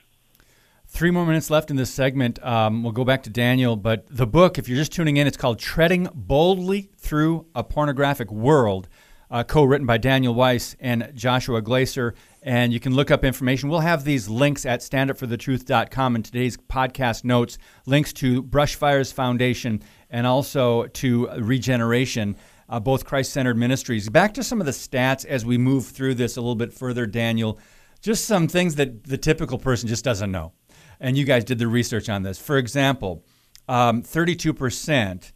Three 0.86 1.12
more 1.12 1.24
minutes 1.24 1.50
left 1.50 1.70
in 1.70 1.76
this 1.76 1.94
segment. 1.94 2.44
Um, 2.44 2.82
we'll 2.82 2.92
go 2.92 3.04
back 3.04 3.22
to 3.22 3.30
Daniel, 3.30 3.76
but 3.76 4.06
the 4.10 4.26
book, 4.26 4.58
if 4.58 4.68
you're 4.68 4.76
just 4.76 4.90
tuning 4.90 5.18
in, 5.18 5.28
it's 5.28 5.36
called 5.36 5.60
Treading 5.60 6.08
Boldly 6.12 6.90
Through 6.96 7.46
a 7.54 7.62
Pornographic 7.62 8.32
World, 8.32 8.88
uh, 9.30 9.44
co 9.44 9.62
written 9.62 9.86
by 9.86 9.98
Daniel 9.98 10.34
Weiss 10.34 10.74
and 10.80 11.12
Joshua 11.14 11.62
Glaser. 11.62 12.16
And 12.42 12.72
you 12.72 12.80
can 12.80 12.94
look 12.94 13.12
up 13.12 13.24
information. 13.24 13.68
We'll 13.68 13.80
have 13.80 14.02
these 14.02 14.28
links 14.28 14.66
at 14.66 14.80
standupforthetruth.com 14.80 16.16
in 16.16 16.22
today's 16.24 16.56
podcast 16.56 17.22
notes, 17.22 17.56
links 17.86 18.12
to 18.14 18.42
Brushfires 18.42 19.12
Foundation 19.12 19.82
and 20.10 20.26
also 20.26 20.86
to 20.86 21.28
Regeneration. 21.38 22.36
Uh, 22.70 22.80
both 22.80 23.04
Christ 23.04 23.32
centered 23.32 23.58
ministries. 23.58 24.08
Back 24.08 24.32
to 24.34 24.42
some 24.42 24.60
of 24.60 24.64
the 24.64 24.72
stats 24.72 25.26
as 25.26 25.44
we 25.44 25.58
move 25.58 25.86
through 25.86 26.14
this 26.14 26.36
a 26.36 26.40
little 26.40 26.54
bit 26.54 26.72
further, 26.72 27.04
Daniel. 27.04 27.58
Just 28.00 28.24
some 28.24 28.48
things 28.48 28.76
that 28.76 29.04
the 29.04 29.18
typical 29.18 29.58
person 29.58 29.88
just 29.88 30.04
doesn't 30.04 30.30
know 30.30 30.52
and 31.00 31.16
you 31.16 31.24
guys 31.24 31.44
did 31.44 31.58
the 31.58 31.66
research 31.66 32.08
on 32.08 32.22
this. 32.22 32.38
For 32.38 32.58
example, 32.58 33.24
um, 33.68 34.02
32% 34.02 35.32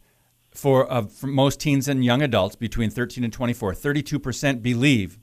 for, 0.51 0.91
uh, 0.91 1.01
for 1.03 1.27
most 1.27 1.59
teens 1.59 1.87
and 1.87 2.05
young 2.05 2.21
adults 2.21 2.55
between 2.55 2.89
13 2.89 3.23
and 3.23 3.33
24, 3.33 3.73
32% 3.73 4.61
believe 4.61 5.17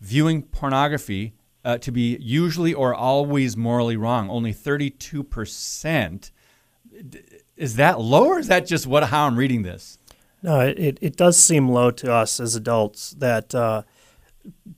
viewing 0.00 0.42
pornography 0.42 1.32
uh, 1.64 1.78
to 1.78 1.90
be 1.90 2.16
usually 2.20 2.72
or 2.74 2.94
always 2.94 3.56
morally 3.56 3.96
wrong. 3.96 4.30
Only 4.30 4.52
32%. 4.52 6.30
Is 7.56 7.76
that 7.76 8.00
low 8.00 8.26
or 8.26 8.38
is 8.38 8.48
that 8.48 8.66
just 8.66 8.86
what 8.86 9.04
how 9.04 9.26
I'm 9.26 9.36
reading 9.36 9.62
this? 9.62 9.98
No, 10.42 10.60
it, 10.60 10.98
it 11.00 11.16
does 11.16 11.36
seem 11.38 11.68
low 11.68 11.90
to 11.90 12.12
us 12.12 12.40
as 12.40 12.54
adults 12.54 13.10
that 13.18 13.54
uh, 13.54 13.82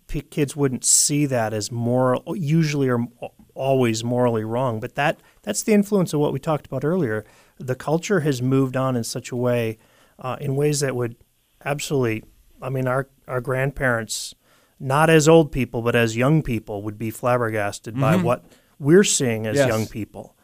p- 0.08 0.22
kids 0.22 0.56
wouldn't 0.56 0.84
see 0.84 1.26
that 1.26 1.54
as 1.54 1.70
moral, 1.70 2.36
usually 2.36 2.88
or 2.88 3.06
always 3.54 4.02
morally 4.02 4.44
wrong. 4.44 4.80
But 4.80 4.94
that 4.96 5.20
that's 5.42 5.62
the 5.62 5.72
influence 5.72 6.12
of 6.12 6.20
what 6.20 6.32
we 6.32 6.38
talked 6.38 6.66
about 6.66 6.84
earlier. 6.84 7.24
The 7.58 7.74
culture 7.74 8.20
has 8.20 8.42
moved 8.42 8.76
on 8.76 8.96
in 8.96 9.04
such 9.04 9.30
a 9.30 9.36
way, 9.36 9.78
uh, 10.18 10.36
in 10.40 10.56
ways 10.56 10.80
that 10.80 10.96
would 10.96 11.16
absolutely. 11.64 12.24
I 12.60 12.68
mean, 12.68 12.86
our 12.86 13.08
our 13.28 13.40
grandparents, 13.40 14.34
not 14.80 15.10
as 15.10 15.28
old 15.28 15.52
people, 15.52 15.82
but 15.82 15.94
as 15.94 16.16
young 16.16 16.42
people, 16.42 16.82
would 16.82 16.98
be 16.98 17.10
flabbergasted 17.10 17.94
mm-hmm. 17.94 18.00
by 18.00 18.16
what 18.16 18.44
we're 18.78 19.04
seeing 19.04 19.46
as 19.46 19.56
yes. 19.56 19.68
young 19.68 19.86
people, 19.86 20.36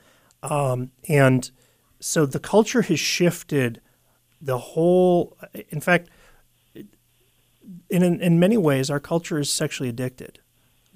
um, 0.43 0.93
and 1.09 1.51
so 2.01 2.25
the 2.25 2.41
culture 2.41 2.83
has 2.83 3.01
shifted. 3.01 3.81
The 4.41 4.59
whole, 4.59 5.37
in 5.71 5.81
fact, 5.81 6.09
in 7.91 8.03
in 8.03 8.39
many 8.39 8.57
ways, 8.57 8.91
our 8.91 9.01
culture 9.01 9.39
is 9.39 9.53
sexually 9.53 9.89
addicted 9.89 10.41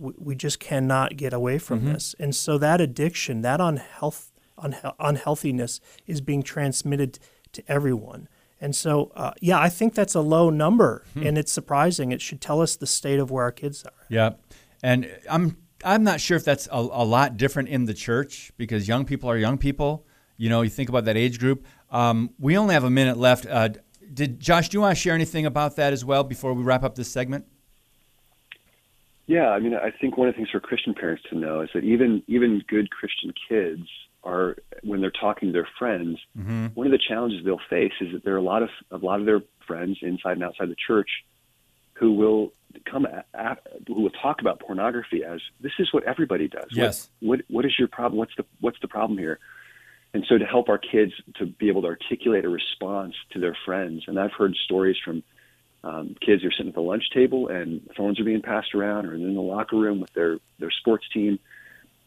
we 0.02 0.34
just 0.34 0.58
cannot 0.58 1.16
get 1.16 1.32
away 1.32 1.58
from 1.58 1.80
mm-hmm. 1.80 1.92
this. 1.92 2.14
And 2.18 2.34
so 2.34 2.58
that 2.58 2.80
addiction, 2.80 3.42
that 3.42 3.60
unhealth, 3.60 4.32
unhe- 4.58 4.94
unhealthiness 4.98 5.80
is 6.06 6.20
being 6.20 6.42
transmitted 6.42 7.18
to 7.52 7.62
everyone. 7.68 8.28
And 8.60 8.74
so, 8.76 9.12
uh, 9.16 9.32
yeah, 9.40 9.58
I 9.58 9.68
think 9.68 9.94
that's 9.94 10.14
a 10.14 10.20
low 10.20 10.48
number, 10.48 11.04
hmm. 11.14 11.26
and 11.26 11.36
it's 11.36 11.50
surprising. 11.50 12.12
It 12.12 12.22
should 12.22 12.40
tell 12.40 12.60
us 12.60 12.76
the 12.76 12.86
state 12.86 13.18
of 13.18 13.28
where 13.28 13.42
our 13.42 13.50
kids 13.50 13.82
are. 13.84 14.06
Yeah, 14.08 14.34
and 14.84 15.10
I'm 15.28 15.56
I'm 15.84 16.04
not 16.04 16.20
sure 16.20 16.36
if 16.36 16.44
that's 16.44 16.68
a, 16.70 16.76
a 16.76 17.04
lot 17.04 17.36
different 17.36 17.70
in 17.70 17.86
the 17.86 17.94
church 17.94 18.52
because 18.56 18.86
young 18.86 19.04
people 19.04 19.28
are 19.28 19.36
young 19.36 19.58
people. 19.58 20.06
You 20.42 20.48
know, 20.48 20.62
you 20.62 20.70
think 20.70 20.88
about 20.88 21.04
that 21.04 21.16
age 21.16 21.38
group. 21.38 21.64
Um, 21.92 22.30
we 22.36 22.58
only 22.58 22.74
have 22.74 22.82
a 22.82 22.90
minute 22.90 23.16
left. 23.16 23.46
Uh, 23.46 23.68
did 24.12 24.40
Josh? 24.40 24.68
Do 24.68 24.76
you 24.76 24.80
want 24.80 24.96
to 24.96 25.00
share 25.00 25.14
anything 25.14 25.46
about 25.46 25.76
that 25.76 25.92
as 25.92 26.04
well 26.04 26.24
before 26.24 26.52
we 26.52 26.64
wrap 26.64 26.82
up 26.82 26.96
this 26.96 27.08
segment? 27.08 27.46
Yeah, 29.28 29.50
I 29.50 29.60
mean, 29.60 29.76
I 29.76 29.92
think 29.92 30.16
one 30.16 30.26
of 30.26 30.34
the 30.34 30.38
things 30.38 30.50
for 30.50 30.58
Christian 30.58 30.94
parents 30.94 31.22
to 31.30 31.38
know 31.38 31.60
is 31.60 31.68
that 31.74 31.84
even 31.84 32.24
even 32.26 32.60
good 32.66 32.90
Christian 32.90 33.32
kids 33.48 33.88
are 34.24 34.56
when 34.82 35.00
they're 35.00 35.12
talking 35.12 35.50
to 35.50 35.52
their 35.52 35.68
friends, 35.78 36.18
mm-hmm. 36.36 36.66
one 36.74 36.88
of 36.88 36.90
the 36.90 36.98
challenges 36.98 37.44
they'll 37.44 37.60
face 37.70 37.92
is 38.00 38.12
that 38.12 38.24
there 38.24 38.34
are 38.34 38.38
a 38.38 38.42
lot 38.42 38.64
of 38.64 38.70
a 38.90 38.96
lot 38.96 39.20
of 39.20 39.26
their 39.26 39.42
friends 39.64 39.98
inside 40.02 40.32
and 40.32 40.42
outside 40.42 40.68
the 40.68 40.76
church 40.88 41.08
who 41.92 42.14
will 42.14 42.52
come 42.84 43.06
at, 43.06 43.26
at, 43.32 43.64
who 43.86 44.02
will 44.02 44.10
talk 44.10 44.40
about 44.40 44.58
pornography 44.58 45.22
as 45.22 45.40
this 45.60 45.72
is 45.78 45.92
what 45.92 46.02
everybody 46.02 46.48
does. 46.48 46.66
Yes. 46.72 47.10
What, 47.20 47.28
what 47.28 47.44
what 47.48 47.64
is 47.64 47.78
your 47.78 47.86
problem? 47.86 48.18
What's 48.18 48.34
the 48.36 48.44
what's 48.58 48.80
the 48.80 48.88
problem 48.88 49.20
here? 49.20 49.38
And 50.14 50.24
so 50.28 50.36
to 50.36 50.44
help 50.44 50.68
our 50.68 50.78
kids 50.78 51.12
to 51.36 51.46
be 51.46 51.68
able 51.68 51.82
to 51.82 51.88
articulate 51.88 52.44
a 52.44 52.48
response 52.48 53.14
to 53.30 53.38
their 53.38 53.56
friends, 53.64 54.04
and 54.06 54.18
I've 54.18 54.32
heard 54.32 54.54
stories 54.56 54.96
from 55.02 55.22
um, 55.84 56.14
kids 56.20 56.42
who 56.42 56.48
are 56.48 56.52
sitting 56.52 56.68
at 56.68 56.74
the 56.74 56.80
lunch 56.80 57.10
table 57.12 57.48
and 57.48 57.80
phones 57.96 58.20
are 58.20 58.24
being 58.24 58.42
passed 58.42 58.74
around 58.74 59.06
or 59.06 59.14
in 59.14 59.34
the 59.34 59.40
locker 59.40 59.76
room 59.76 60.00
with 60.00 60.12
their, 60.12 60.38
their 60.58 60.70
sports 60.70 61.08
team. 61.12 61.38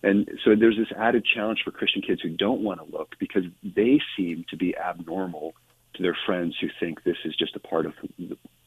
And 0.04 0.30
so 0.44 0.56
there's 0.56 0.78
this 0.78 0.92
added 0.96 1.26
challenge 1.26 1.62
for 1.64 1.72
Christian 1.72 2.02
kids 2.02 2.22
who 2.22 2.30
don't 2.30 2.62
want 2.62 2.80
to 2.80 2.96
look 2.96 3.16
because 3.20 3.44
they 3.64 4.00
seem 4.16 4.46
to 4.50 4.56
be 4.56 4.78
abnormal 4.78 5.56
to 5.96 6.04
their 6.04 6.18
friends 6.26 6.56
who 6.62 6.68
think 6.80 7.04
this 7.04 7.18
is 7.26 7.36
just 7.36 7.56
a 7.56 7.60
part 7.60 7.86
of 7.86 7.94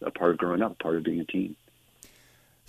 a 0.03 0.11
part 0.11 0.33
of 0.33 0.39
growing 0.39 0.63
up, 0.63 0.79
part 0.79 0.97
of 0.97 1.05
being 1.05 1.21
a 1.21 1.25
teen. 1.25 1.55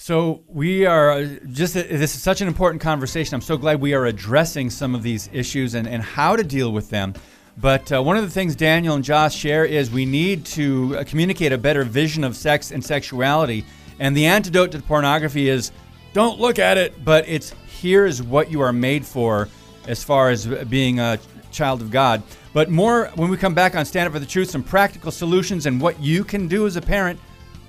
So 0.01 0.45
we 0.47 0.85
are 0.85 1.25
just 1.51 1.73
this 1.73 2.15
is 2.15 2.21
such 2.21 2.39
an 2.39 2.47
important 2.47 2.81
conversation. 2.81 3.35
I'm 3.35 3.41
so 3.41 3.57
glad 3.57 3.81
we 3.81 3.93
are 3.93 4.05
addressing 4.05 4.69
some 4.69 4.95
of 4.95 5.03
these 5.03 5.29
issues 5.33 5.73
and, 5.73 5.85
and 5.85 6.01
how 6.01 6.37
to 6.37 6.43
deal 6.43 6.71
with 6.71 6.89
them. 6.89 7.13
But 7.57 7.91
uh, 7.91 8.01
one 8.01 8.15
of 8.15 8.23
the 8.23 8.29
things 8.29 8.55
Daniel 8.55 8.95
and 8.95 9.03
Josh 9.03 9.35
share 9.35 9.65
is 9.65 9.91
we 9.91 10.05
need 10.05 10.45
to 10.45 10.95
uh, 10.97 11.03
communicate 11.03 11.51
a 11.51 11.57
better 11.57 11.83
vision 11.83 12.23
of 12.23 12.37
sex 12.37 12.71
and 12.71 12.81
sexuality. 12.81 13.65
And 13.99 14.15
the 14.15 14.25
antidote 14.25 14.71
to 14.71 14.81
pornography 14.81 15.49
is 15.49 15.73
don't 16.13 16.39
look 16.39 16.59
at 16.59 16.77
it, 16.77 17.03
but 17.03 17.27
it's 17.27 17.53
here 17.67 18.05
is 18.05 18.23
what 18.23 18.49
you 18.49 18.61
are 18.61 18.71
made 18.71 19.05
for 19.05 19.49
as 19.85 20.01
far 20.01 20.29
as 20.29 20.47
being 20.47 21.01
a 21.01 21.19
child 21.51 21.81
of 21.81 21.91
God. 21.91 22.23
But 22.53 22.69
more 22.69 23.11
when 23.15 23.29
we 23.29 23.35
come 23.35 23.53
back 23.53 23.75
on 23.75 23.83
Stand 23.83 24.07
Up 24.07 24.13
for 24.13 24.19
the 24.19 24.25
Truth, 24.25 24.49
some 24.49 24.63
practical 24.63 25.11
solutions 25.11 25.65
and 25.65 25.81
what 25.81 25.99
you 25.99 26.23
can 26.23 26.47
do 26.47 26.67
as 26.67 26.77
a 26.77 26.81
parent 26.81 27.19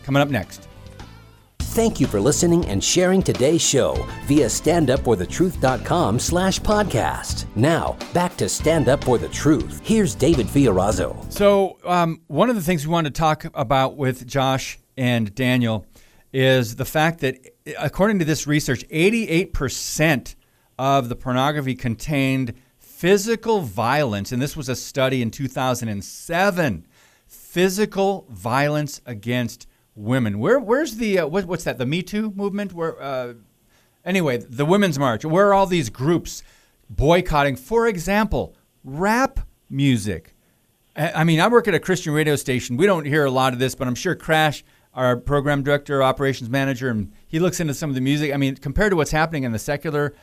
coming 0.04 0.22
up 0.22 0.28
next. 0.28 0.69
Thank 1.70 2.00
you 2.00 2.08
for 2.08 2.20
listening 2.20 2.66
and 2.66 2.82
sharing 2.82 3.22
today's 3.22 3.62
show 3.62 3.94
via 4.24 4.46
standupforthetruth.com 4.46 6.18
slash 6.18 6.58
podcast. 6.58 7.46
Now, 7.54 7.96
back 8.12 8.36
to 8.38 8.48
Stand 8.48 8.88
Up 8.88 9.04
For 9.04 9.18
The 9.18 9.28
Truth. 9.28 9.80
Here's 9.84 10.16
David 10.16 10.48
Fiorazo. 10.48 11.32
So, 11.32 11.78
um, 11.84 12.22
one 12.26 12.50
of 12.50 12.56
the 12.56 12.60
things 12.60 12.84
we 12.84 12.92
wanted 12.92 13.14
to 13.14 13.20
talk 13.20 13.44
about 13.54 13.96
with 13.96 14.26
Josh 14.26 14.80
and 14.96 15.32
Daniel 15.32 15.86
is 16.32 16.74
the 16.74 16.84
fact 16.84 17.20
that, 17.20 17.38
according 17.78 18.18
to 18.18 18.24
this 18.24 18.48
research, 18.48 18.84
88% 18.88 20.34
of 20.76 21.08
the 21.08 21.14
pornography 21.14 21.76
contained 21.76 22.52
physical 22.80 23.60
violence. 23.60 24.32
And 24.32 24.42
this 24.42 24.56
was 24.56 24.68
a 24.68 24.74
study 24.74 25.22
in 25.22 25.30
2007. 25.30 26.86
Physical 27.28 28.26
violence 28.28 29.00
against 29.06 29.68
women. 29.94 30.38
Where 30.38 30.58
where's 30.58 30.96
the 30.96 31.20
uh, 31.20 31.26
what, 31.26 31.46
what's 31.46 31.64
that? 31.64 31.78
The 31.78 31.86
Me 31.86 32.02
Too 32.02 32.30
movement? 32.32 32.72
Where 32.72 33.00
uh, 33.00 33.34
anyway, 34.04 34.38
the 34.38 34.64
Women's 34.64 34.98
March. 34.98 35.24
Where 35.24 35.48
are 35.48 35.54
all 35.54 35.66
these 35.66 35.90
groups 35.90 36.42
boycotting? 36.88 37.56
For 37.56 37.86
example, 37.86 38.54
rap 38.84 39.40
music. 39.68 40.34
I 40.96 41.24
mean, 41.24 41.40
I 41.40 41.48
work 41.48 41.68
at 41.68 41.74
a 41.74 41.80
Christian 41.80 42.12
radio 42.12 42.36
station. 42.36 42.76
We 42.76 42.84
don't 42.84 43.06
hear 43.06 43.24
a 43.24 43.30
lot 43.30 43.52
of 43.52 43.58
this, 43.58 43.74
but 43.74 43.86
I'm 43.86 43.94
sure 43.94 44.14
Crash, 44.14 44.64
our 44.92 45.16
program 45.16 45.62
director, 45.62 46.02
operations 46.02 46.50
manager, 46.50 46.90
and 46.90 47.12
he 47.28 47.38
looks 47.38 47.60
into 47.60 47.74
some 47.74 47.90
of 47.90 47.94
the 47.94 48.00
music. 48.00 48.34
I 48.34 48.36
mean, 48.36 48.56
compared 48.56 48.90
to 48.90 48.96
what's 48.96 49.12
happening 49.12 49.44
in 49.44 49.52
the 49.52 49.58
secular, 49.58 50.14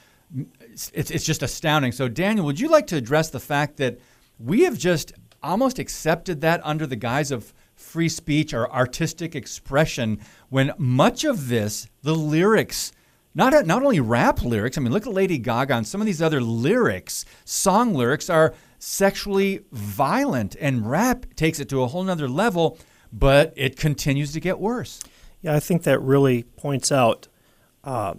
it's, 0.59 0.91
it's 0.93 1.23
just 1.23 1.41
astounding. 1.41 1.93
So, 1.93 2.09
Daniel, 2.09 2.45
would 2.45 2.59
you 2.59 2.67
like 2.67 2.85
to 2.87 2.97
address 2.97 3.29
the 3.29 3.39
fact 3.39 3.77
that 3.77 3.97
we 4.37 4.63
have 4.63 4.77
just 4.77 5.13
almost 5.41 5.79
accepted 5.79 6.41
that 6.41 6.59
under 6.63 6.85
the 6.85 6.97
guise 6.97 7.31
of 7.31 7.53
free 7.87 8.09
speech 8.09 8.53
or 8.53 8.71
artistic 8.71 9.35
expression 9.35 10.19
when 10.49 10.73
much 10.77 11.23
of 11.23 11.47
this, 11.47 11.87
the 12.03 12.13
lyrics, 12.13 12.91
not, 13.33 13.65
not 13.65 13.81
only 13.81 13.99
rap 13.99 14.43
lyrics, 14.43 14.77
I 14.77 14.81
mean, 14.81 14.91
look 14.91 15.07
at 15.07 15.13
Lady 15.13 15.37
Gaga 15.37 15.75
and 15.75 15.87
some 15.87 16.01
of 16.01 16.07
these 16.07 16.21
other 16.21 16.41
lyrics, 16.41 17.23
song 17.45 17.93
lyrics 17.93 18.29
are 18.29 18.53
sexually 18.77 19.61
violent, 19.71 20.55
and 20.59 20.89
rap 20.89 21.25
takes 21.35 21.59
it 21.59 21.69
to 21.69 21.81
a 21.81 21.87
whole 21.87 22.03
nother 22.03 22.27
level, 22.27 22.77
but 23.11 23.53
it 23.55 23.77
continues 23.77 24.33
to 24.33 24.39
get 24.39 24.59
worse. 24.59 24.99
Yeah, 25.41 25.55
I 25.55 25.59
think 25.59 25.83
that 25.83 25.99
really 26.01 26.43
points 26.43 26.91
out 26.91 27.27
uh, 27.83 28.15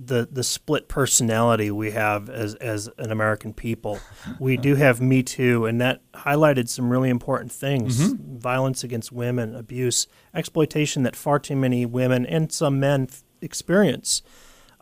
the 0.00 0.28
the 0.30 0.44
split 0.44 0.86
personality 0.88 1.70
we 1.70 1.90
have 1.90 2.30
as 2.30 2.54
as 2.56 2.88
an 2.98 3.10
American 3.10 3.52
people. 3.52 3.98
We 4.38 4.56
do 4.56 4.76
have 4.76 5.00
Me 5.00 5.22
Too, 5.22 5.66
and 5.66 5.80
that 5.80 6.00
highlighted 6.12 6.68
some 6.68 6.88
really 6.90 7.10
important 7.10 7.50
things: 7.50 7.98
Mm-hmm. 8.12 8.38
violence 8.38 8.84
against 8.84 9.10
women, 9.12 9.54
abuse, 9.56 10.06
exploitation 10.34 11.02
that 11.02 11.16
far 11.16 11.38
too 11.38 11.56
many 11.56 11.84
women 11.84 12.24
and 12.26 12.52
some 12.52 12.78
men 12.78 13.08
f- 13.10 13.24
experience. 13.42 14.22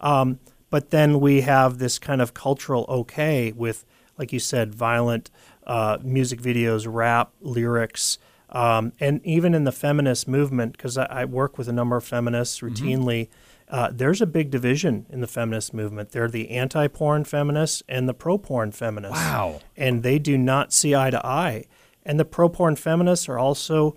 Um, 0.00 0.38
but 0.68 0.90
then 0.90 1.20
we 1.20 1.40
have 1.42 1.78
this 1.78 1.98
kind 1.98 2.20
of 2.20 2.34
cultural 2.34 2.84
okay 2.88 3.52
with, 3.52 3.84
like 4.18 4.32
you 4.32 4.38
said, 4.40 4.74
violent 4.74 5.30
uh, 5.66 5.96
music 6.02 6.40
videos, 6.42 6.86
rap 6.88 7.32
lyrics. 7.40 8.18
Um, 8.50 8.92
and 9.00 9.20
even 9.24 9.54
in 9.54 9.64
the 9.64 9.72
feminist 9.72 10.28
movement, 10.28 10.72
because 10.72 10.96
I, 10.98 11.06
I 11.06 11.24
work 11.24 11.56
with 11.58 11.68
a 11.68 11.72
number 11.72 11.96
of 11.96 12.04
feminists 12.04 12.60
routinely, 12.60 13.28
uh, 13.68 13.90
there's 13.92 14.20
a 14.22 14.26
big 14.26 14.50
division 14.50 15.06
in 15.10 15.20
the 15.20 15.26
feminist 15.26 15.74
movement. 15.74 16.10
They're 16.10 16.28
the 16.28 16.50
anti 16.50 16.86
porn 16.88 17.24
feminists 17.24 17.82
and 17.88 18.08
the 18.08 18.14
pro 18.14 18.38
porn 18.38 18.72
feminists. 18.72 19.16
Wow. 19.16 19.60
And 19.76 20.02
they 20.02 20.18
do 20.18 20.38
not 20.38 20.72
see 20.72 20.94
eye 20.94 21.10
to 21.10 21.24
eye. 21.26 21.64
And 22.04 22.20
the 22.20 22.24
pro 22.24 22.48
porn 22.48 22.76
feminists 22.76 23.28
are 23.28 23.38
also 23.38 23.96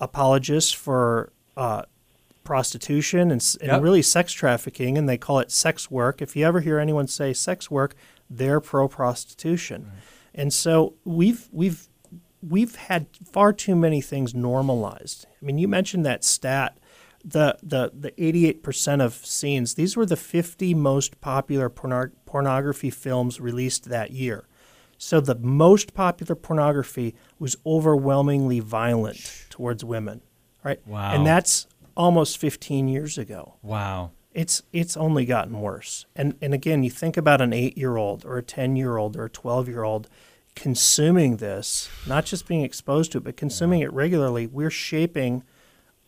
apologists 0.00 0.72
for 0.72 1.32
uh, 1.56 1.82
prostitution 2.42 3.30
and, 3.30 3.56
and 3.60 3.70
Yep. 3.70 3.82
really 3.82 4.02
sex 4.02 4.32
trafficking, 4.32 4.98
and 4.98 5.08
they 5.08 5.16
call 5.16 5.38
it 5.38 5.50
sex 5.50 5.90
work. 5.90 6.20
If 6.20 6.34
you 6.36 6.44
ever 6.46 6.60
hear 6.60 6.78
anyone 6.78 7.06
say 7.06 7.32
sex 7.32 7.70
work, 7.70 7.94
they're 8.28 8.60
pro 8.60 8.88
prostitution. 8.88 9.92
And 10.34 10.52
so 10.52 10.94
we've 11.04 11.48
we've 11.52 11.88
we've 12.42 12.74
had 12.76 13.06
far 13.24 13.52
too 13.52 13.76
many 13.76 14.00
things 14.00 14.34
normalized. 14.34 15.26
I 15.40 15.44
mean, 15.44 15.58
you 15.58 15.68
mentioned 15.68 16.04
that 16.04 16.24
stat, 16.24 16.76
the 17.24 17.56
the 17.62 17.90
the 17.98 18.10
88% 18.12 19.00
of 19.02 19.14
scenes. 19.14 19.74
These 19.74 19.96
were 19.96 20.06
the 20.06 20.16
50 20.16 20.74
most 20.74 21.20
popular 21.20 21.68
porno- 21.68 22.10
pornography 22.26 22.90
films 22.90 23.40
released 23.40 23.84
that 23.88 24.10
year. 24.10 24.46
So 24.98 25.20
the 25.20 25.34
most 25.34 25.94
popular 25.94 26.34
pornography 26.34 27.14
was 27.38 27.56
overwhelmingly 27.66 28.60
violent 28.60 29.46
towards 29.50 29.84
women, 29.84 30.20
right? 30.62 30.80
Wow. 30.86 31.12
And 31.14 31.26
that's 31.26 31.66
almost 31.96 32.38
15 32.38 32.88
years 32.88 33.16
ago 33.18 33.54
Wow. 33.62 34.10
it's 34.32 34.62
it's 34.72 34.96
only 34.96 35.24
gotten 35.24 35.60
worse. 35.60 36.06
And 36.16 36.34
and 36.42 36.52
again, 36.52 36.82
you 36.82 36.90
think 36.90 37.16
about 37.16 37.40
an 37.40 37.52
eight 37.52 37.78
year 37.78 37.96
old 37.96 38.24
or 38.24 38.36
a 38.38 38.42
ten 38.42 38.76
year 38.76 38.96
old 38.96 39.16
or 39.16 39.24
a 39.26 39.30
twelve 39.30 39.68
year 39.68 39.82
old 39.84 40.08
consuming 40.54 41.36
this, 41.38 41.88
not 42.06 42.24
just 42.24 42.46
being 42.46 42.62
exposed 42.62 43.12
to 43.12 43.18
it, 43.18 43.24
but 43.24 43.36
consuming 43.36 43.80
it 43.80 43.92
regularly. 43.92 44.46
We're 44.46 44.70
shaping 44.70 45.42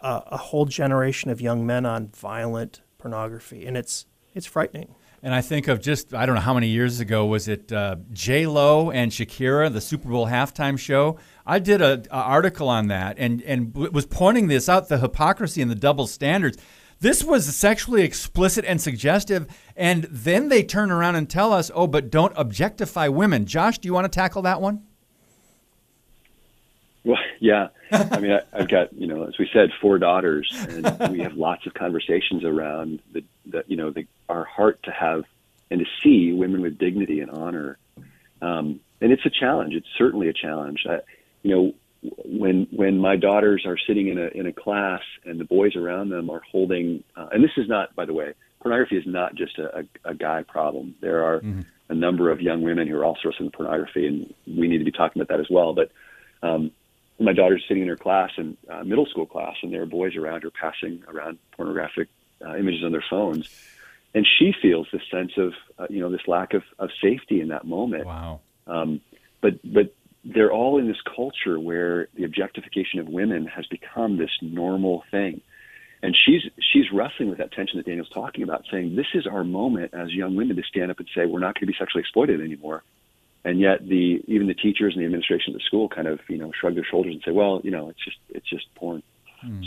a, 0.00 0.22
a 0.26 0.36
whole 0.36 0.64
generation 0.66 1.30
of 1.30 1.40
young 1.40 1.66
men 1.66 1.86
on 1.86 2.08
violent 2.08 2.82
pornography, 2.98 3.66
and 3.66 3.76
it's 3.76 4.06
it's 4.34 4.46
frightening. 4.46 4.94
And 5.22 5.34
I 5.34 5.40
think 5.40 5.66
of 5.66 5.80
just 5.80 6.14
I 6.14 6.26
don't 6.26 6.34
know 6.34 6.40
how 6.40 6.54
many 6.54 6.68
years 6.68 7.00
ago 7.00 7.26
was 7.26 7.48
it 7.48 7.72
uh, 7.72 7.96
J 8.12 8.46
Lo 8.46 8.90
and 8.90 9.10
Shakira, 9.10 9.72
the 9.72 9.80
Super 9.80 10.08
Bowl 10.08 10.26
halftime 10.26 10.78
show. 10.78 11.18
I 11.44 11.58
did 11.58 11.80
a, 11.80 12.02
a 12.10 12.16
article 12.16 12.68
on 12.68 12.88
that 12.88 13.16
and 13.18 13.42
and 13.42 13.74
was 13.74 14.06
pointing 14.06 14.48
this 14.48 14.68
out 14.68 14.88
the 14.88 14.98
hypocrisy 14.98 15.62
and 15.62 15.70
the 15.70 15.74
double 15.76 16.06
standards. 16.06 16.58
This 16.98 17.22
was 17.22 17.54
sexually 17.54 18.02
explicit 18.02 18.64
and 18.64 18.80
suggestive, 18.80 19.46
and 19.76 20.04
then 20.04 20.48
they 20.48 20.62
turn 20.62 20.90
around 20.90 21.16
and 21.16 21.28
tell 21.28 21.52
us, 21.52 21.70
"Oh, 21.74 21.86
but 21.86 22.10
don't 22.10 22.32
objectify 22.36 23.08
women." 23.08 23.44
Josh, 23.44 23.78
do 23.78 23.86
you 23.86 23.92
want 23.92 24.10
to 24.10 24.16
tackle 24.16 24.42
that 24.42 24.60
one? 24.60 24.82
Well, 27.06 27.20
yeah. 27.38 27.68
I 27.92 28.18
mean, 28.18 28.32
I, 28.32 28.40
I've 28.52 28.68
got 28.68 28.92
you 28.92 29.06
know, 29.06 29.22
as 29.22 29.38
we 29.38 29.48
said, 29.52 29.70
four 29.80 29.96
daughters, 29.96 30.52
and 30.68 31.12
we 31.12 31.20
have 31.20 31.34
lots 31.34 31.64
of 31.64 31.72
conversations 31.72 32.44
around 32.44 33.00
the, 33.12 33.22
the 33.46 33.64
you 33.68 33.76
know, 33.76 33.92
the, 33.92 34.08
our 34.28 34.44
heart 34.44 34.82
to 34.82 34.90
have 34.90 35.22
and 35.70 35.78
to 35.78 35.86
see 36.02 36.32
women 36.32 36.62
with 36.62 36.78
dignity 36.78 37.20
and 37.20 37.30
honor. 37.30 37.78
Um, 38.42 38.80
and 39.00 39.12
it's 39.12 39.24
a 39.24 39.30
challenge. 39.30 39.74
It's 39.74 39.86
certainly 39.96 40.28
a 40.28 40.32
challenge. 40.32 40.84
I, 40.88 40.98
you 41.44 41.54
know, 41.54 41.74
when 42.24 42.66
when 42.72 42.98
my 42.98 43.14
daughters 43.14 43.64
are 43.66 43.78
sitting 43.86 44.08
in 44.08 44.18
a 44.18 44.26
in 44.26 44.46
a 44.46 44.52
class 44.52 45.02
and 45.24 45.38
the 45.38 45.44
boys 45.44 45.76
around 45.76 46.08
them 46.08 46.28
are 46.28 46.42
holding, 46.50 47.04
uh, 47.16 47.28
and 47.30 47.44
this 47.44 47.52
is 47.56 47.68
not, 47.68 47.94
by 47.94 48.04
the 48.04 48.14
way, 48.14 48.34
pornography 48.60 48.96
is 48.96 49.06
not 49.06 49.36
just 49.36 49.60
a, 49.60 49.78
a, 49.78 50.10
a 50.10 50.14
guy 50.14 50.42
problem. 50.42 50.96
There 51.00 51.22
are 51.22 51.40
a 51.88 51.94
number 51.94 52.32
of 52.32 52.40
young 52.40 52.62
women 52.62 52.88
who 52.88 52.96
are 52.96 53.04
also 53.04 53.30
sourcing 53.30 53.52
pornography, 53.52 54.08
and 54.08 54.34
we 54.44 54.66
need 54.66 54.78
to 54.78 54.84
be 54.84 54.90
talking 54.90 55.22
about 55.22 55.32
that 55.32 55.40
as 55.40 55.48
well. 55.48 55.72
But 55.72 55.92
um, 56.42 56.72
my 57.26 57.32
daughter's 57.32 57.64
sitting 57.66 57.82
in 57.82 57.88
her 57.88 57.96
class 57.96 58.30
and 58.36 58.56
uh, 58.70 58.84
middle 58.84 59.04
school 59.04 59.26
class, 59.26 59.56
and 59.62 59.72
there 59.72 59.82
are 59.82 59.86
boys 59.86 60.14
around 60.14 60.44
her 60.44 60.50
passing 60.50 61.02
around 61.08 61.38
pornographic 61.56 62.08
uh, 62.44 62.56
images 62.56 62.84
on 62.84 62.92
their 62.92 63.04
phones, 63.10 63.48
and 64.14 64.26
she 64.38 64.54
feels 64.62 64.86
this 64.92 65.02
sense 65.10 65.32
of 65.36 65.52
uh, 65.78 65.86
you 65.90 66.00
know 66.00 66.08
this 66.08 66.26
lack 66.28 66.54
of, 66.54 66.62
of 66.78 66.90
safety 67.02 67.40
in 67.40 67.48
that 67.48 67.66
moment. 67.66 68.06
Wow. 68.06 68.40
Um, 68.68 69.00
but 69.42 69.54
but 69.64 69.92
they're 70.24 70.52
all 70.52 70.78
in 70.78 70.86
this 70.86 71.00
culture 71.14 71.58
where 71.58 72.08
the 72.14 72.24
objectification 72.24 73.00
of 73.00 73.08
women 73.08 73.46
has 73.46 73.66
become 73.66 74.18
this 74.18 74.30
normal 74.40 75.02
thing, 75.10 75.40
and 76.04 76.16
she's 76.16 76.42
she's 76.72 76.92
wrestling 76.92 77.28
with 77.28 77.38
that 77.38 77.50
tension 77.50 77.76
that 77.78 77.86
Daniel's 77.86 78.08
talking 78.10 78.44
about, 78.44 78.64
saying 78.70 78.94
this 78.94 79.08
is 79.14 79.26
our 79.26 79.42
moment 79.42 79.94
as 79.94 80.12
young 80.12 80.36
women 80.36 80.54
to 80.54 80.62
stand 80.62 80.92
up 80.92 81.00
and 81.00 81.08
say 81.12 81.26
we're 81.26 81.40
not 81.40 81.56
going 81.56 81.66
to 81.66 81.72
be 81.72 81.76
sexually 81.76 82.02
exploited 82.02 82.40
anymore 82.40 82.84
and 83.46 83.60
yet 83.60 83.86
the 83.86 84.22
even 84.26 84.48
the 84.48 84.54
teachers 84.54 84.94
and 84.94 85.00
the 85.00 85.06
administration 85.06 85.54
of 85.54 85.60
the 85.60 85.64
school 85.64 85.88
kind 85.88 86.08
of 86.08 86.18
you 86.28 86.36
know 86.36 86.50
shrug 86.60 86.74
their 86.74 86.84
shoulders 86.84 87.14
and 87.14 87.22
say, 87.24 87.30
well, 87.30 87.60
you 87.62 87.70
know, 87.70 87.88
it's 87.88 88.04
just 88.04 88.18
it's 88.28 88.50
just 88.50 88.66
porn. 88.74 89.02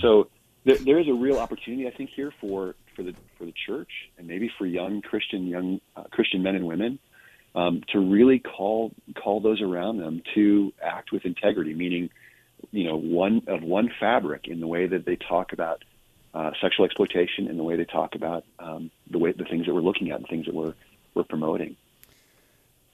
So 0.01 0.29
there, 0.65 0.75
there 0.75 0.99
is 0.99 1.07
a 1.07 1.13
real 1.13 1.39
opportunity, 1.39 1.87
I 1.87 1.91
think, 1.91 2.09
here 2.13 2.33
for 2.41 2.75
for 2.95 3.03
the 3.03 3.15
for 3.37 3.45
the 3.45 3.53
church 3.65 3.89
and 4.17 4.27
maybe 4.27 4.51
for 4.57 4.65
young 4.67 5.01
Christian 5.01 5.47
young 5.47 5.79
uh, 5.95 6.03
Christian 6.11 6.43
men 6.43 6.55
and 6.55 6.67
women 6.67 6.99
um, 7.55 7.81
to 7.93 7.99
really 7.99 8.39
call 8.39 8.91
call 9.15 9.39
those 9.39 9.61
around 9.61 9.97
them 9.97 10.23
to 10.35 10.73
act 10.83 11.13
with 11.13 11.23
integrity, 11.23 11.73
meaning 11.73 12.09
you 12.71 12.83
know 12.83 12.97
one 12.97 13.43
of 13.47 13.63
one 13.63 13.89
fabric 13.97 14.49
in 14.49 14.59
the 14.59 14.67
way 14.67 14.87
that 14.87 15.05
they 15.05 15.15
talk 15.15 15.53
about 15.53 15.85
uh, 16.33 16.51
sexual 16.61 16.83
exploitation, 16.83 17.47
and 17.47 17.57
the 17.57 17.63
way 17.63 17.77
they 17.77 17.85
talk 17.85 18.15
about 18.15 18.43
um, 18.59 18.91
the 19.09 19.19
way 19.19 19.31
the 19.31 19.45
things 19.45 19.67
that 19.67 19.73
we're 19.73 19.79
looking 19.79 20.11
at 20.11 20.17
and 20.17 20.27
things 20.27 20.47
that 20.47 20.53
we're 20.53 20.73
we're 21.13 21.23
promoting. 21.23 21.77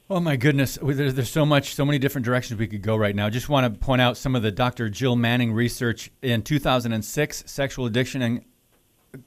Oh 0.08 0.20
my 0.20 0.36
goodness, 0.36 0.78
there's, 0.84 1.16
there's 1.16 1.32
so 1.32 1.48
much, 1.48 1.74
so 1.74 1.84
many 1.84 1.98
different 1.98 2.26
directions 2.26 2.60
we 2.60 2.68
could 2.68 2.84
go 2.84 2.96
right 2.96 3.16
now. 3.16 3.28
Just 3.28 3.50
want 3.50 3.74
to 3.74 3.80
point 3.80 4.02
out 4.02 4.18
some 4.18 4.36
of 4.36 4.44
the 4.44 4.52
Dr. 4.52 4.88
Jill 4.88 5.16
Manning 5.16 5.52
research 5.52 6.12
in 6.22 6.44
2006, 6.44 7.44
sexual 7.48 7.88
addiction 7.88 8.22
and 8.22 8.46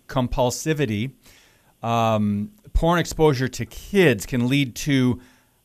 compulsivity. 0.07 1.15
Um, 1.83 2.53
porn 2.75 3.01
exposure 3.01 3.49
to 3.49 3.67
kids 3.67 4.25
can 4.25 4.47
lead 4.47 4.77
to 4.77 5.21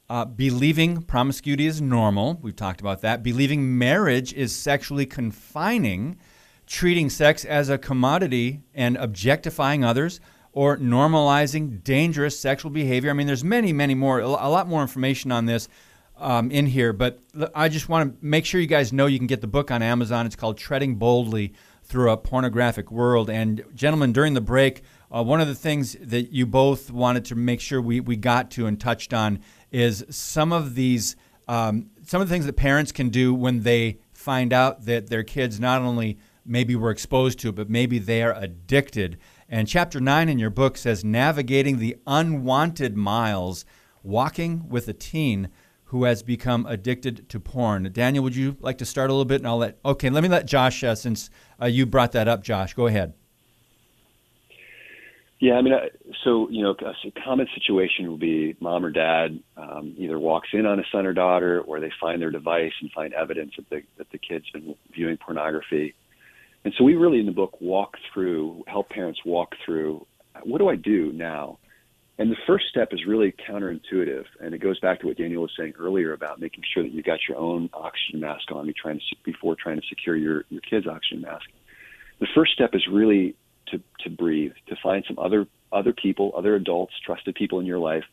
uh, 0.09 0.25
believing 0.25 1.03
promiscuity 1.03 1.67
is 1.67 1.79
normal. 1.79 2.39
We've 2.41 2.55
talked 2.55 2.81
about 2.81 3.01
that. 3.01 3.21
Believing 3.21 3.77
marriage 3.77 4.33
is 4.33 4.55
sexually 4.55 5.05
confining, 5.05 6.17
treating 6.65 7.11
sex 7.11 7.45
as 7.45 7.69
a 7.69 7.77
commodity 7.77 8.63
and 8.73 8.97
objectifying 8.97 9.83
others, 9.83 10.19
or 10.53 10.77
normalizing 10.77 11.83
dangerous 11.83 12.39
sexual 12.39 12.71
behavior. 12.71 13.09
I 13.09 13.13
mean, 13.13 13.27
there's 13.27 13.43
many, 13.43 13.73
many 13.73 13.95
more, 13.95 14.19
a 14.19 14.27
lot 14.27 14.67
more 14.67 14.81
information 14.81 15.31
on 15.31 15.45
this 15.45 15.67
um, 16.15 16.51
in 16.51 16.67
here, 16.67 16.93
but 16.93 17.19
I 17.55 17.69
just 17.69 17.89
want 17.89 18.21
to 18.21 18.25
make 18.25 18.45
sure 18.45 18.61
you 18.61 18.67
guys 18.67 18.93
know 18.93 19.07
you 19.07 19.17
can 19.17 19.27
get 19.27 19.41
the 19.41 19.47
book 19.47 19.71
on 19.71 19.81
Amazon. 19.81 20.27
It's 20.27 20.35
called 20.35 20.57
Treading 20.57 20.95
Boldly 20.95 21.53
Through 21.83 22.11
a 22.11 22.17
Pornographic 22.17 22.91
World. 22.91 23.31
And, 23.31 23.63
gentlemen, 23.73 24.13
during 24.13 24.35
the 24.35 24.41
break, 24.41 24.83
uh, 25.11 25.23
one 25.23 25.41
of 25.41 25.47
the 25.47 25.55
things 25.55 25.97
that 25.99 26.31
you 26.31 26.45
both 26.45 26.91
wanted 26.91 27.25
to 27.25 27.35
make 27.35 27.59
sure 27.59 27.81
we, 27.81 27.99
we 27.99 28.15
got 28.15 28.51
to 28.51 28.67
and 28.67 28.79
touched 28.79 29.11
on 29.11 29.39
is 29.71 30.05
some 30.09 30.53
of 30.53 30.75
these, 30.75 31.15
um, 31.47 31.89
some 32.05 32.21
of 32.21 32.29
the 32.29 32.33
things 32.33 32.45
that 32.45 32.53
parents 32.53 32.91
can 32.91 33.09
do 33.09 33.33
when 33.33 33.61
they 33.61 33.97
find 34.13 34.53
out 34.53 34.85
that 34.85 35.07
their 35.07 35.23
kids 35.23 35.59
not 35.59 35.81
only 35.81 36.19
maybe 36.45 36.75
were 36.75 36.91
exposed 36.91 37.39
to 37.39 37.49
it, 37.49 37.55
but 37.55 37.69
maybe 37.69 37.97
they 37.97 38.21
are 38.21 38.33
addicted. 38.33 39.17
And 39.49 39.67
chapter 39.67 39.99
nine 39.99 40.29
in 40.29 40.39
your 40.39 40.49
book 40.49 40.77
says 40.77 41.03
navigating 41.03 41.77
the 41.77 41.97
unwanted 42.07 42.95
miles, 42.95 43.65
walking 44.01 44.67
with 44.69 44.87
a 44.87 44.93
teen 44.93 45.49
who 45.85 46.05
has 46.05 46.23
become 46.23 46.65
addicted 46.65 47.29
to 47.29 47.39
porn. 47.39 47.91
Daniel, 47.93 48.23
would 48.23 48.35
you 48.35 48.57
like 48.61 48.79
to 48.79 48.85
start 48.85 49.09
a 49.09 49.13
little 49.13 49.25
bit? 49.25 49.41
And 49.41 49.47
I'll 49.47 49.57
let, 49.57 49.77
okay, 49.85 50.09
let 50.09 50.23
me 50.23 50.29
let 50.29 50.47
Josh, 50.47 50.83
uh, 50.83 50.95
since 50.95 51.29
uh, 51.61 51.67
you 51.67 51.85
brought 51.85 52.13
that 52.13 52.27
up, 52.27 52.43
Josh, 52.43 52.73
go 52.73 52.87
ahead. 52.87 53.13
Yeah, 55.39 55.55
I 55.55 55.61
mean, 55.61 55.73
so 56.23 56.49
you 56.49 56.63
know, 56.63 56.73
a 56.81 57.21
common 57.21 57.47
situation 57.53 58.07
will 58.07 58.17
be 58.17 58.55
mom 58.61 58.85
or 58.85 58.91
dad 58.91 59.39
um, 59.57 59.93
either 59.97 60.17
walks 60.17 60.47
in 60.53 60.65
on 60.65 60.79
a 60.79 60.83
son 60.89 61.05
or 61.05 61.11
daughter, 61.11 61.59
or 61.59 61.81
they 61.81 61.91
find 61.99 62.21
their 62.21 62.31
device 62.31 62.71
and 62.79 62.89
find 62.91 63.13
evidence 63.13 63.51
that 63.57 63.69
the 63.69 63.83
that 63.97 64.09
the 64.11 64.17
kid's 64.17 64.49
been 64.51 64.73
viewing 64.93 65.17
pornography. 65.17 65.95
And 66.65 66.73
so 66.77 66.83
we 66.83 66.95
really 66.95 67.19
in 67.19 67.25
the 67.25 67.31
book 67.31 67.59
walk 67.59 67.97
through, 68.13 68.63
help 68.67 68.89
parents 68.89 69.19
walk 69.25 69.55
through, 69.65 70.05
what 70.43 70.59
do 70.59 70.69
I 70.69 70.75
do 70.75 71.11
now? 71.11 71.59
And 72.19 72.31
the 72.31 72.37
first 72.45 72.65
step 72.69 72.89
is 72.91 73.05
really 73.07 73.33
counterintuitive, 73.49 74.25
and 74.39 74.53
it 74.53 74.59
goes 74.59 74.79
back 74.79 74.99
to 74.99 75.07
what 75.07 75.17
Daniel 75.17 75.41
was 75.41 75.51
saying 75.57 75.73
earlier 75.79 76.13
about 76.13 76.39
making 76.39 76.63
sure 76.71 76.83
that 76.83 76.91
you 76.91 77.01
got 77.01 77.19
your 77.27 77.37
own 77.39 77.69
oxygen 77.73 78.19
mask 78.19 78.51
on 78.51 78.71
trying 78.79 78.99
to, 78.99 79.15
before 79.23 79.55
trying 79.55 79.77
to 79.77 79.87
secure 79.89 80.15
your 80.15 80.45
your 80.49 80.61
kid's 80.61 80.85
oxygen 80.85 81.21
mask. 81.21 81.45
The 82.19 82.27
first 82.35 82.53
step 82.53 82.69
is 82.73 82.85
really 82.87 83.35
to 83.71 83.81
to 84.01 84.11
breathe, 84.11 84.53
to 84.67 84.75
find 84.83 85.03
some 85.07 85.17
other 85.17 85.47
other 85.71 85.91
people, 85.91 86.33
other 86.37 86.55
adults, 86.55 86.93
trusted 87.03 87.33
people 87.33 87.59
in 87.59 87.65
your 87.65 87.79
life 87.79 88.03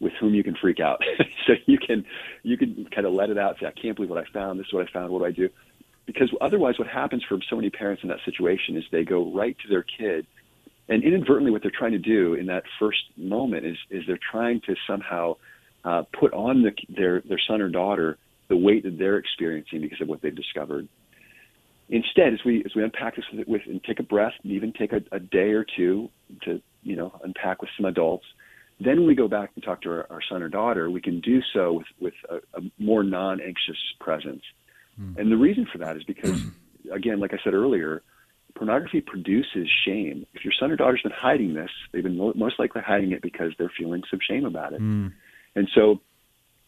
with 0.00 0.12
whom 0.18 0.34
you 0.34 0.42
can 0.42 0.56
freak 0.56 0.80
out. 0.80 1.02
so 1.46 1.52
you 1.66 1.78
can 1.78 2.06
you 2.42 2.56
can 2.56 2.88
kind 2.94 3.06
of 3.06 3.12
let 3.12 3.28
it 3.28 3.36
out. 3.36 3.56
Say, 3.60 3.66
I 3.66 3.72
can't 3.72 3.96
believe 3.96 4.10
what 4.10 4.18
I 4.18 4.24
found. 4.32 4.58
This 4.58 4.66
is 4.68 4.72
what 4.72 4.88
I 4.88 4.92
found. 4.92 5.12
What 5.12 5.18
do 5.18 5.26
I 5.26 5.30
do? 5.32 5.50
Because 6.06 6.30
otherwise, 6.40 6.78
what 6.78 6.88
happens 6.88 7.24
for 7.28 7.38
so 7.50 7.56
many 7.56 7.68
parents 7.68 8.02
in 8.02 8.08
that 8.08 8.20
situation 8.24 8.76
is 8.76 8.84
they 8.92 9.04
go 9.04 9.32
right 9.32 9.56
to 9.58 9.68
their 9.68 9.82
kid, 9.82 10.26
and 10.88 11.02
inadvertently, 11.02 11.50
what 11.50 11.62
they're 11.62 11.72
trying 11.76 11.92
to 11.92 11.98
do 11.98 12.34
in 12.34 12.46
that 12.46 12.62
first 12.78 12.98
moment 13.16 13.66
is 13.66 13.76
is 13.90 14.04
they're 14.06 14.18
trying 14.30 14.60
to 14.62 14.76
somehow 14.86 15.36
uh, 15.84 16.04
put 16.18 16.32
on 16.32 16.62
the, 16.62 16.72
their 16.88 17.22
their 17.22 17.40
son 17.46 17.60
or 17.60 17.68
daughter 17.68 18.18
the 18.48 18.56
weight 18.56 18.84
that 18.84 18.96
they're 18.98 19.16
experiencing 19.16 19.80
because 19.80 20.00
of 20.00 20.06
what 20.06 20.22
they've 20.22 20.34
discovered. 20.34 20.86
Instead, 21.88 22.32
as 22.32 22.40
we 22.44 22.64
as 22.64 22.74
we 22.76 22.84
unpack 22.84 23.16
this 23.16 23.24
with, 23.32 23.48
with 23.48 23.62
and 23.66 23.82
take 23.82 23.98
a 23.98 24.04
breath, 24.04 24.34
and 24.42 24.52
even 24.52 24.72
take 24.72 24.92
a, 24.92 25.00
a 25.10 25.18
day 25.18 25.50
or 25.50 25.64
two 25.64 26.08
to 26.42 26.60
you 26.82 26.94
know 26.94 27.12
unpack 27.24 27.60
with 27.60 27.70
some 27.76 27.86
adults, 27.86 28.26
then 28.80 28.98
when 28.98 29.06
we 29.08 29.14
go 29.16 29.26
back 29.26 29.50
and 29.56 29.64
talk 29.64 29.82
to 29.82 29.90
our, 29.90 30.06
our 30.10 30.20
son 30.28 30.42
or 30.42 30.48
daughter, 30.48 30.88
we 30.88 31.00
can 31.00 31.20
do 31.20 31.40
so 31.52 31.72
with 31.72 31.86
with 32.00 32.14
a, 32.28 32.36
a 32.58 32.62
more 32.78 33.02
non-anxious 33.02 33.78
presence. 34.00 34.42
Mm. 35.00 35.18
And 35.18 35.32
the 35.32 35.36
reason 35.36 35.66
for 35.70 35.78
that 35.78 35.96
is 35.96 36.04
because, 36.04 36.42
again, 36.92 37.20
like 37.20 37.32
I 37.32 37.38
said 37.42 37.54
earlier, 37.54 38.02
pornography 38.54 39.00
produces 39.00 39.68
shame. 39.84 40.26
If 40.34 40.44
your 40.44 40.52
son 40.58 40.70
or 40.70 40.76
daughter's 40.76 41.02
been 41.02 41.12
hiding 41.12 41.54
this, 41.54 41.70
they've 41.92 42.02
been 42.02 42.16
most 42.16 42.58
likely 42.58 42.82
hiding 42.82 43.12
it 43.12 43.22
because 43.22 43.52
they're 43.58 43.72
feeling 43.76 44.02
some 44.10 44.20
shame 44.26 44.44
about 44.44 44.72
it. 44.72 44.80
Mm. 44.80 45.12
And 45.54 45.68
so 45.74 46.00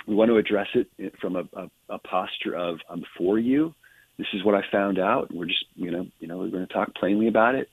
we 0.06 0.14
want 0.14 0.30
to 0.30 0.36
address 0.36 0.68
it 0.74 0.88
from 1.20 1.36
a, 1.36 1.44
a, 1.52 1.70
a 1.90 1.98
posture 1.98 2.56
of 2.56 2.78
I'm 2.88 3.04
for 3.16 3.38
you. 3.38 3.74
This 4.16 4.26
is 4.32 4.42
what 4.42 4.54
I 4.54 4.62
found 4.72 4.98
out. 4.98 5.32
We're 5.32 5.46
just 5.46 5.64
you 5.76 5.90
know 5.90 6.06
you 6.18 6.26
know 6.26 6.38
we're 6.38 6.48
going 6.48 6.66
to 6.66 6.72
talk 6.72 6.94
plainly 6.94 7.28
about 7.28 7.54
it, 7.54 7.70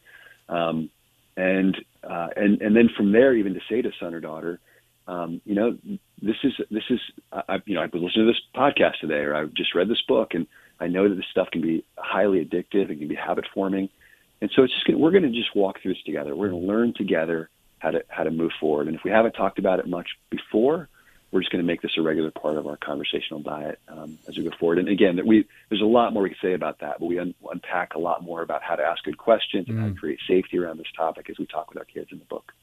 um, 0.50 0.90
and 1.36 1.76
uh, 2.04 2.28
and 2.36 2.62
and 2.62 2.76
then 2.76 2.90
from 2.96 3.12
there 3.12 3.34
even 3.34 3.54
to 3.56 3.62
say 3.70 3.82
to 3.82 3.92
son 4.00 4.14
or 4.14 4.20
daughter, 4.20 4.60
um, 5.08 5.42
you 5.46 5.56
know 5.56 5.78
this 6.22 6.36
is 6.44 6.54
this 6.72 6.84
is 6.90 7.00
I, 7.32 7.58
you 7.66 7.76
know 7.76 7.82
I've 7.82 7.92
been 7.92 8.04
listening 8.04 8.28
to 8.28 8.32
this 8.34 8.42
podcast 8.56 9.00
today 9.00 9.24
or 9.24 9.36
I've 9.36 9.54
just 9.54 9.76
read 9.76 9.88
this 9.88 10.02
book 10.08 10.34
and 10.34 10.48
I 10.80 10.88
know 10.88 11.08
that 11.08 11.16
this 11.16 11.26
stuff 11.32 11.50
can 11.52 11.62
be 11.62 11.86
highly 11.98 12.44
addictive. 12.44 12.90
It 12.90 13.00
can 13.00 13.08
be 13.08 13.16
habit 13.16 13.46
forming, 13.54 13.90
and 14.42 14.52
so 14.56 14.64
it's 14.64 14.74
just 14.74 14.86
gonna, 14.86 15.00
we're 15.00 15.12
going 15.12 15.24
to 15.24 15.30
just 15.30 15.56
walk 15.56 15.82
through 15.82 15.94
this 15.94 16.04
together. 16.04 16.36
We're 16.36 16.50
going 16.50 16.62
to 16.62 16.68
learn 16.68 16.94
together 16.94 17.50
how 17.80 17.92
to 17.92 18.04
how 18.10 18.24
to 18.24 18.32
move 18.32 18.52
forward. 18.60 18.88
And 18.88 18.96
if 18.96 19.04
we 19.04 19.12
haven't 19.12 19.34
talked 19.34 19.60
about 19.60 19.80
it 19.80 19.88
much 19.88 20.10
before, 20.30 20.90
we're 21.32 21.42
just 21.42 21.52
going 21.52 21.64
to 21.64 21.68
make 21.68 21.82
this 21.82 21.92
a 21.98 22.02
regular 22.02 22.32
part 22.32 22.58
of 22.58 22.66
our 22.66 22.78
conversational 22.78 23.42
diet 23.42 23.80
um, 23.90 24.18
as 24.28 24.38
we 24.38 24.44
go 24.44 24.52
forward. 24.60 24.80
And 24.80 24.90
again, 24.90 25.20
we 25.26 25.46
there's 25.70 25.82
a 25.82 25.86
lot 25.86 26.14
more 26.14 26.24
we 26.24 26.30
can 26.30 26.38
say 26.42 26.54
about 26.54 26.80
that, 26.80 27.00
but 27.00 27.06
we 27.06 27.20
un- 27.20 27.36
unpack 27.52 27.96
a 27.96 28.00
lot 28.00 28.24
more 28.24 28.42
about 28.42 28.64
how 28.64 28.76
to 28.76 28.84
ask 28.84 29.04
good 29.04 29.18
questions 29.18 29.68
and 29.68 29.80
how 29.80 29.86
to 29.88 29.92
mm. 29.92 29.98
create 29.98 30.20
safety 30.28 30.58
around 30.58 30.78
this 30.78 30.92
topic 30.96 31.30
as 31.30 31.38
we 31.38 31.46
talk 31.46 31.70
with 31.70 31.78
our 31.78 31.86
kids 31.86 32.10
in 32.12 32.20
the 32.20 32.26
book. 32.26 32.54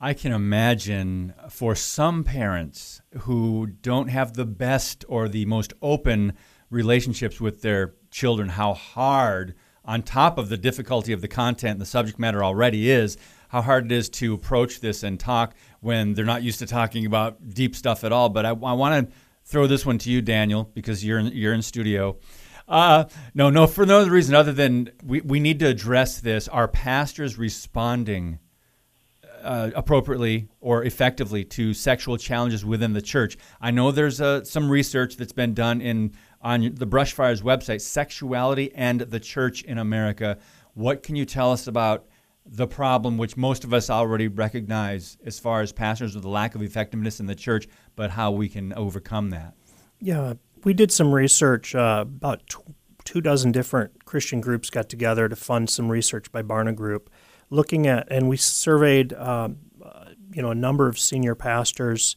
I 0.00 0.12
can 0.12 0.32
imagine 0.32 1.34
for 1.48 1.74
some 1.74 2.24
parents 2.24 3.00
who 3.20 3.66
don't 3.66 4.08
have 4.08 4.34
the 4.34 4.44
best 4.44 5.04
or 5.08 5.28
the 5.28 5.46
most 5.46 5.72
open 5.80 6.34
relationships 6.68 7.40
with 7.40 7.62
their 7.62 7.94
children, 8.10 8.48
how 8.50 8.74
hard, 8.74 9.54
on 9.84 10.02
top 10.02 10.38
of 10.38 10.48
the 10.48 10.56
difficulty 10.56 11.12
of 11.12 11.20
the 11.20 11.28
content 11.28 11.72
and 11.72 11.80
the 11.80 11.86
subject 11.86 12.18
matter 12.18 12.42
already 12.42 12.90
is, 12.90 13.16
how 13.48 13.62
hard 13.62 13.86
it 13.86 13.92
is 13.92 14.08
to 14.08 14.34
approach 14.34 14.80
this 14.80 15.04
and 15.04 15.20
talk 15.20 15.54
when 15.80 16.14
they're 16.14 16.24
not 16.24 16.42
used 16.42 16.58
to 16.58 16.66
talking 16.66 17.06
about 17.06 17.50
deep 17.50 17.76
stuff 17.76 18.02
at 18.02 18.12
all. 18.12 18.28
But 18.28 18.44
I, 18.44 18.50
I 18.50 18.72
want 18.72 19.08
to 19.08 19.16
throw 19.44 19.66
this 19.66 19.86
one 19.86 19.98
to 19.98 20.10
you, 20.10 20.20
Daniel, 20.22 20.70
because 20.74 21.04
you're 21.04 21.18
in, 21.20 21.26
you're 21.28 21.54
in 21.54 21.62
studio. 21.62 22.16
Uh, 22.66 23.04
no, 23.34 23.50
no, 23.50 23.66
for 23.66 23.86
no 23.86 24.00
other 24.00 24.10
reason 24.10 24.34
other 24.34 24.52
than 24.52 24.90
we, 25.04 25.20
we 25.20 25.38
need 25.38 25.60
to 25.60 25.66
address 25.66 26.18
this. 26.20 26.48
Are 26.48 26.66
pastors 26.66 27.38
responding 27.38 28.38
uh, 29.44 29.70
appropriately 29.74 30.48
or 30.60 30.84
effectively 30.84 31.44
to 31.44 31.74
sexual 31.74 32.16
challenges 32.16 32.64
within 32.64 32.92
the 32.92 33.02
church? 33.02 33.36
I 33.60 33.70
know 33.70 33.90
there's 33.90 34.20
uh, 34.20 34.44
some 34.44 34.70
research 34.70 35.16
that's 35.16 35.32
been 35.32 35.54
done 35.54 35.80
in 35.80 36.12
on 36.40 36.74
the 36.74 36.86
Brushfires 36.86 37.42
website, 37.42 37.80
Sexuality 37.80 38.70
and 38.74 39.00
the 39.00 39.20
Church 39.20 39.62
in 39.62 39.78
America. 39.78 40.38
What 40.74 41.02
can 41.02 41.16
you 41.16 41.24
tell 41.24 41.52
us 41.52 41.66
about 41.66 42.06
the 42.46 42.66
problem, 42.66 43.16
which 43.16 43.36
most 43.36 43.64
of 43.64 43.72
us 43.72 43.88
already 43.88 44.28
recognize 44.28 45.16
as 45.24 45.38
far 45.38 45.62
as 45.62 45.72
pastors 45.72 46.14
with 46.14 46.22
the 46.22 46.28
lack 46.28 46.54
of 46.54 46.62
effectiveness 46.62 47.20
in 47.20 47.26
the 47.26 47.34
church, 47.34 47.66
but 47.96 48.10
how 48.10 48.30
we 48.30 48.48
can 48.48 48.72
overcome 48.74 49.30
that. 49.30 49.54
Yeah, 50.00 50.34
we 50.62 50.74
did 50.74 50.92
some 50.92 51.12
research. 51.12 51.74
Uh, 51.74 52.04
about 52.06 52.46
t- 52.46 52.58
two 53.04 53.20
dozen 53.20 53.52
different 53.52 54.04
Christian 54.04 54.40
groups 54.40 54.68
got 54.68 54.88
together 54.88 55.28
to 55.28 55.36
fund 55.36 55.70
some 55.70 55.90
research 55.90 56.30
by 56.30 56.42
Barna 56.42 56.74
Group, 56.74 57.10
looking 57.50 57.86
at, 57.86 58.10
and 58.10 58.28
we 58.28 58.36
surveyed, 58.36 59.12
um, 59.14 59.58
you 60.32 60.42
know, 60.42 60.50
a 60.50 60.54
number 60.54 60.88
of 60.88 60.98
senior 60.98 61.34
pastors 61.34 62.16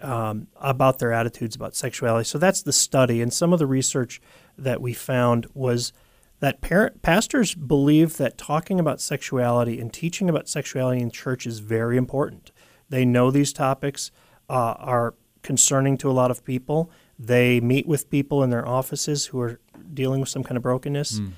um, 0.00 0.46
about 0.60 0.98
their 0.98 1.12
attitudes 1.12 1.56
about 1.56 1.74
sexuality. 1.74 2.24
So 2.24 2.38
that's 2.38 2.62
the 2.62 2.72
study, 2.72 3.22
and 3.22 3.32
some 3.32 3.52
of 3.52 3.58
the 3.58 3.66
research 3.66 4.20
that 4.56 4.80
we 4.80 4.92
found 4.92 5.46
was 5.54 5.92
that 6.40 6.60
parent, 6.60 7.02
pastors 7.02 7.54
believe 7.54 8.16
that 8.18 8.38
talking 8.38 8.78
about 8.78 9.00
sexuality 9.00 9.80
and 9.80 9.92
teaching 9.92 10.28
about 10.28 10.48
sexuality 10.48 11.00
in 11.00 11.10
church 11.10 11.46
is 11.46 11.58
very 11.58 11.96
important. 11.96 12.52
They 12.88 13.04
know 13.04 13.30
these 13.30 13.52
topics 13.52 14.10
uh, 14.48 14.74
are 14.78 15.14
concerning 15.42 15.96
to 15.98 16.10
a 16.10 16.12
lot 16.12 16.30
of 16.30 16.44
people. 16.44 16.90
They 17.18 17.60
meet 17.60 17.86
with 17.86 18.10
people 18.10 18.42
in 18.42 18.50
their 18.50 18.66
offices 18.66 19.26
who 19.26 19.40
are 19.40 19.60
dealing 19.92 20.20
with 20.20 20.28
some 20.28 20.44
kind 20.44 20.56
of 20.56 20.62
brokenness. 20.62 21.20
Mm. 21.20 21.32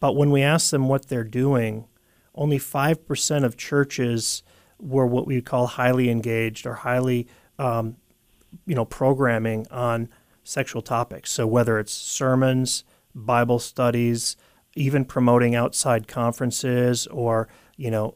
But 0.00 0.16
when 0.16 0.30
we 0.30 0.42
ask 0.42 0.70
them 0.70 0.88
what 0.88 1.08
they're 1.08 1.24
doing, 1.24 1.86
only 2.34 2.58
5% 2.58 3.44
of 3.44 3.56
churches 3.56 4.42
were 4.78 5.06
what 5.06 5.26
we 5.26 5.40
call 5.40 5.66
highly 5.66 6.10
engaged 6.10 6.66
or 6.66 6.74
highly, 6.74 7.26
um, 7.58 7.96
you 8.66 8.74
know, 8.74 8.84
programming 8.84 9.66
on 9.70 10.08
sexual 10.42 10.82
topics. 10.82 11.30
So 11.30 11.46
whether 11.46 11.78
it's 11.78 11.92
sermons, 11.92 12.84
Bible 13.14 13.58
studies, 13.58 14.36
even 14.74 15.04
promoting 15.04 15.54
outside 15.54 16.08
conferences 16.08 17.06
or 17.08 17.48
you 17.76 17.90
know 17.90 18.14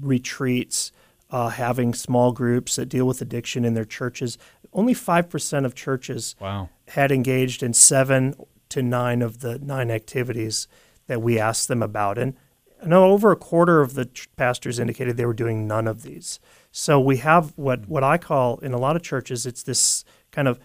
retreats, 0.00 0.92
uh, 1.30 1.48
having 1.50 1.94
small 1.94 2.32
groups 2.32 2.76
that 2.76 2.86
deal 2.86 3.06
with 3.06 3.20
addiction 3.20 3.64
in 3.64 3.74
their 3.74 3.84
churches. 3.84 4.38
Only 4.72 4.94
five 4.94 5.28
percent 5.28 5.66
of 5.66 5.74
churches 5.74 6.34
wow. 6.40 6.68
had 6.88 7.12
engaged 7.12 7.62
in 7.62 7.72
seven 7.72 8.34
to 8.70 8.82
nine 8.82 9.22
of 9.22 9.40
the 9.40 9.58
nine 9.58 9.90
activities 9.90 10.66
that 11.06 11.22
we 11.22 11.38
asked 11.38 11.68
them 11.68 11.82
about, 11.82 12.18
and 12.18 12.34
Know 12.86 13.10
over 13.10 13.32
a 13.32 13.36
quarter 13.36 13.80
of 13.80 13.94
the 13.94 14.08
pastors 14.36 14.78
indicated 14.78 15.16
they 15.16 15.26
were 15.26 15.32
doing 15.34 15.66
none 15.66 15.86
of 15.86 16.02
these. 16.02 16.40
So 16.70 17.00
we 17.00 17.18
have 17.18 17.52
what 17.56 17.88
what 17.88 18.04
I 18.04 18.18
call 18.18 18.58
in 18.58 18.72
a 18.72 18.78
lot 18.78 18.96
of 18.96 19.02
churches, 19.02 19.46
it's 19.46 19.62
this 19.62 20.04
kind 20.30 20.48
of 20.48 20.58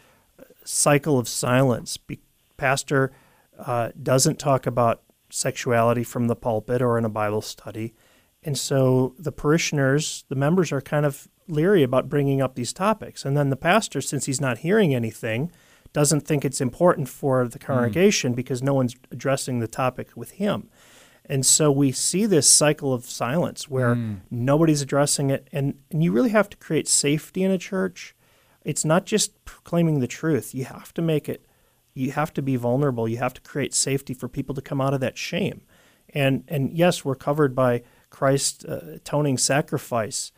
cycle 0.63 1.17
of 1.17 1.27
silence. 1.27 1.97
Be- 1.97 2.19
pastor 2.57 3.11
uh, 3.57 3.89
doesn't 4.01 4.39
talk 4.39 4.65
about 4.67 5.01
sexuality 5.29 6.03
from 6.03 6.27
the 6.27 6.35
pulpit 6.35 6.81
or 6.81 6.97
in 6.97 7.05
a 7.05 7.09
Bible 7.09 7.41
study. 7.41 7.93
And 8.43 8.57
so 8.57 9.15
the 9.19 9.31
parishioners, 9.31 10.23
the 10.29 10.35
members 10.35 10.71
are 10.71 10.81
kind 10.81 11.05
of 11.05 11.27
leery 11.47 11.83
about 11.83 12.09
bringing 12.09 12.41
up 12.41 12.55
these 12.55 12.73
topics. 12.73 13.25
And 13.25 13.35
then 13.35 13.49
the 13.49 13.55
pastor, 13.55 14.01
since 14.01 14.25
he's 14.25 14.39
not 14.39 14.59
hearing 14.59 14.93
anything, 14.95 15.51
doesn't 15.91 16.21
think 16.21 16.45
it's 16.45 16.61
important 16.61 17.09
for 17.09 17.47
the 17.47 17.57
hmm. 17.57 17.65
congregation 17.65 18.33
mm. 18.33 18.35
because 18.35 18.61
no 18.61 18.73
one's 18.73 18.95
addressing 19.11 19.59
the 19.59 19.67
topic 19.67 20.09
with 20.15 20.31
him. 20.31 20.69
And 21.29 21.45
so 21.45 21.71
we 21.71 21.91
see 21.91 22.25
this 22.25 22.49
cycle 22.49 22.93
of 22.93 23.05
silence 23.05 23.69
where 23.69 23.95
mm. 23.95 24.21
nobody's 24.31 24.81
addressing 24.81 25.29
it. 25.29 25.47
And, 25.51 25.75
and 25.91 26.03
you 26.03 26.11
really 26.11 26.31
have 26.31 26.49
to 26.49 26.57
create 26.57 26.87
safety 26.87 27.43
in 27.43 27.51
a 27.51 27.57
church. 27.57 28.15
It's 28.65 28.83
not 28.83 29.05
just 29.05 29.45
proclaiming 29.45 29.99
the 29.99 30.07
truth, 30.07 30.55
you 30.55 30.65
have 30.65 30.93
to 30.95 31.01
make 31.01 31.29
it 31.29 31.45
you 31.99 32.11
have 32.11 32.33
to 32.33 32.41
be 32.41 32.55
vulnerable. 32.55 33.07
You 33.07 33.17
have 33.17 33.33
to 33.33 33.41
create 33.41 33.73
safety 33.73 34.13
for 34.13 34.29
people 34.29 34.55
to 34.55 34.61
come 34.61 34.79
out 34.79 34.93
of 34.93 35.01
that 35.01 35.17
shame. 35.17 35.61
And 36.13 36.43
and 36.47 36.71
yes, 36.71 37.03
we're 37.03 37.15
covered 37.15 37.53
by 37.53 37.83
Christ's 38.09 38.65
uh, 38.65 38.93
atoning 38.95 39.37
sacrifice, 39.37 40.31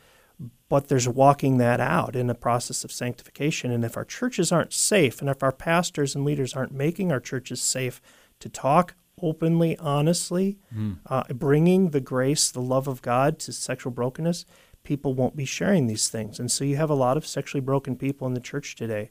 but 0.68 0.88
there's 0.88 1.08
walking 1.08 1.58
that 1.58 1.80
out 1.80 2.16
in 2.16 2.26
the 2.26 2.34
process 2.34 2.84
of 2.84 2.92
sanctification. 2.92 3.70
And 3.70 3.84
if 3.84 3.96
our 3.96 4.04
churches 4.04 4.52
aren't 4.52 4.72
safe, 4.72 5.20
and 5.20 5.30
if 5.30 5.42
our 5.42 5.52
pastors 5.52 6.14
and 6.14 6.24
leaders 6.24 6.54
aren't 6.54 6.72
making 6.72 7.12
our 7.12 7.20
churches 7.20 7.62
safe 7.62 8.02
to 8.40 8.48
talk 8.48 8.94
openly, 9.22 9.78
honestly, 9.78 10.58
mm. 10.74 10.98
uh, 11.06 11.24
bringing 11.32 11.90
the 11.90 12.00
grace, 12.00 12.50
the 12.50 12.60
love 12.60 12.88
of 12.88 13.00
God 13.00 13.38
to 13.40 13.52
sexual 13.52 13.92
brokenness, 13.92 14.44
people 14.82 15.14
won't 15.14 15.36
be 15.36 15.44
sharing 15.44 15.86
these 15.86 16.08
things. 16.08 16.38
And 16.40 16.50
so 16.50 16.64
you 16.64 16.76
have 16.76 16.90
a 16.90 16.94
lot 16.94 17.16
of 17.16 17.26
sexually 17.26 17.60
broken 17.60 17.96
people 17.96 18.26
in 18.26 18.34
the 18.34 18.40
church 18.40 18.74
today 18.74 19.10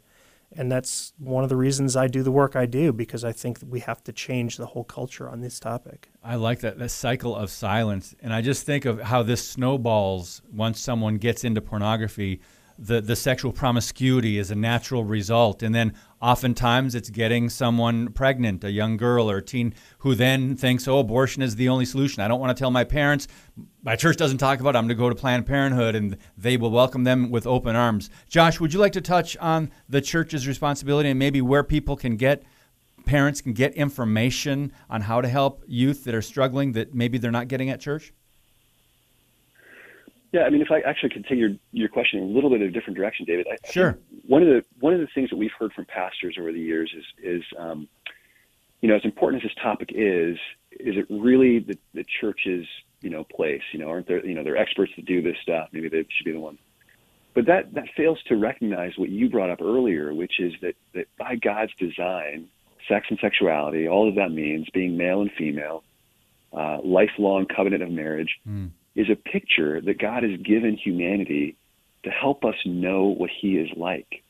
and 0.55 0.71
that's 0.71 1.13
one 1.17 1.43
of 1.43 1.49
the 1.49 1.55
reasons 1.55 1.95
I 1.95 2.07
do 2.07 2.23
the 2.23 2.31
work 2.31 2.55
I 2.55 2.65
do 2.65 2.91
because 2.91 3.23
I 3.23 3.31
think 3.31 3.59
we 3.67 3.79
have 3.81 4.03
to 4.03 4.11
change 4.11 4.57
the 4.57 4.65
whole 4.65 4.83
culture 4.83 5.29
on 5.29 5.41
this 5.41 5.59
topic. 5.59 6.09
I 6.23 6.35
like 6.35 6.59
that 6.59 6.77
that 6.77 6.89
cycle 6.89 7.35
of 7.35 7.49
silence, 7.49 8.15
and 8.21 8.33
I 8.33 8.41
just 8.41 8.65
think 8.65 8.85
of 8.85 8.99
how 8.99 9.23
this 9.23 9.47
snowballs 9.47 10.41
once 10.51 10.79
someone 10.79 11.17
gets 11.17 11.43
into 11.43 11.61
pornography. 11.61 12.41
The, 12.77 12.99
the 12.99 13.15
sexual 13.15 13.51
promiscuity 13.51 14.39
is 14.39 14.49
a 14.49 14.55
natural 14.55 15.03
result, 15.03 15.61
and 15.61 15.73
then 15.73 15.93
Oftentimes, 16.21 16.93
it's 16.93 17.09
getting 17.09 17.49
someone 17.49 18.11
pregnant, 18.13 18.63
a 18.63 18.69
young 18.69 18.95
girl 18.95 19.29
or 19.29 19.37
a 19.37 19.41
teen, 19.41 19.73
who 19.99 20.13
then 20.13 20.55
thinks, 20.55 20.87
oh, 20.87 20.99
abortion 20.99 21.41
is 21.41 21.55
the 21.55 21.67
only 21.67 21.85
solution. 21.85 22.21
I 22.21 22.27
don't 22.27 22.39
want 22.39 22.55
to 22.55 22.61
tell 22.61 22.69
my 22.69 22.83
parents. 22.83 23.27
My 23.81 23.95
church 23.95 24.17
doesn't 24.17 24.37
talk 24.37 24.59
about 24.59 24.75
it. 24.75 24.77
I'm 24.77 24.83
going 24.83 24.95
to 24.97 25.01
go 25.01 25.09
to 25.09 25.15
Planned 25.15 25.47
Parenthood, 25.47 25.95
and 25.95 26.17
they 26.37 26.57
will 26.57 26.69
welcome 26.69 27.05
them 27.05 27.31
with 27.31 27.47
open 27.47 27.75
arms. 27.75 28.11
Josh, 28.29 28.59
would 28.59 28.71
you 28.71 28.79
like 28.79 28.91
to 28.93 29.01
touch 29.01 29.35
on 29.37 29.71
the 29.89 29.99
church's 29.99 30.47
responsibility 30.47 31.09
and 31.09 31.17
maybe 31.17 31.41
where 31.41 31.63
people 31.63 31.95
can 31.95 32.17
get, 32.17 32.43
parents 33.05 33.41
can 33.41 33.53
get 33.53 33.73
information 33.73 34.71
on 34.91 35.01
how 35.01 35.21
to 35.21 35.27
help 35.27 35.63
youth 35.65 36.03
that 36.03 36.13
are 36.13 36.21
struggling 36.21 36.73
that 36.73 36.93
maybe 36.93 37.17
they're 37.17 37.31
not 37.31 37.47
getting 37.47 37.71
at 37.71 37.79
church? 37.79 38.13
Yeah, 40.31 40.43
I 40.43 40.49
mean, 40.49 40.61
if 40.61 40.71
I 40.71 40.79
actually 40.81 41.09
could 41.09 41.25
take 41.25 41.37
your, 41.37 41.51
your 41.73 41.89
question 41.89 42.19
in 42.19 42.29
a 42.29 42.31
little 42.31 42.49
bit 42.49 42.61
of 42.61 42.69
a 42.69 42.71
different 42.71 42.97
direction, 42.97 43.25
David. 43.25 43.47
I, 43.51 43.57
sure. 43.69 43.99
I 43.99 44.15
one 44.27 44.41
of 44.41 44.47
the 44.47 44.63
one 44.79 44.93
of 44.93 44.99
the 44.99 45.07
things 45.13 45.29
that 45.29 45.35
we've 45.35 45.51
heard 45.57 45.73
from 45.73 45.85
pastors 45.85 46.37
over 46.39 46.53
the 46.53 46.59
years 46.59 46.93
is 46.97 47.03
is 47.21 47.43
um, 47.57 47.89
you 48.79 48.87
know 48.87 48.95
as 48.95 49.03
important 49.03 49.43
as 49.43 49.49
this 49.49 49.55
topic 49.61 49.89
is, 49.93 50.37
is 50.71 50.95
it 50.95 51.05
really 51.09 51.59
the, 51.59 51.77
the 51.93 52.05
church's 52.21 52.65
you 53.01 53.09
know 53.09 53.25
place? 53.25 53.61
You 53.73 53.79
know, 53.79 53.89
aren't 53.89 54.07
there 54.07 54.25
you 54.25 54.33
know 54.33 54.43
they're 54.43 54.57
experts 54.57 54.93
that 54.95 55.05
do 55.05 55.21
this 55.21 55.35
stuff? 55.41 55.67
Maybe 55.73 55.89
they 55.89 56.05
should 56.09 56.25
be 56.25 56.31
the 56.31 56.39
one. 56.39 56.57
But 57.33 57.45
that 57.47 57.73
that 57.73 57.89
fails 57.97 58.19
to 58.27 58.37
recognize 58.37 58.93
what 58.97 59.09
you 59.09 59.29
brought 59.29 59.49
up 59.49 59.61
earlier, 59.61 60.13
which 60.13 60.39
is 60.39 60.53
that 60.61 60.75
that 60.93 61.07
by 61.17 61.35
God's 61.35 61.73
design, 61.77 62.47
sex 62.87 63.07
and 63.09 63.19
sexuality, 63.19 63.85
all 63.85 64.07
of 64.07 64.15
that 64.15 64.29
means 64.31 64.69
being 64.73 64.95
male 64.95 65.21
and 65.21 65.31
female, 65.37 65.83
uh, 66.53 66.77
lifelong 66.85 67.47
covenant 67.47 67.83
of 67.83 67.91
marriage. 67.91 68.39
Mm 68.47 68.71
is 68.95 69.07
a 69.09 69.15
picture 69.15 69.81
that 69.81 69.99
God 69.99 70.23
has 70.23 70.39
given 70.41 70.77
humanity 70.77 71.57
to 72.03 72.09
help 72.09 72.43
us 72.43 72.55
know 72.65 73.05
what 73.05 73.29
He 73.41 73.57
is 73.57 73.69
like. 73.77 74.23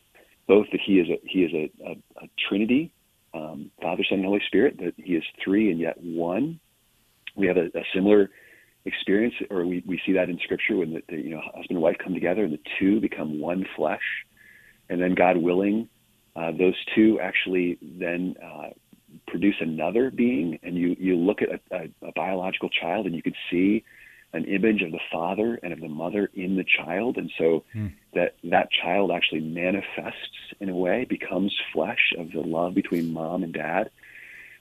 Both 0.48 0.68
that 0.72 0.82
He 0.86 1.00
is 1.00 1.08
a 1.10 1.20
He 1.24 1.44
is 1.44 1.54
a, 1.54 1.72
a, 1.86 1.92
a 2.24 2.30
Trinity, 2.50 2.94
um, 3.34 3.72
Father, 3.82 4.04
Son, 4.08 4.20
and 4.20 4.26
Holy 4.26 4.42
Spirit. 4.48 4.78
That 4.80 4.94
He 4.98 5.16
is 5.16 5.24
three 5.44 5.72
and 5.72 5.80
yet 5.80 5.98
one. 6.02 6.60
We 7.36 7.48
have 7.48 7.58
a, 7.58 7.66
a 7.68 7.84
similar 7.94 8.30
experience, 8.86 9.36
or 9.50 9.66
we, 9.66 9.84
we 9.86 10.02
see 10.06 10.14
that 10.14 10.30
in 10.30 10.40
Scripture 10.44 10.78
when 10.78 10.94
the, 10.94 11.02
the 11.10 11.18
you 11.18 11.30
know 11.30 11.42
husband 11.42 11.72
and 11.72 11.82
wife 11.82 11.98
come 12.04 12.14
together 12.14 12.44
and 12.44 12.54
the 12.54 12.60
two 12.80 13.00
become 13.00 13.40
one 13.40 13.66
flesh, 13.76 14.02
and 14.90 15.02
then 15.02 15.16
God 15.16 15.38
willing, 15.38 15.88
uh, 16.36 16.52
those 16.52 16.76
two 16.96 17.20
actually 17.22 17.78
then 17.82 18.36
uh, 18.44 18.70
produce 19.28 19.56
another 19.60 20.12
being. 20.12 20.60
And 20.64 20.76
you 20.76 20.96
you 21.00 21.16
look 21.16 21.42
at 21.42 21.50
a, 21.50 21.76
a, 21.76 22.08
a 22.10 22.12
biological 22.16 22.70
child 22.70 23.06
and 23.06 23.16
you 23.16 23.24
can 23.24 23.34
see 23.50 23.84
an 24.34 24.46
image 24.46 24.82
of 24.82 24.92
the 24.92 25.00
father 25.12 25.60
and 25.62 25.74
of 25.74 25.82
the 25.82 25.90
mother 25.90 26.30
in 26.34 26.56
the 26.56 26.64
child. 26.64 27.18
And 27.18 27.32
so 27.38 27.64
mm. 27.76 27.92
that 28.14 28.36
that 28.46 28.70
child 28.72 29.12
actually 29.12 29.42
manifests 29.42 30.54
in 30.60 30.70
a 30.70 30.76
way 30.76 31.06
becomes 31.06 31.58
flesh 31.74 32.14
of 32.18 32.32
the 32.32 32.40
love 32.40 32.74
between 32.74 33.14
mom 33.14 33.44
and 33.44 33.54
dad. 33.54 33.90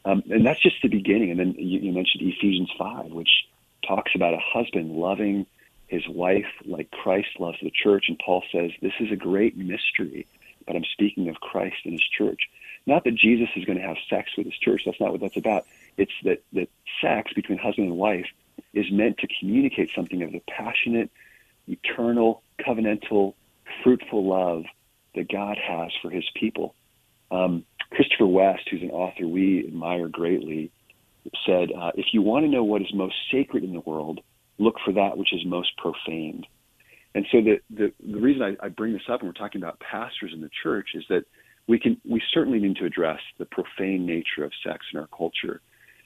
Um, 0.04 0.22
and 0.30 0.44
that's 0.44 0.60
just 0.60 0.82
the 0.82 0.88
beginning. 0.88 1.30
And 1.30 1.38
then 1.38 1.54
you, 1.56 1.80
you 1.80 1.92
mentioned 1.92 2.22
ephesians 2.22 2.70
5 2.78 3.12
which 3.12 3.30
talks 3.86 4.12
about 4.14 4.34
a 4.34 4.40
husband 4.40 4.92
loving 4.92 5.46
his 5.86 6.06
wife 6.08 6.46
like 6.64 6.90
christ 6.90 7.28
loves 7.38 7.58
the 7.62 7.70
church. 7.70 8.06
And 8.08 8.18
paul 8.18 8.42
says 8.50 8.72
this 8.82 8.92
is 8.98 9.12
a 9.12 9.16
great 9.16 9.56
mystery 9.56 10.26
but 10.66 10.76
i'm 10.76 10.84
speaking 10.84 11.28
of 11.28 11.36
christ 11.36 11.76
and 11.84 11.92
his 11.92 12.08
church. 12.16 12.48
Not 12.86 13.04
that 13.04 13.14
jesus 13.14 13.48
is 13.54 13.64
going 13.64 13.78
to 13.78 13.86
have 13.86 13.98
sex 14.08 14.30
with 14.36 14.46
his 14.46 14.58
church. 14.58 14.82
That's 14.84 15.00
not 15.00 15.12
what 15.12 15.20
that's 15.20 15.36
about. 15.36 15.66
It's 15.96 16.12
that 16.24 16.42
that 16.54 16.68
sex 17.00 17.32
between 17.34 17.58
husband 17.58 17.88
and 17.88 17.96
wife 17.96 18.26
is 18.72 18.86
meant 18.90 19.18
to 19.18 19.28
communicate 19.38 19.90
something 19.94 20.22
of 20.22 20.32
the 20.32 20.42
passionate, 20.48 21.10
eternal, 21.68 22.42
covenantal, 22.60 23.34
fruitful 23.82 24.28
love 24.28 24.64
that 25.14 25.30
God 25.30 25.56
has 25.58 25.90
for 26.02 26.10
his 26.10 26.24
people. 26.34 26.74
Um, 27.30 27.64
Christopher 27.90 28.26
West, 28.26 28.68
who's 28.70 28.82
an 28.82 28.90
author 28.90 29.26
we 29.26 29.64
admire 29.66 30.08
greatly, 30.08 30.70
said, 31.46 31.70
uh, 31.76 31.90
If 31.94 32.06
you 32.12 32.22
want 32.22 32.44
to 32.44 32.50
know 32.50 32.64
what 32.64 32.82
is 32.82 32.92
most 32.94 33.14
sacred 33.30 33.64
in 33.64 33.72
the 33.72 33.80
world, 33.80 34.20
look 34.58 34.76
for 34.84 34.92
that 34.92 35.16
which 35.16 35.32
is 35.32 35.44
most 35.44 35.76
profaned. 35.76 36.46
And 37.14 37.26
so 37.32 37.38
the, 37.40 37.60
the, 37.70 37.92
the 38.04 38.20
reason 38.20 38.42
I, 38.42 38.66
I 38.66 38.68
bring 38.68 38.92
this 38.92 39.02
up 39.08 39.20
and 39.20 39.28
we're 39.28 39.32
talking 39.32 39.60
about 39.60 39.80
pastors 39.80 40.32
in 40.32 40.40
the 40.40 40.50
church 40.62 40.90
is 40.94 41.04
that 41.08 41.24
we 41.66 41.78
can 41.78 42.00
we 42.08 42.22
certainly 42.32 42.58
need 42.58 42.76
to 42.76 42.84
address 42.84 43.20
the 43.38 43.44
profane 43.44 44.06
nature 44.06 44.44
of 44.44 44.52
sex 44.64 44.86
in 44.92 44.98
our 44.98 45.08
culture. 45.08 45.60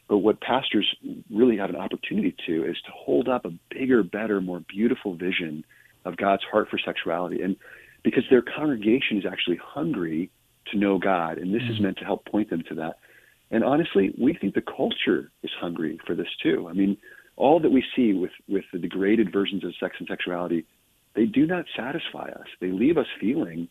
But 0.08 0.18
what 0.18 0.40
pastors 0.40 0.86
really 1.30 1.56
have 1.56 1.70
an 1.70 1.76
opportunity 1.76 2.34
to 2.46 2.64
is 2.64 2.76
to 2.84 2.92
hold 2.92 3.28
up 3.28 3.44
a 3.44 3.52
bigger, 3.70 4.02
better, 4.02 4.40
more 4.40 4.60
beautiful 4.68 5.14
vision 5.14 5.64
of 6.04 6.16
God's 6.16 6.42
heart 6.50 6.68
for 6.70 6.78
sexuality. 6.78 7.40
And 7.40 7.56
because 8.02 8.24
their 8.28 8.42
congregation 8.42 9.16
is 9.16 9.24
actually 9.24 9.58
hungry 9.62 10.30
to 10.70 10.78
know 10.78 10.98
God, 10.98 11.38
and 11.38 11.54
this 11.54 11.62
mm-hmm. 11.62 11.72
is 11.72 11.80
meant 11.80 11.98
to 11.98 12.04
help 12.04 12.26
point 12.26 12.50
them 12.50 12.62
to 12.68 12.74
that. 12.76 12.98
And 13.50 13.64
honestly, 13.64 14.14
we 14.18 14.34
think 14.34 14.54
the 14.54 14.62
culture 14.62 15.30
is 15.42 15.50
hungry 15.58 15.98
for 16.06 16.14
this 16.14 16.28
too. 16.42 16.66
I 16.68 16.72
mean, 16.72 16.96
all 17.36 17.60
that 17.60 17.70
we 17.70 17.84
see 17.96 18.12
with, 18.12 18.30
with 18.48 18.64
the 18.72 18.78
degraded 18.78 19.32
versions 19.32 19.64
of 19.64 19.72
sex 19.80 19.96
and 19.98 20.08
sexuality, 20.08 20.66
they 21.14 21.26
do 21.26 21.46
not 21.46 21.64
satisfy 21.76 22.28
us. 22.28 22.46
They 22.60 22.70
leave 22.70 22.98
us 22.98 23.06
feeling 23.20 23.68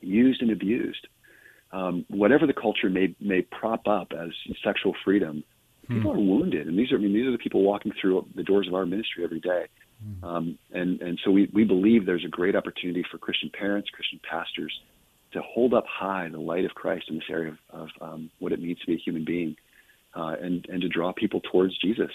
used 0.00 0.42
and 0.42 0.50
abused. 0.50 1.06
Um, 1.72 2.04
whatever 2.08 2.46
the 2.46 2.52
culture 2.52 2.90
may 2.90 3.14
may 3.18 3.42
prop 3.42 3.88
up 3.88 4.12
as 4.12 4.28
sexual 4.62 4.94
freedom, 5.04 5.42
people 5.94 6.12
hmm. 6.12 6.18
are 6.18 6.22
wounded, 6.22 6.66
and 6.68 6.78
these 6.78 6.92
are 6.92 6.96
I 6.96 6.98
mean 6.98 7.12
these 7.12 7.26
are 7.26 7.32
the 7.32 7.38
people 7.38 7.62
walking 7.62 7.92
through 8.00 8.26
the 8.34 8.42
doors 8.42 8.68
of 8.68 8.74
our 8.74 8.86
ministry 8.86 9.24
every 9.24 9.40
day. 9.40 9.66
Hmm. 10.02 10.24
Um, 10.24 10.58
and 10.72 11.00
and 11.00 11.20
so 11.24 11.30
we 11.30 11.48
we 11.52 11.64
believe 11.64 12.06
there's 12.06 12.24
a 12.24 12.28
great 12.28 12.56
opportunity 12.56 13.04
for 13.10 13.18
Christian 13.18 13.50
parents, 13.50 13.90
Christian 13.90 14.20
pastors, 14.28 14.80
to 15.32 15.42
hold 15.42 15.74
up 15.74 15.84
high 15.86 16.28
the 16.28 16.40
light 16.40 16.64
of 16.64 16.72
Christ 16.74 17.06
in 17.08 17.16
this 17.16 17.24
area 17.30 17.56
of, 17.72 17.80
of 17.80 17.88
um, 18.00 18.30
what 18.38 18.52
it 18.52 18.60
means 18.60 18.78
to 18.80 18.86
be 18.86 18.94
a 18.94 18.98
human 18.98 19.24
being, 19.24 19.56
uh, 20.14 20.36
and 20.40 20.66
and 20.68 20.82
to 20.82 20.88
draw 20.88 21.12
people 21.12 21.40
towards 21.40 21.76
Jesus. 21.78 22.10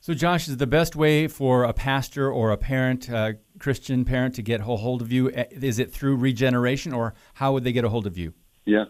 So, 0.00 0.14
Josh, 0.14 0.46
is 0.46 0.58
the 0.58 0.66
best 0.66 0.94
way 0.94 1.26
for 1.26 1.64
a 1.64 1.72
pastor 1.72 2.30
or 2.30 2.52
a 2.52 2.56
parent, 2.56 3.10
uh, 3.10 3.32
Christian 3.58 4.04
parent, 4.04 4.34
to 4.36 4.42
get 4.42 4.60
a 4.60 4.64
hold 4.64 5.02
of 5.02 5.10
you? 5.10 5.30
Is 5.50 5.78
it 5.78 5.92
through 5.92 6.16
regeneration, 6.16 6.92
or 6.92 7.14
how 7.34 7.52
would 7.54 7.64
they 7.64 7.72
get 7.72 7.84
a 7.84 7.88
hold 7.88 8.06
of 8.06 8.16
you? 8.16 8.34
Yeah, 8.66 8.84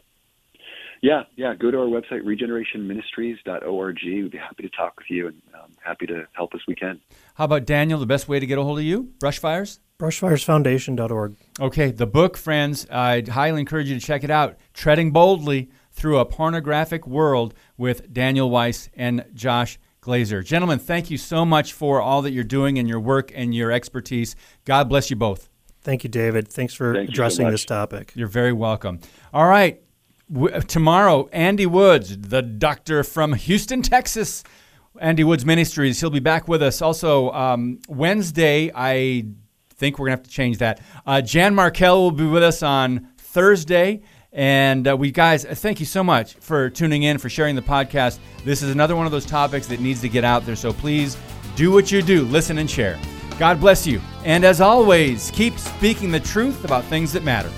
yeah, 1.06 1.22
yeah. 1.36 1.54
Go 1.54 1.70
to 1.70 1.78
our 1.78 1.86
website, 1.86 2.22
regenerationministries.org. 2.24 3.98
We'd 4.04 4.30
be 4.32 4.38
happy 4.38 4.64
to 4.64 4.68
talk 4.70 4.98
with 4.98 5.08
you 5.08 5.28
and 5.28 5.40
um, 5.54 5.70
happy 5.84 6.04
to 6.06 6.26
help 6.32 6.50
as 6.54 6.62
we 6.66 6.74
can. 6.74 7.00
How 7.34 7.44
about 7.44 7.64
Daniel? 7.64 8.00
The 8.00 8.06
best 8.06 8.26
way 8.26 8.40
to 8.40 8.46
get 8.46 8.58
a 8.58 8.64
hold 8.64 8.78
of 8.78 8.84
you? 8.84 9.12
Brushfires? 9.20 9.78
Brushfiresfoundation.org. 10.00 11.36
Okay, 11.60 11.92
the 11.92 12.08
book, 12.08 12.36
friends, 12.36 12.88
I'd 12.90 13.28
highly 13.28 13.60
encourage 13.60 13.88
you 13.88 13.98
to 13.98 14.04
check 14.04 14.24
it 14.24 14.30
out. 14.30 14.56
Treading 14.74 15.12
Boldly 15.12 15.70
Through 15.92 16.18
a 16.18 16.24
Pornographic 16.24 17.06
World 17.06 17.54
with 17.76 18.12
Daniel 18.12 18.50
Weiss 18.50 18.90
and 18.94 19.24
Josh 19.32 19.78
Glaser. 20.00 20.42
Gentlemen, 20.42 20.80
thank 20.80 21.08
you 21.08 21.18
so 21.18 21.44
much 21.44 21.72
for 21.72 22.00
all 22.00 22.20
that 22.22 22.32
you're 22.32 22.44
doing 22.44 22.80
and 22.80 22.88
your 22.88 23.00
work 23.00 23.30
and 23.32 23.54
your 23.54 23.70
expertise. 23.70 24.34
God 24.64 24.88
bless 24.88 25.08
you 25.08 25.16
both. 25.16 25.48
Thank 25.82 26.02
you, 26.02 26.10
David. 26.10 26.48
Thanks 26.48 26.74
for 26.74 26.94
thank 26.94 27.10
addressing 27.10 27.46
so 27.46 27.50
this 27.52 27.64
topic. 27.64 28.12
You're 28.16 28.26
very 28.26 28.52
welcome. 28.52 28.98
All 29.32 29.46
right. 29.46 29.80
Tomorrow, 30.66 31.28
Andy 31.32 31.66
Woods, 31.66 32.18
the 32.18 32.42
doctor 32.42 33.04
from 33.04 33.34
Houston, 33.34 33.82
Texas, 33.82 34.42
Andy 35.00 35.22
Woods 35.22 35.46
Ministries. 35.46 36.00
He'll 36.00 36.10
be 36.10 36.18
back 36.20 36.48
with 36.48 36.62
us. 36.62 36.82
Also, 36.82 37.30
um, 37.30 37.80
Wednesday, 37.88 38.72
I 38.74 39.26
think 39.74 39.98
we're 39.98 40.06
going 40.06 40.18
to 40.18 40.22
have 40.22 40.28
to 40.28 40.34
change 40.34 40.58
that. 40.58 40.80
Uh, 41.06 41.20
Jan 41.20 41.54
Markell 41.54 41.96
will 41.96 42.10
be 42.10 42.26
with 42.26 42.42
us 42.42 42.62
on 42.62 43.08
Thursday. 43.18 44.02
And 44.32 44.86
uh, 44.86 44.96
we 44.96 45.12
guys, 45.12 45.44
thank 45.44 45.80
you 45.80 45.86
so 45.86 46.04
much 46.04 46.34
for 46.34 46.68
tuning 46.68 47.04
in, 47.04 47.18
for 47.18 47.28
sharing 47.28 47.56
the 47.56 47.62
podcast. 47.62 48.18
This 48.44 48.62
is 48.62 48.70
another 48.70 48.94
one 48.94 49.06
of 49.06 49.12
those 49.12 49.24
topics 49.24 49.66
that 49.68 49.80
needs 49.80 50.00
to 50.02 50.08
get 50.08 50.24
out 50.24 50.44
there. 50.44 50.56
So 50.56 50.72
please 50.72 51.16
do 51.54 51.70
what 51.72 51.90
you 51.90 52.02
do, 52.02 52.24
listen 52.24 52.58
and 52.58 52.68
share. 52.68 52.98
God 53.38 53.60
bless 53.60 53.86
you. 53.86 54.00
And 54.24 54.44
as 54.44 54.60
always, 54.60 55.30
keep 55.30 55.58
speaking 55.58 56.10
the 56.10 56.20
truth 56.20 56.64
about 56.64 56.84
things 56.84 57.12
that 57.12 57.22
matter. 57.22 57.50